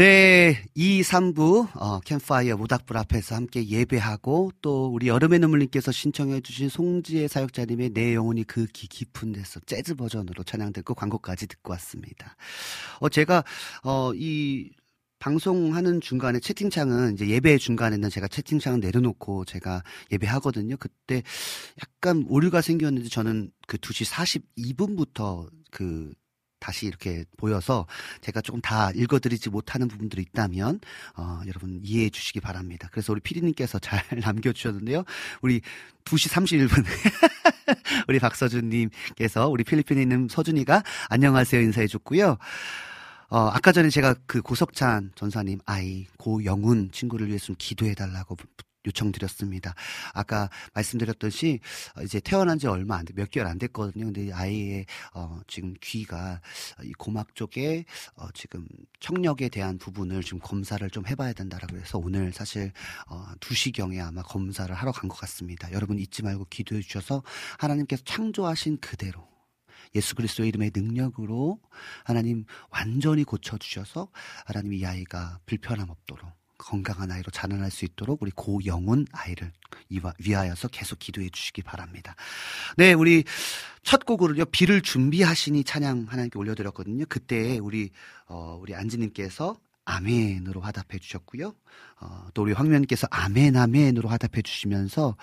네, 0.00 0.64
2, 0.74 1.02
3부 1.02 1.76
어, 1.76 2.00
캠파이어 2.00 2.56
모닥불 2.56 2.96
앞에서 2.96 3.34
함께 3.34 3.68
예배하고 3.68 4.50
또 4.62 4.86
우리 4.86 5.08
여름의 5.08 5.40
눈물님께서 5.40 5.92
신청해 5.92 6.40
주신 6.40 6.70
송지혜 6.70 7.28
사역자님의 7.28 7.90
내 7.90 8.14
영혼이 8.14 8.44
그 8.44 8.66
기 8.72 8.88
깊은 8.88 9.32
데서 9.32 9.60
재즈 9.66 9.96
버전으로 9.96 10.42
찬양 10.44 10.72
듣고 10.72 10.94
광고까지 10.94 11.48
듣고 11.48 11.72
왔습니다. 11.72 12.34
어 13.00 13.10
제가 13.10 13.44
어 13.84 14.12
이 14.14 14.70
방송하는 15.18 16.00
중간에 16.00 16.40
채팅창은 16.40 17.12
이제 17.12 17.28
예배 17.28 17.58
중간에는 17.58 18.08
제가 18.08 18.26
채팅창을 18.26 18.80
내려놓고 18.80 19.44
제가 19.44 19.82
예배하거든요. 20.12 20.78
그때 20.78 21.22
약간 21.82 22.24
오류가 22.26 22.62
생겼는데 22.62 23.10
저는 23.10 23.50
그 23.66 23.76
2시 23.76 24.10
42분부터 24.56 25.50
그 25.70 26.14
다시 26.60 26.86
이렇게 26.86 27.24
보여서 27.36 27.86
제가 28.20 28.40
조금 28.40 28.60
다 28.60 28.90
읽어드리지 28.94 29.50
못하는 29.50 29.88
부분들이 29.88 30.22
있다면 30.22 30.80
어, 31.16 31.40
여러분 31.46 31.80
이해해 31.82 32.10
주시기 32.10 32.40
바랍니다. 32.40 32.88
그래서 32.92 33.12
우리 33.12 33.20
피디님께서 33.20 33.78
잘 33.80 34.04
남겨주셨는데요. 34.20 35.04
우리 35.40 35.60
2시 36.04 36.30
31분에 36.30 36.86
우리 38.08 38.18
박서준님께서 38.18 39.48
우리 39.48 39.64
필리핀에 39.64 40.02
있는 40.02 40.28
서준이가 40.30 40.82
안녕하세요 41.08 41.62
인사해 41.62 41.86
줬고요. 41.86 42.36
어, 43.30 43.38
아까 43.52 43.72
전에 43.72 43.90
제가 43.90 44.14
그 44.26 44.42
고석찬 44.42 45.12
전사님 45.14 45.60
아이 45.64 46.06
고영훈 46.18 46.90
친구를 46.92 47.28
위해서 47.28 47.46
좀 47.46 47.56
기도해 47.58 47.94
달라고 47.94 48.36
요청드렸습니다. 48.86 49.74
아까 50.14 50.48
말씀드렸듯이 50.74 51.60
어, 51.96 52.02
이제 52.02 52.20
태어난 52.20 52.58
지 52.58 52.66
얼마 52.66 52.96
안 52.96 53.04
돼, 53.04 53.12
몇 53.14 53.30
개월 53.30 53.46
안 53.48 53.58
됐거든요. 53.58 54.06
근데 54.06 54.26
이 54.26 54.32
아이의 54.32 54.86
어, 55.14 55.40
지금 55.46 55.74
귀가 55.82 56.40
이 56.82 56.92
고막 56.92 57.34
쪽에 57.34 57.84
어, 58.16 58.28
지금 58.32 58.66
청력에 59.00 59.48
대한 59.50 59.78
부분을 59.78 60.22
좀 60.22 60.38
검사를 60.38 60.88
좀 60.90 61.06
해봐야 61.06 61.32
된다라고 61.32 61.76
해서 61.76 61.98
오늘 61.98 62.32
사실 62.32 62.72
어, 63.08 63.26
2시경에 63.40 64.00
아마 64.04 64.22
검사를 64.22 64.74
하러 64.74 64.92
간 64.92 65.10
것 65.10 65.16
같습니다. 65.18 65.70
여러분 65.72 65.98
잊지 65.98 66.22
말고 66.22 66.46
기도해 66.50 66.80
주셔서 66.82 67.22
하나님께서 67.58 68.02
창조하신 68.04 68.78
그대로 68.80 69.28
예수 69.94 70.14
그리스도의 70.14 70.48
이름의 70.50 70.70
능력으로 70.74 71.60
하나님 72.04 72.44
완전히 72.70 73.24
고쳐주셔서 73.24 74.08
하나님 74.46 74.72
이 74.74 74.86
아이가 74.86 75.40
불편함 75.46 75.90
없도록 75.90 76.39
건강한 76.64 77.10
아이로 77.10 77.30
자라날 77.30 77.70
수 77.70 77.84
있도록 77.84 78.22
우리 78.22 78.30
고영훈 78.30 79.06
아이를 79.12 79.52
이와- 79.90 80.14
위하여서 80.18 80.68
계속 80.68 80.98
기도해 80.98 81.30
주시기 81.30 81.62
바랍니다. 81.62 82.14
네, 82.76 82.92
우리 82.92 83.24
첫 83.82 84.04
곡으로요, 84.04 84.44
비를 84.46 84.80
준비하시니 84.82 85.64
찬양 85.64 86.06
하나님께 86.08 86.38
올려드렸거든요. 86.38 87.04
그때 87.08 87.58
우리, 87.58 87.90
어, 88.26 88.58
우리 88.60 88.74
안지님께서 88.74 89.56
아멘으로 89.90 90.60
화답해 90.60 90.98
주셨고요. 91.00 91.54
어, 92.00 92.28
또 92.32 92.42
우리 92.42 92.52
황면께서 92.52 93.06
아멘, 93.10 93.56
아멘으로 93.56 94.08
화답해 94.08 94.42
주시면서 94.42 95.16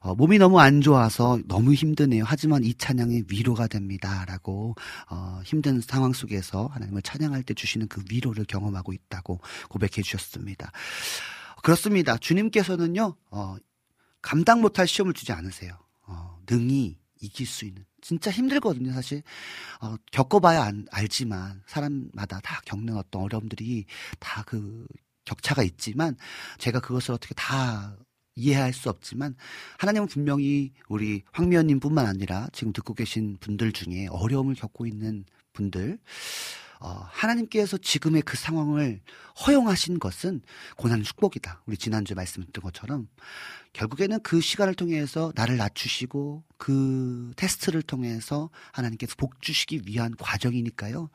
어, 0.00 0.14
몸이 0.14 0.38
너무 0.38 0.60
안 0.60 0.80
좋아서 0.80 1.38
너무 1.46 1.74
힘드네요. 1.74 2.24
하지만 2.26 2.64
이 2.64 2.74
찬양이 2.74 3.24
위로가 3.28 3.66
됩니다. 3.66 4.24
라고 4.26 4.74
어, 5.10 5.40
힘든 5.44 5.80
상황 5.80 6.12
속에서 6.12 6.66
하나님을 6.66 7.02
찬양할 7.02 7.42
때 7.42 7.54
주시는 7.54 7.88
그 7.88 8.02
위로를 8.10 8.44
경험하고 8.46 8.92
있다고 8.92 9.40
고백해 9.68 10.02
주셨습니다. 10.02 10.72
그렇습니다. 11.62 12.16
주님께서는요, 12.16 13.14
어, 13.30 13.56
감당 14.22 14.60
못할 14.60 14.86
시험을 14.86 15.12
주지 15.12 15.32
않으세요. 15.32 15.72
어, 16.06 16.38
능히 16.50 16.98
이길 17.24 17.46
수 17.46 17.64
있는. 17.64 17.84
진짜 18.00 18.30
힘들거든요, 18.30 18.92
사실. 18.92 19.22
어, 19.80 19.96
겪어봐야 20.12 20.62
안- 20.62 20.86
알지만, 20.90 21.62
사람마다 21.66 22.40
다 22.40 22.60
겪는 22.66 22.96
어떤 22.96 23.22
어려움들이 23.22 23.86
다 24.20 24.42
그 24.44 24.86
격차가 25.24 25.62
있지만, 25.62 26.16
제가 26.58 26.80
그것을 26.80 27.14
어떻게 27.14 27.34
다 27.34 27.96
이해할 28.36 28.72
수 28.74 28.90
없지만, 28.90 29.34
하나님은 29.78 30.08
분명히 30.08 30.72
우리 30.88 31.22
황미연님 31.32 31.80
뿐만 31.80 32.06
아니라 32.06 32.48
지금 32.52 32.72
듣고 32.74 32.92
계신 32.94 33.38
분들 33.40 33.72
중에 33.72 34.08
어려움을 34.10 34.54
겪고 34.54 34.86
있는 34.86 35.24
분들, 35.54 35.98
어, 36.80 37.06
하나님께서 37.10 37.78
지금의 37.78 38.22
그 38.22 38.36
상황을 38.36 39.00
허용하신 39.46 39.98
것은 39.98 40.42
고난의 40.76 41.04
축복이다. 41.04 41.62
우리 41.66 41.76
지난주에 41.76 42.14
말씀드린 42.14 42.62
것처럼 42.62 43.08
결국에는 43.72 44.20
그 44.22 44.40
시간을 44.40 44.74
통해서 44.74 45.32
나를 45.34 45.56
낮추시고 45.56 46.44
그 46.56 47.32
테스트를 47.36 47.82
통해서 47.82 48.50
하나님께서 48.72 49.14
복 49.16 49.42
주시기 49.42 49.82
위한 49.86 50.14
과정이니까요. 50.16 51.10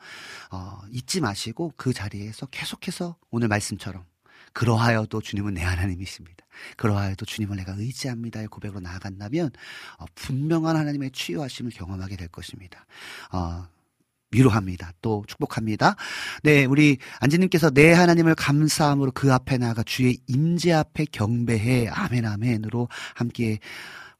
어, 0.50 0.78
잊지 0.90 1.20
마시고 1.20 1.72
그 1.76 1.92
자리에서 1.92 2.46
계속해서 2.46 3.16
오늘 3.30 3.48
말씀처럼 3.48 4.04
그러하여도 4.52 5.20
주님은 5.22 5.54
내 5.54 5.62
하나님이십니다. 5.62 6.44
그러하여도 6.76 7.24
주님을 7.24 7.56
내가 7.56 7.72
의지합니다의 7.72 8.48
고백으로 8.48 8.80
나아간다면 8.80 9.50
어, 9.98 10.04
분명한 10.14 10.76
하나님의 10.76 11.12
치유하심을 11.12 11.70
경험하게 11.72 12.16
될 12.16 12.28
것입니다. 12.28 12.84
어, 13.32 13.66
위로합니다. 14.32 14.92
또 15.02 15.24
축복합니다. 15.26 15.96
네, 16.42 16.64
우리 16.64 16.98
안지님께서 17.20 17.70
내 17.70 17.92
하나님을 17.92 18.34
감사함으로 18.34 19.12
그 19.12 19.32
앞에 19.32 19.58
나아가 19.58 19.82
주의 19.82 20.18
임재 20.26 20.72
앞에 20.72 21.06
경배해 21.10 21.88
아멘 21.88 22.24
아멘으로 22.24 22.88
함께 23.14 23.58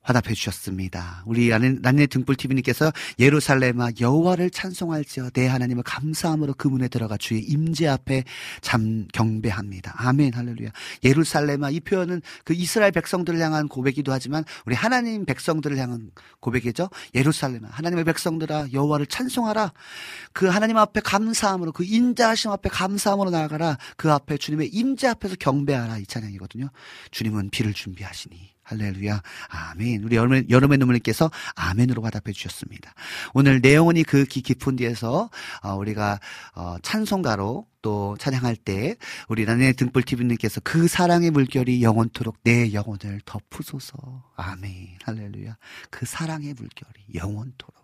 화답해 0.03 0.35
주셨습니다. 0.35 1.23
우리 1.27 1.49
난네 1.49 2.07
등불 2.07 2.37
TV님께서 2.37 2.91
예루살렘아 3.19 3.91
여호와를 4.01 4.51
찬송할지어 4.51 5.31
내 5.31 5.47
하나님을 5.47 5.83
감사함으로 5.83 6.55
그 6.57 6.69
문에 6.69 6.89
들어가 6.89 7.17
주의 7.19 7.43
임재 7.43 7.87
앞에 7.87 8.25
잠 8.63 9.07
경배합니다. 9.13 9.95
아멘 9.97 10.33
할렐루야. 10.35 10.71
예루살렘아 11.05 11.71
이 11.71 11.81
표현은 11.81 12.23
그 12.45 12.55
이스라엘 12.55 12.93
백성들을 12.93 13.39
향한 13.41 13.69
고백이기도 13.69 14.11
하지만 14.11 14.45
우리 14.65 14.75
하나님 14.75 15.27
백성들을 15.27 15.77
향한 15.77 16.11
고백이죠. 16.41 16.89
예루살렘아 17.15 17.69
하나님의 17.71 18.05
백성들아 18.05 18.69
여호와를 18.73 19.07
찬송하라. 19.07 19.73
그 20.33 20.47
하나님 20.47 20.79
앞에 20.79 21.01
감사함으로 21.01 21.73
그 21.73 21.85
인자하심 21.85 22.51
앞에 22.53 22.71
감사함으로 22.71 23.31
나아가라. 23.31 23.77
그 23.97 24.11
앞에 24.11 24.39
주님의 24.39 24.69
임재 24.69 25.09
앞에서 25.09 25.37
경배하라 25.39 25.99
이 25.99 26.07
찬양이거든요. 26.07 26.71
주님은 27.11 27.51
비를 27.51 27.75
준비하시니 27.75 28.60
할렐루야. 28.63 29.21
아멘. 29.49 30.05
우리 30.05 30.17
여름의, 30.17 30.47
여름의 30.49 30.79
눈물님께서 30.79 31.31
아멘으로 31.57 32.03
화답해 32.03 32.33
주셨습니다. 32.33 32.95
오늘 33.35 33.61
내 33.61 33.75
영혼이 33.75 34.05
그 34.05 34.25
기 34.25 34.43
깊은 34.43 34.77
데에서 34.77 35.29
어, 35.63 35.75
우리가 35.75 36.21
어, 36.55 36.77
찬송가로 36.83 37.67
또 37.83 38.17
찬양할 38.19 38.57
때 38.57 38.97
우리 39.29 39.45
나의 39.45 39.75
등불 39.75 40.03
TV님께서 40.05 40.61
그 40.63 40.87
사랑의 40.87 41.31
물결이 41.31 41.83
영원토록 41.83 42.39
내 42.45 42.73
영혼을 42.73 43.21
덮으소서. 43.25 43.97
아멘. 44.37 44.99
할렐루야. 45.05 45.57
그 45.91 46.07
사랑의 46.07 46.55
물결이 46.55 47.15
영원토록. 47.15 47.75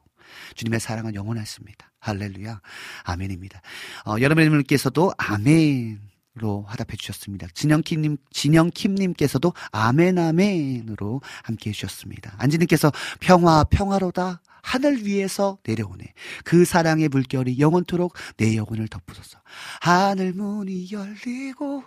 주님의 0.55 0.81
사랑은 0.81 1.15
영원하십니다. 1.15 1.93
할렐루야. 1.99 2.61
아멘입니다. 3.05 3.61
어, 4.07 4.17
여러분들께서도 4.21 5.13
아멘으 5.19 5.99
로 6.39 6.65
화답해 6.69 6.97
주셨습니다. 6.99 7.47
진영킴님, 7.55 8.19
진영킴님께서도 8.31 9.55
아멘, 9.73 10.19
아멘으로 10.19 11.23
함께 11.43 11.71
해주셨습니다. 11.71 12.35
안지님께서 12.39 12.93
평화, 13.21 13.65
평화로다. 13.65 14.43
하늘 14.63 15.07
위에서 15.07 15.59
내려오네. 15.65 16.13
그 16.45 16.65
사랑의 16.65 17.09
물결이 17.09 17.61
영원토록 17.61 18.15
내 18.37 18.57
영혼을 18.57 18.89
덮으소서. 18.89 19.39
하늘 19.81 20.33
문이 20.33 20.89
열리고 20.91 21.85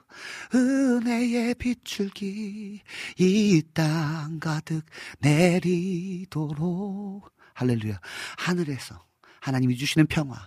은혜의 0.55 1.55
빗줄기 1.55 2.80
이 3.19 3.61
땅 3.73 4.39
가득 4.39 4.85
내리도록 5.19 7.30
할렐루야. 7.53 7.99
하늘에서 8.38 9.03
하나님이 9.41 9.76
주시는 9.76 10.07
평화, 10.07 10.38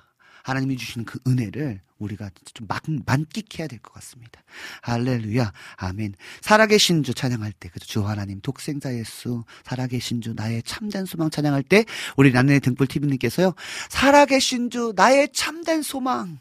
하나님이 0.42 0.76
주시는 0.76 1.04
그 1.04 1.18
은혜를 1.26 1.80
우리가 1.98 2.30
좀 2.52 2.66
막, 2.66 2.82
만끽해야 3.06 3.68
될 3.68 3.78
것 3.78 3.92
같습니다. 3.94 4.42
할렐루야. 4.82 5.52
아멘. 5.76 6.14
살아계신 6.40 7.02
주 7.04 7.14
찬양할 7.14 7.52
때, 7.52 7.68
그죠? 7.68 7.86
주 7.86 8.06
하나님, 8.06 8.40
독생자 8.40 8.94
예수, 8.94 9.44
살아계신 9.64 10.20
주, 10.20 10.34
나의 10.34 10.62
참된 10.64 11.04
소망 11.04 11.30
찬양할 11.30 11.62
때, 11.62 11.84
우리 12.16 12.32
나의 12.32 12.60
등불 12.60 12.86
TV님께서요, 12.88 13.54
살아계신 13.88 14.70
주, 14.70 14.92
나의 14.96 15.28
참된 15.32 15.82
소망. 15.82 16.38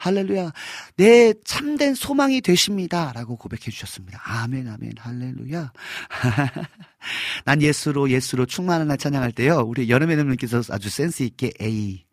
할렐루야. 0.00 0.52
내 0.96 1.34
참된 1.44 1.94
소망이 1.94 2.40
되십니다. 2.40 3.12
라고 3.14 3.36
고백해 3.36 3.62
주셨습니다. 3.62 4.20
아멘, 4.24 4.68
아멘, 4.68 4.92
할렐루야. 4.98 5.72
난 7.44 7.62
예수로, 7.62 8.10
예수로 8.10 8.46
충만한 8.46 8.88
날 8.88 8.96
찬양할 8.96 9.32
때요, 9.32 9.58
우리 9.66 9.88
여름의 9.90 10.16
누님께서 10.16 10.62
아주 10.70 10.88
센스있게 10.88 11.52
A, 11.60 12.04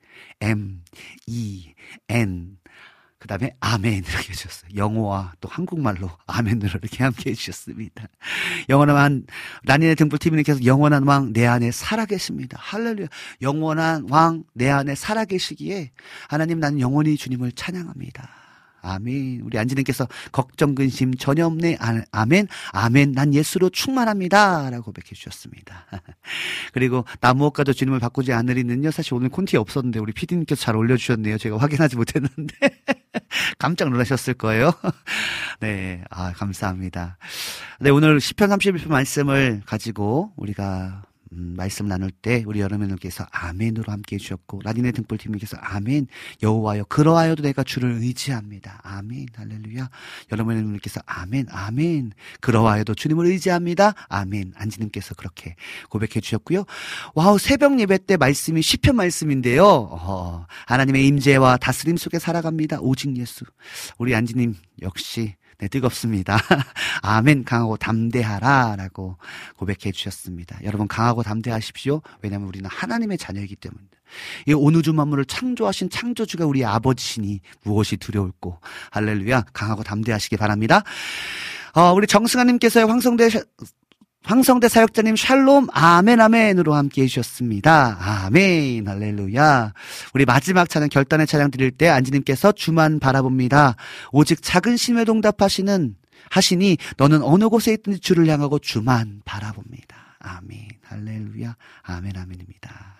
M, 0.41 0.81
E, 1.27 1.73
N, 2.09 2.57
그 3.17 3.27
다음에 3.27 3.55
아멘 3.59 4.03
이렇게 4.05 4.29
해주셨어요. 4.29 4.71
영어와 4.75 5.33
또 5.41 5.49
한국말로 5.49 6.11
아멘으로 6.27 6.79
이렇게 6.81 7.03
함께 7.03 7.31
해주셨습니다. 7.31 8.07
영원한 8.69 9.25
라니네 9.63 9.95
등불 9.95 10.19
TV님께서 10.19 10.63
영원한 10.65 11.03
왕 11.07 11.33
내 11.33 11.45
안에 11.47 11.71
살아계십니다. 11.71 12.57
할렐루야. 12.61 13.07
영원한 13.41 14.05
왕 14.09 14.43
내 14.53 14.69
안에 14.69 14.93
살아계시기에 14.95 15.91
하나님 16.29 16.59
나는 16.59 16.79
영원히 16.79 17.17
주님을 17.17 17.53
찬양합니다. 17.53 18.44
아멘. 18.85 19.41
우리 19.43 19.57
안지님께서 19.57 20.07
걱정 20.31 20.75
근심 20.75 21.15
전혀 21.15 21.45
없네. 21.45 21.77
아, 21.79 22.01
아멘. 22.11 22.47
아멘. 22.71 23.11
난 23.13 23.33
예수로 23.33 23.69
충만합니다. 23.69 24.69
라고 24.69 24.85
고백해 24.85 25.09
주셨습니다. 25.13 25.85
그리고 26.73 27.05
나 27.19 27.33
무엇과도 27.33 27.73
주님을 27.73 27.99
바꾸지 27.99 28.33
않으리는요. 28.33 28.91
사실 28.91 29.13
오늘 29.13 29.29
콘티 29.29 29.57
없었는데 29.57 29.99
우리 29.99 30.13
피디님께서 30.13 30.61
잘 30.61 30.75
올려주셨네요. 30.75 31.37
제가 31.37 31.57
확인하지 31.57 31.95
못했는데 31.95 32.55
깜짝 33.57 33.89
놀라셨을 33.89 34.35
거예요. 34.35 34.71
네, 35.59 36.03
아 36.09 36.31
감사합니다. 36.33 37.17
네, 37.79 37.89
오늘 37.89 38.19
시편 38.19 38.49
31편 38.49 38.87
말씀을 38.89 39.61
가지고 39.65 40.31
우리가 40.35 41.03
음, 41.35 41.53
말씀 41.57 41.87
나눌 41.87 42.11
때 42.11 42.43
우리 42.47 42.61
여러분들께서 42.61 43.25
아멘으로 43.29 43.91
함께 43.91 44.15
해주셨고 44.15 44.61
라디네 44.63 44.91
등불TV님께서 44.93 45.57
아멘 45.59 46.07
여호와여 46.41 46.85
그러하여도 46.85 47.43
내가 47.43 47.63
주를 47.63 47.91
의지합니다. 47.91 48.79
아멘 48.83 49.27
할렐루야 49.35 49.89
여러분들께서 50.31 51.01
아멘 51.05 51.47
아멘 51.49 52.13
그러하여도 52.39 52.95
주님을 52.95 53.25
의지합니다. 53.25 53.93
아멘 54.07 54.53
안지님께서 54.55 55.15
그렇게 55.15 55.55
고백해 55.89 56.21
주셨고요. 56.21 56.65
와우 57.15 57.37
새벽 57.37 57.79
예배 57.79 58.05
때 58.05 58.15
말씀이 58.17 58.61
시편 58.61 58.95
말씀인데요. 58.95 59.65
어, 59.65 60.45
하나님의 60.67 61.05
임재와 61.07 61.57
다스림 61.57 61.97
속에 61.97 62.17
살아갑니다. 62.19 62.79
오직 62.79 63.15
예수 63.17 63.45
우리 63.97 64.15
안지님 64.15 64.55
역시 64.81 65.35
네, 65.57 65.67
뜨겁습니다. 65.67 66.37
아멘, 67.01 67.45
강하고 67.45 67.77
담대하라. 67.77 68.75
라고 68.77 69.17
고백해 69.57 69.91
주셨습니다. 69.93 70.59
여러분, 70.63 70.87
강하고 70.87 71.23
담대하십시오. 71.23 72.01
왜냐하면 72.21 72.47
우리는 72.47 72.69
하나님의 72.69 73.17
자녀이기 73.17 73.55
때문입니다. 73.55 73.97
이 74.47 74.53
온우주 74.53 74.93
만물을 74.93 75.25
창조하신 75.25 75.89
창조주가 75.89 76.45
우리 76.45 76.63
아버지시니 76.63 77.41
무엇이 77.63 77.97
두려울꼬. 77.97 78.59
할렐루야. 78.91 79.45
강하고 79.53 79.83
담대하시기 79.83 80.37
바랍니다. 80.37 80.83
어, 81.73 81.91
우리 81.93 82.07
정승아님께서 82.07 82.85
황성대 82.85 83.29
황성대 84.25 84.69
사역자님 84.69 85.15
샬롬 85.15 85.67
아멘 85.71 86.19
아멘으로 86.19 86.73
함께 86.73 87.03
해주셨습니다. 87.03 87.97
아멘 87.99 88.87
할렐루야. 88.87 89.73
우리 90.15 90.25
마지막 90.25 90.67
차는 90.67 90.89
결단의 90.89 91.27
차량 91.27 91.51
드릴 91.51 91.69
때 91.69 91.87
안지님께서 91.89 92.51
주만 92.53 92.99
바라봅니다. 92.99 93.75
오직 94.11 94.41
작은 94.41 94.77
심에 94.77 95.05
동답하시는 95.05 95.95
하시니 96.31 96.77
너는 96.97 97.21
어느 97.21 97.49
곳에 97.49 97.73
있든지 97.73 97.99
주를 97.99 98.27
향하고 98.27 98.57
주만 98.57 99.21
바라봅니다. 99.25 100.17
아멘 100.19 100.69
할렐루야. 100.83 101.55
아멘 101.83 102.17
아멘입니다. 102.17 102.95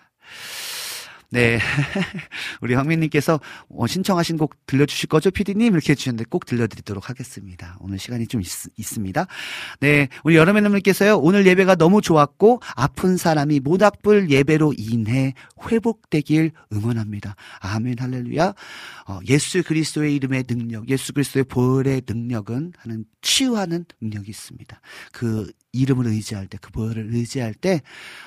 네. 1.30 1.58
우리 2.60 2.74
황민님께서 2.74 3.40
어, 3.68 3.86
신청하신 3.86 4.38
곡 4.38 4.54
들려주실 4.66 5.08
거죠, 5.08 5.30
피디님? 5.30 5.72
이렇게 5.72 5.92
해주셨는데 5.92 6.26
꼭 6.30 6.46
들려드리도록 6.46 7.08
하겠습니다. 7.08 7.76
오늘 7.80 7.98
시간이 7.98 8.26
좀 8.26 8.40
있, 8.40 8.46
습니다 8.46 9.26
네. 9.80 10.08
우리 10.24 10.36
여러분들께서요, 10.36 11.18
오늘 11.18 11.46
예배가 11.46 11.74
너무 11.76 12.00
좋았고, 12.00 12.60
아픈 12.76 13.16
사람이 13.16 13.60
모닥불 13.60 14.30
예배로 14.30 14.74
인해 14.76 15.34
회복되길 15.68 16.52
응원합니다. 16.72 17.34
아멘, 17.60 17.96
할렐루야. 17.98 18.54
어, 19.08 19.18
예수 19.28 19.62
그리스도의 19.62 20.14
이름의 20.16 20.44
능력, 20.44 20.88
예수 20.88 21.12
그리스도의 21.12 21.44
보혈의 21.44 22.02
능력은 22.06 22.72
하는 22.76 23.04
치유하는 23.22 23.84
능력이 24.00 24.30
있습니다. 24.30 24.80
그 25.12 25.50
이름을 25.76 26.06
의지할 26.06 26.46
때, 26.46 26.58
그 26.60 26.70
보혈을 26.70 27.08
의지할 27.12 27.54
때 27.54 27.82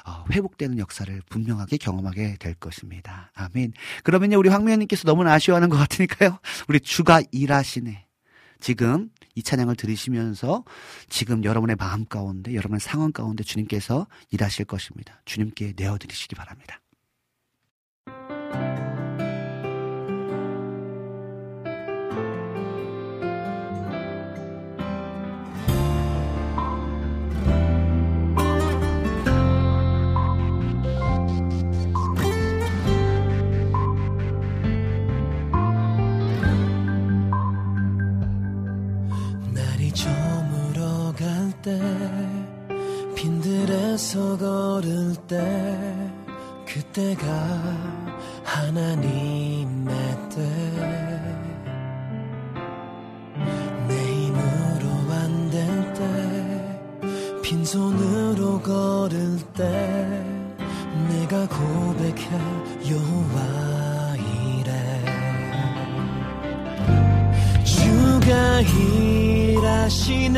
어, 0.06 0.26
회복되는 0.32 0.78
역사를 0.78 1.22
분명하게 1.30 1.78
경험하게 1.78 2.38
될 2.40 2.54
것입니다. 2.56 3.32
아멘. 3.34 3.74
그러면요, 4.04 4.38
우리 4.38 4.50
황미연님께서 4.50 5.04
너무나 5.06 5.34
아쉬워하는 5.34 5.70
것 5.70 5.78
같으니까요. 5.78 6.40
우리 6.68 6.80
주가 6.80 7.22
일하시네. 7.32 8.06
지금 8.60 9.10
이 9.36 9.44
찬양을 9.44 9.76
들으시면서 9.76 10.66
지금 11.08 11.44
여러분의 11.44 11.78
마음 11.78 12.06
가운데, 12.06 12.54
여러분의 12.54 12.82
상황 12.82 13.12
가운데 13.12 13.44
주님께서 13.44 14.08
일하실 14.32 14.66
것입니다. 14.66 15.22
주님께 15.26 15.74
내어드리시기 15.78 16.36
바랍니다. 16.36 16.82
때 41.62 41.80
빈들에서 43.16 44.38
걸을 44.38 45.16
때 45.28 45.38
그때가 46.66 47.26
하나님의 48.44 49.96
때. 50.30 50.42
내 53.88 53.94
힘으로 53.96 54.90
안 55.12 55.50
될 55.52 55.94
때 55.94 56.00
빈손으로 57.44 58.62
걸을 58.62 59.38
때 59.56 59.64
내가 61.10 61.48
고백해 61.48 62.30
여호와 62.90 64.16
이래. 64.16 64.72
주가 67.66 68.62
일하시네 69.58 70.38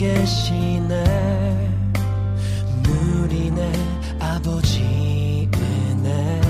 계시네. 0.00 1.04
누리네 2.82 3.70
아버지 4.18 5.46
은혜. 5.54 6.40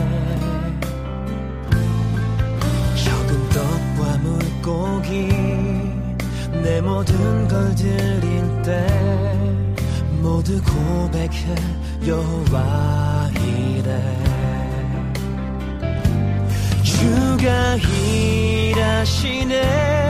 적은 3.05 3.49
떡과 3.49 4.19
물고기 4.19 5.11
내 6.63 6.81
모든 6.81 7.49
걸 7.49 7.75
드릴 7.75 8.63
때 8.63 8.87
모두 10.23 10.63
고백해 10.63 11.57
여호와 12.07 13.31
이래. 13.35 13.91
주가 16.85 17.75
일하시네 18.77 20.10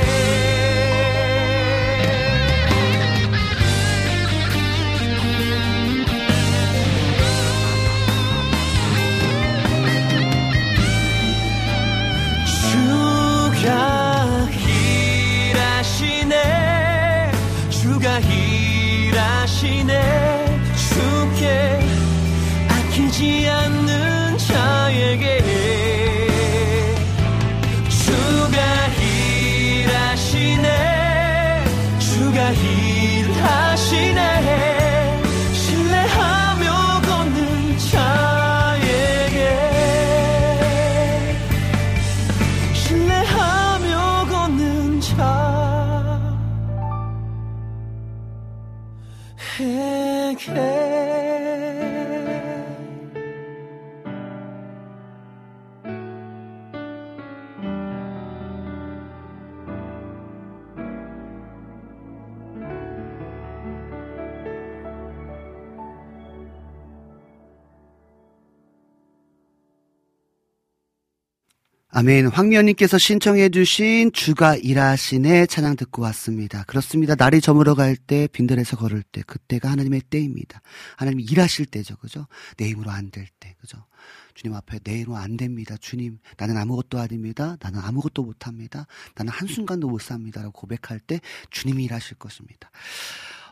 아멘. 72.01 72.29
황미연님께서 72.29 72.97
신청해주신 72.97 74.11
주가 74.11 74.55
일하시네 74.55 75.45
찬양 75.45 75.75
듣고 75.75 76.01
왔습니다. 76.01 76.63
그렇습니다. 76.63 77.13
날이 77.13 77.41
저물어 77.41 77.75
갈 77.75 77.95
때, 77.95 78.25
빈들에서 78.25 78.75
걸을 78.75 79.03
때, 79.03 79.21
그때가 79.21 79.69
하나님의 79.69 80.01
때입니다. 80.09 80.63
하나님이 80.97 81.25
일하실 81.25 81.67
때죠. 81.67 81.97
그죠? 81.97 82.25
내 82.57 82.69
힘으로 82.69 82.89
안 82.89 83.11
될 83.11 83.27
때. 83.39 83.55
그죠? 83.61 83.85
주님 84.33 84.55
앞에 84.55 84.79
내 84.79 85.01
힘으로 85.01 85.17
안 85.17 85.37
됩니다. 85.37 85.75
주님, 85.79 86.17
나는 86.37 86.57
아무것도 86.57 86.97
아닙니다. 86.97 87.55
나는 87.61 87.79
아무것도 87.79 88.23
못합니다. 88.23 88.87
나는 89.13 89.31
한순간도 89.31 89.87
못 89.87 90.01
삽니다. 90.01 90.41
라고 90.41 90.53
고백할 90.53 90.99
때 90.99 91.19
주님이 91.51 91.83
일하실 91.83 92.17
것입니다. 92.17 92.71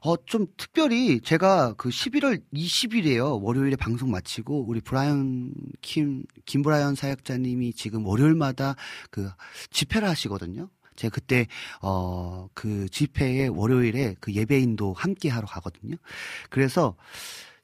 어, 0.01 0.15
좀 0.25 0.47
특별히 0.57 1.19
제가 1.21 1.73
그 1.77 1.89
11월 1.89 2.41
20일에요. 2.53 3.41
월요일에 3.41 3.75
방송 3.75 4.11
마치고 4.11 4.65
우리 4.67 4.79
브라이언 4.81 5.53
킴, 5.81 6.23
김브라이언 6.45 6.95
사역자님이 6.95 7.73
지금 7.73 8.05
월요일마다 8.05 8.75
그 9.11 9.29
집회를 9.71 10.07
하시거든요. 10.07 10.69
제가 10.95 11.13
그때 11.13 11.47
어 11.81 12.47
그 12.53 12.89
집회에 12.89 13.47
월요일에 13.47 14.15
그 14.19 14.33
예배 14.33 14.66
인도 14.66 14.93
함께 14.93 15.29
하러 15.29 15.47
가거든요. 15.47 15.95
그래서 16.49 16.95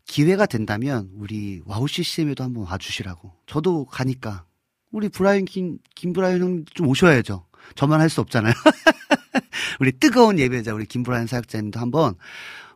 기회가 0.06 0.46
된다면 0.46 1.10
우리 1.16 1.62
와우 1.66 1.88
CCM에도 1.88 2.44
한번 2.44 2.64
와주시라고. 2.66 3.34
저도 3.46 3.86
가니까 3.86 4.46
우리 4.92 5.10
브라이언 5.10 5.46
김 5.46 5.80
김브라이언 5.96 6.42
형 6.42 6.73
좀 6.73 6.88
오셔야죠. 6.88 7.46
저만 7.76 8.00
할 8.00 8.10
수 8.10 8.22
없잖아요. 8.22 8.54
우리 9.80 9.92
뜨거운 9.92 10.40
예배자 10.40 10.74
우리 10.74 10.86
김브라이언 10.86 11.28
사역자님도 11.28 11.80
한번 11.80 12.16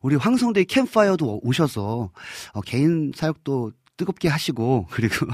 우리 0.01 0.15
황성대 0.15 0.63
캠파이어도 0.65 1.41
오셔서 1.43 2.11
어, 2.53 2.61
개인 2.61 3.11
사역도 3.15 3.71
뜨겁게 3.97 4.29
하시고 4.29 4.87
그리고 4.91 5.27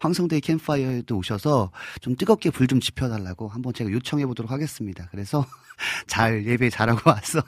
황성대 0.00 0.40
캠파이어에도 0.40 1.16
오셔서 1.16 1.70
좀 2.00 2.16
뜨겁게 2.16 2.50
불 2.50 2.66
좀 2.66 2.80
지펴달라고 2.80 3.48
한번 3.48 3.72
제가 3.74 3.90
요청해 3.90 4.26
보도록 4.26 4.50
하겠습니다. 4.50 5.08
그래서 5.10 5.46
잘 6.06 6.46
예배 6.46 6.70
잘하고 6.70 7.00
와서 7.10 7.42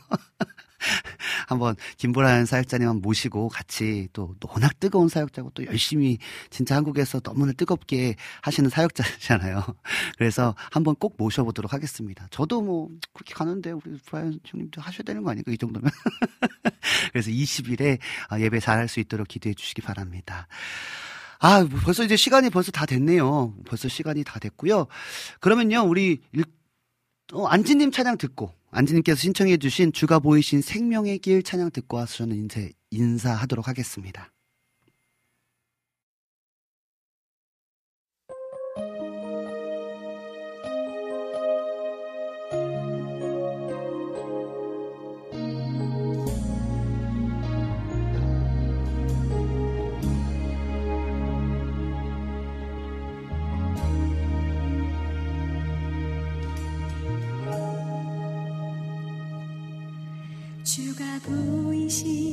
한번 1.46 1.76
김보란 1.96 2.46
사역자님 2.46 2.88
한번 2.88 3.02
모시고 3.02 3.48
같이 3.48 4.08
또, 4.12 4.34
또 4.40 4.48
워낙 4.52 4.78
뜨거운 4.80 5.08
사역자고 5.08 5.50
또 5.54 5.66
열심히 5.66 6.18
진짜 6.50 6.76
한국에서 6.76 7.20
너무나 7.20 7.52
뜨겁게 7.52 8.16
하시는 8.42 8.68
사역자잖아요. 8.70 9.64
그래서 10.18 10.54
한번 10.70 10.94
꼭 10.96 11.14
모셔보도록 11.16 11.72
하겠습니다. 11.72 12.26
저도 12.30 12.62
뭐 12.62 12.88
그렇게 13.12 13.34
가는데 13.34 13.72
우리 13.72 13.98
브라이언 14.06 14.40
형님도 14.44 14.80
하셔야 14.80 15.02
되는 15.02 15.22
거 15.22 15.30
아닐까 15.30 15.52
이 15.52 15.58
정도면. 15.58 15.90
그래서 17.12 17.30
20일에 17.30 17.98
어, 18.32 18.38
예배 18.38 18.60
잘할 18.60 18.88
수 18.88 19.00
있도록 19.00 19.28
기도해 19.28 19.54
주시기 19.54 19.82
바랍니다. 19.82 20.46
아, 21.38 21.62
뭐 21.62 21.78
벌써 21.80 22.04
이제 22.04 22.16
시간이 22.16 22.50
벌써 22.50 22.72
다 22.72 22.86
됐네요. 22.86 23.54
벌써 23.66 23.88
시간이 23.88 24.24
다 24.24 24.38
됐고요. 24.38 24.86
그러면요, 25.40 25.82
우리 25.82 26.22
일, 26.32 26.44
어, 27.32 27.46
안지님 27.46 27.90
찬양 27.90 28.18
듣고 28.18 28.52
안지님께서 28.70 29.18
신청해주신 29.18 29.92
주가 29.92 30.18
보이신 30.18 30.60
생명의 30.60 31.18
길 31.18 31.42
찬양 31.42 31.70
듣고 31.70 31.96
와서 31.96 32.18
저는 32.18 32.36
인사 32.36 32.60
인사하도록 32.90 33.66
하겠습니다. 33.66 34.33
보 61.84 62.23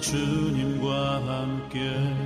주님과 0.00 1.22
함께 1.26 2.23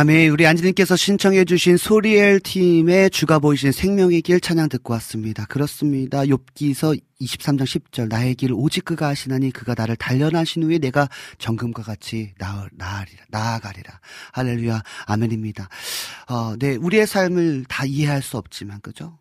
아멘. 0.00 0.30
우리 0.30 0.46
안지님께서 0.46 0.96
신청해주신 0.96 1.76
소리엘 1.76 2.40
팀의 2.40 3.10
주가 3.10 3.38
보이신 3.38 3.70
생명의 3.70 4.22
길 4.22 4.40
찬양 4.40 4.70
듣고 4.70 4.94
왔습니다. 4.94 5.44
그렇습니다. 5.44 6.22
욥기서 6.22 6.98
23장 7.20 7.64
10절 7.64 8.08
나의 8.08 8.34
길을 8.34 8.54
오직 8.56 8.86
그가 8.86 9.08
하시나니 9.08 9.50
그가 9.50 9.74
나를 9.76 9.96
단련하신 9.96 10.62
후에 10.62 10.78
내가 10.78 11.10
정금과 11.36 11.82
같이 11.82 12.32
나을, 12.38 12.70
나아리라, 12.72 13.24
나아가리라. 13.28 14.00
할렐루야. 14.32 14.82
아멘입니다. 15.04 15.68
어, 16.30 16.56
네. 16.58 16.76
우리의 16.76 17.06
삶을 17.06 17.66
다 17.68 17.84
이해할 17.84 18.22
수 18.22 18.38
없지만, 18.38 18.80
그죠? 18.80 19.18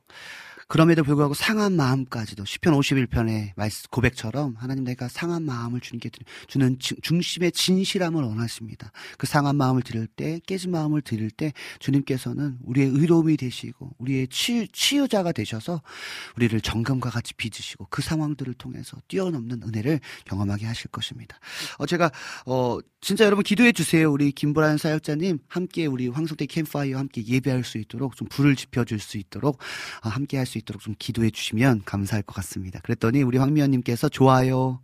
그럼에도 0.69 1.03
불구하고 1.03 1.33
상한 1.33 1.75
마음까지도 1.75 2.45
시편 2.45 2.75
51편의 2.75 3.53
고백처럼 3.89 4.53
하나님 4.55 4.83
내가 4.83 5.07
상한 5.07 5.41
마음을 5.41 5.79
주님께 5.81 6.11
주는 6.47 6.77
중심의 6.79 7.51
진실함을 7.53 8.21
원하십니다. 8.21 8.91
그 9.17 9.25
상한 9.25 9.55
마음을 9.55 9.81
드릴 9.81 10.05
때 10.05 10.39
깨진 10.45 10.69
마음을 10.69 11.01
드릴 11.01 11.31
때 11.31 11.53
주님께서는 11.79 12.59
우리의 12.63 12.87
의로움이 12.87 13.35
되시고 13.37 13.95
우리의 13.97 14.27
치유, 14.27 14.67
치유자가 14.67 15.31
되셔서 15.31 15.81
우리를 16.37 16.61
정금과 16.61 17.09
같이 17.09 17.33
빚으시고 17.33 17.87
그 17.89 18.03
상황들을 18.03 18.53
통해서 18.53 18.95
뛰어넘는 19.07 19.63
은혜를 19.63 19.99
경험하게 20.25 20.67
하실 20.67 20.91
것입니다. 20.91 21.39
어 21.79 21.87
제가 21.87 22.11
어 22.45 22.77
진짜 23.01 23.25
여러분 23.25 23.43
기도해 23.43 23.71
주세요. 23.71 24.11
우리 24.11 24.31
김보란 24.31 24.77
사역자님 24.77 25.39
함께 25.47 25.87
우리 25.87 26.09
황성대 26.09 26.45
캠파이어 26.45 26.99
함께 26.99 27.25
예배할 27.25 27.63
수 27.63 27.79
있도록 27.79 28.15
좀 28.15 28.27
불을 28.27 28.55
지펴 28.55 28.83
줄 28.85 28.99
수 28.99 29.17
있도록 29.17 29.59
어, 30.03 30.09
함께 30.09 30.37
할 30.37 30.45
수 30.45 30.58
있도록 30.59 30.81
좀 30.81 30.95
기도해 30.97 31.29
주시면 31.31 31.83
감사할 31.85 32.23
것 32.23 32.33
같습니다. 32.35 32.79
그랬더니 32.81 33.23
우리 33.23 33.37
황미연님께서 33.37 34.09
좋아요. 34.09 34.81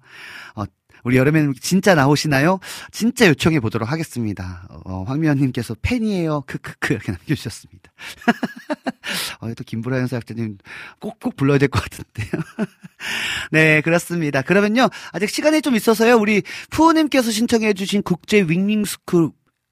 어, 0.56 0.64
우리 1.04 1.18
여름에는 1.18 1.54
진짜 1.62 1.94
나오시나요? 1.94 2.60
진짜 2.92 3.28
요청해 3.28 3.60
보도록 3.60 3.92
하겠습니다. 3.92 4.68
어, 4.86 5.04
황미연님께서 5.04 5.76
팬이에요. 5.84 6.42
크크크 6.48 6.94
이렇게 6.94 7.12
남겨주셨습니다. 7.12 7.92
어, 9.40 9.54
또 9.54 9.64
김보라 9.64 10.08
사역자님 10.08 10.58
꼭꼭 11.00 11.36
불러야 11.36 11.60
될 11.60 11.70
것 11.70 11.84
같은데요. 11.84 12.42
네, 13.52 13.82
그렇습니다. 13.82 14.42
그러면요. 14.42 14.90
아직 15.12 15.30
시간이 15.30 15.62
좀 15.62 15.76
있어서요. 15.76 16.18
우리 16.18 16.42
푸우님께서 16.72 17.30
신청해 17.30 17.74
주신 17.74 18.02
국제 18.02 18.42
윙윙스쿨 18.42 19.30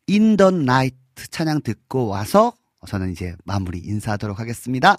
인던 0.07 0.65
나이트 0.65 1.27
찬양 1.31 1.61
듣고 1.63 2.07
와서 2.07 2.53
저는 2.87 3.11
이제 3.11 3.35
마무리 3.45 3.79
인사하도록 3.79 4.39
하겠습니다. 4.39 4.97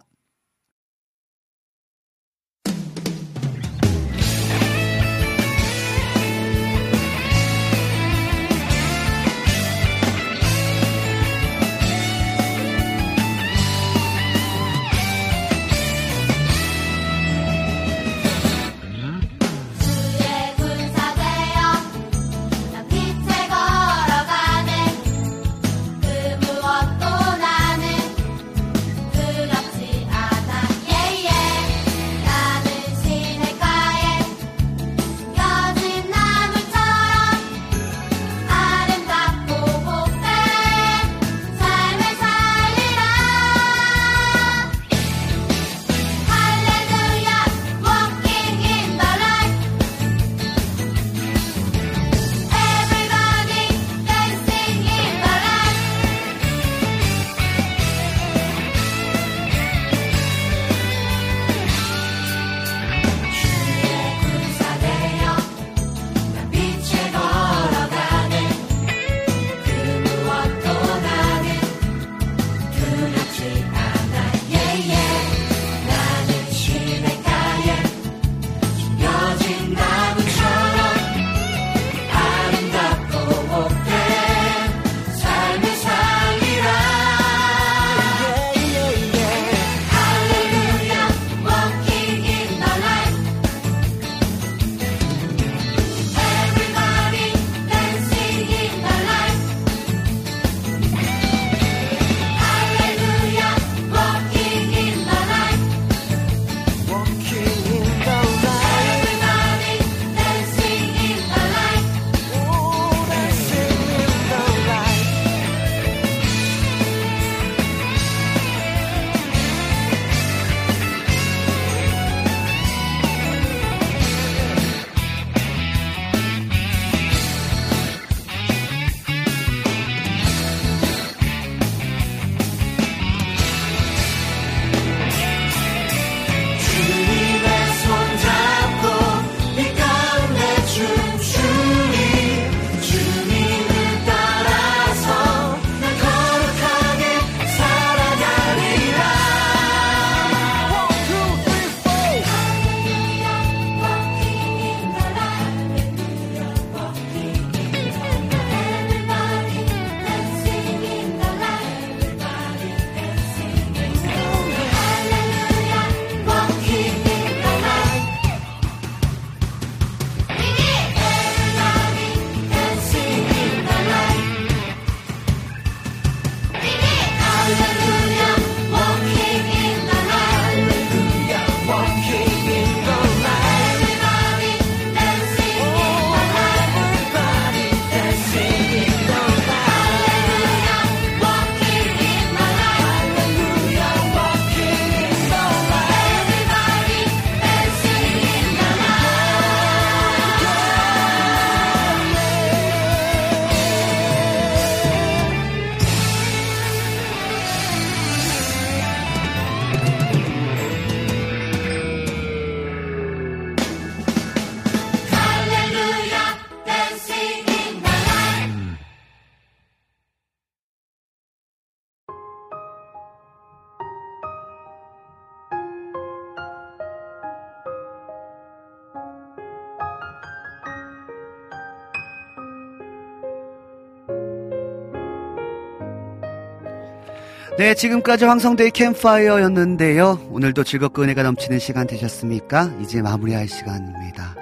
네, 237.64 237.72
지금까지 237.72 238.26
황성대의 238.26 238.72
캠파이어였는데요. 238.72 240.28
오늘도 240.30 240.64
즐겁고 240.64 241.00
은혜가 241.00 241.22
넘치는 241.22 241.58
시간 241.58 241.86
되셨습니까? 241.86 242.74
이제 242.82 243.00
마무리할 243.00 243.48
시간입니다. 243.48 244.34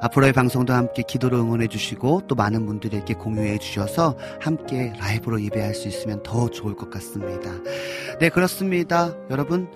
앞으로의 0.00 0.32
방송도 0.32 0.72
함께 0.72 1.02
기도로 1.02 1.40
응원해 1.40 1.66
주시고 1.66 2.28
또 2.28 2.36
많은 2.36 2.66
분들에게 2.66 3.12
공유해 3.14 3.58
주셔서 3.58 4.16
함께 4.40 4.92
라이브로 4.96 5.42
예배할 5.42 5.74
수 5.74 5.88
있으면 5.88 6.22
더 6.22 6.48
좋을 6.48 6.76
것 6.76 6.88
같습니다. 6.88 7.50
네, 8.20 8.28
그렇습니다. 8.28 9.12
여러분, 9.28 9.68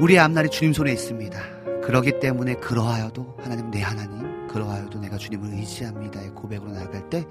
우리의 0.00 0.18
앞날이 0.18 0.48
주님 0.48 0.72
손에 0.72 0.90
있습니다. 0.90 1.38
그러기 1.84 2.20
때문에 2.20 2.54
그러하여도 2.54 3.36
하나님 3.42 3.70
내 3.70 3.82
하나님 3.82 4.48
그러하여도 4.48 4.98
내가 4.98 5.18
주님을 5.18 5.58
의지합니다의 5.58 6.30
고백으로 6.30 6.70
나아갈 6.70 7.10
때 7.10 7.26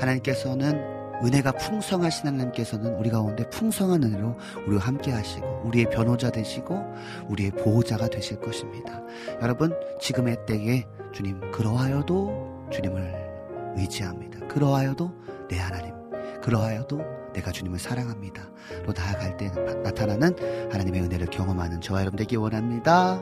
하나님께서는 0.00 1.05
은혜가 1.24 1.52
풍성하신 1.52 2.28
하나님께서는 2.28 2.94
우리 2.96 3.10
가운데 3.10 3.48
풍성한 3.50 4.02
은혜로 4.02 4.36
우리와 4.66 4.82
함께 4.82 5.12
하시고 5.12 5.62
우리의 5.64 5.90
변호자 5.90 6.30
되시고 6.30 6.82
우리의 7.28 7.52
보호자가 7.52 8.08
되실 8.08 8.40
것입니다. 8.40 9.02
여러분 9.42 9.72
지금의 10.00 10.36
때에 10.46 10.84
주님 11.12 11.40
그러하여도 11.50 12.68
주님을 12.70 13.74
의지합니다. 13.76 14.46
그러하여도 14.48 15.12
내 15.48 15.58
하나님 15.58 15.94
그러하여도 16.42 17.00
내가 17.32 17.52
주님을 17.52 17.78
사랑합니다. 17.78 18.42
로 18.84 18.92
나아갈 18.92 19.36
때 19.36 19.50
나타나는 19.82 20.70
하나님의 20.72 21.02
은혜를 21.02 21.26
경험하는 21.26 21.80
저와 21.80 22.00
여러분 22.00 22.16
되기 22.16 22.36
원합니다. 22.36 23.20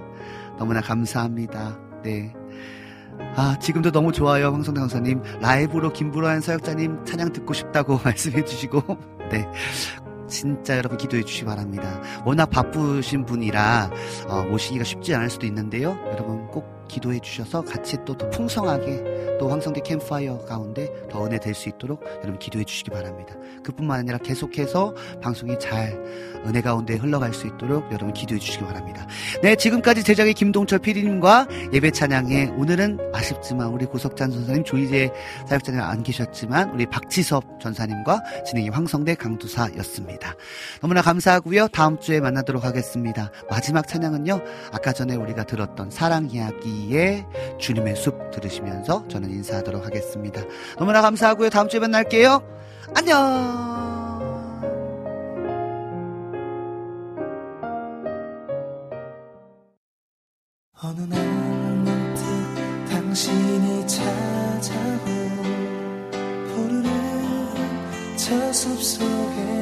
너무나 0.59 0.81
감사합니다. 0.81 1.79
네. 2.03 2.33
아, 3.37 3.59
지금도 3.61 3.91
너무 3.91 4.13
좋아요. 4.13 4.53
황성대 4.53 4.81
강사님. 4.81 5.23
라이브로 5.41 5.93
김부라한 5.93 6.41
사역자님 6.41 7.05
찬양 7.05 7.33
듣고 7.33 7.53
싶다고 7.53 7.99
말씀해 8.05 8.45
주시고. 8.45 8.83
네. 9.31 9.49
진짜 10.29 10.77
여러분 10.77 10.99
기도해 10.99 11.23
주시기 11.23 11.45
바랍니다. 11.45 12.01
워낙 12.25 12.47
바쁘신 12.47 13.27
분이라 13.27 13.91
어, 14.29 14.43
모시기가 14.45 14.85
쉽지 14.85 15.15
않을 15.15 15.31
수도 15.31 15.47
있는데요. 15.47 15.99
여러분 16.13 16.47
꼭 16.49 16.84
기도해 16.89 17.21
주셔서 17.21 17.63
같이 17.63 17.97
또 18.05 18.15
더 18.17 18.29
풍성하게 18.31 19.37
또 19.41 19.49
황성대 19.49 19.81
캠파이어 19.83 20.45
가운데 20.47 20.89
더 21.11 21.25
은혜 21.27 21.39
될 21.41 21.55
수 21.55 21.69
있도록 21.69 22.03
여러분 22.19 22.39
기도해 22.39 22.65
주시기 22.65 22.91
바랍니다. 22.91 23.35
그뿐만 23.65 24.01
아니라 24.01 24.19
계속해서 24.19 24.95
방송이 25.23 25.59
잘 25.59 25.99
은혜 26.47 26.61
가운데 26.61 26.95
흘러갈 26.97 27.33
수 27.33 27.47
있도록 27.47 27.85
여러분 27.87 28.13
기도해 28.13 28.39
주시기 28.39 28.65
바랍니다. 28.65 29.07
네, 29.43 29.57
지금까지 29.57 30.03
제작의 30.05 30.35
김동철 30.35 30.79
PD님과 30.81 31.49
예배 31.73 31.91
찬양에 31.93 32.53
오늘은 32.57 32.99
아쉽지만 33.15 33.69
우리 33.69 33.87
고석찬 33.87 34.31
전사님, 34.31 34.65
조이재 34.65 35.11
사역자님 35.49 35.81
안 35.81 36.03
계셨지만 36.03 36.71
우리 36.71 36.87
박지섭 36.87 37.61
전사님과 37.61 38.21
진행의 38.47 38.71
황성대 38.71 39.15
강두사였습니다. 39.15 40.35
너무나 40.81 41.01
감사하고요. 41.03 41.69
다음 41.69 41.99
주에 41.99 42.21
만나도록 42.21 42.65
하겠습니다. 42.65 43.31
마지막 43.49 43.89
찬양은요. 43.89 44.41
아까 44.73 44.93
전에 44.93 45.15
우리가 45.17 45.45
들었던 45.45 45.91
사랑 45.91 46.29
이야기 46.31 46.74
의 46.93 47.27
주님의 47.59 47.97
숲 47.97 48.31
들으시면서 48.31 49.09
저는 49.09 49.31
인사하도록 49.31 49.85
하겠습니다. 49.85 50.43
너무나 50.79 51.03
감사하고요. 51.03 51.51
다음 51.51 51.69
주에 51.69 51.81
만날게요. 51.81 52.43
안녕. 52.95 53.75
어느 60.83 61.01
날 61.01 61.19
문득 61.79 62.25
당신이 62.91 63.87
찾아오 63.87 65.05
푸르른 66.47 66.85
저 68.17 68.53
숲속에 68.53 69.54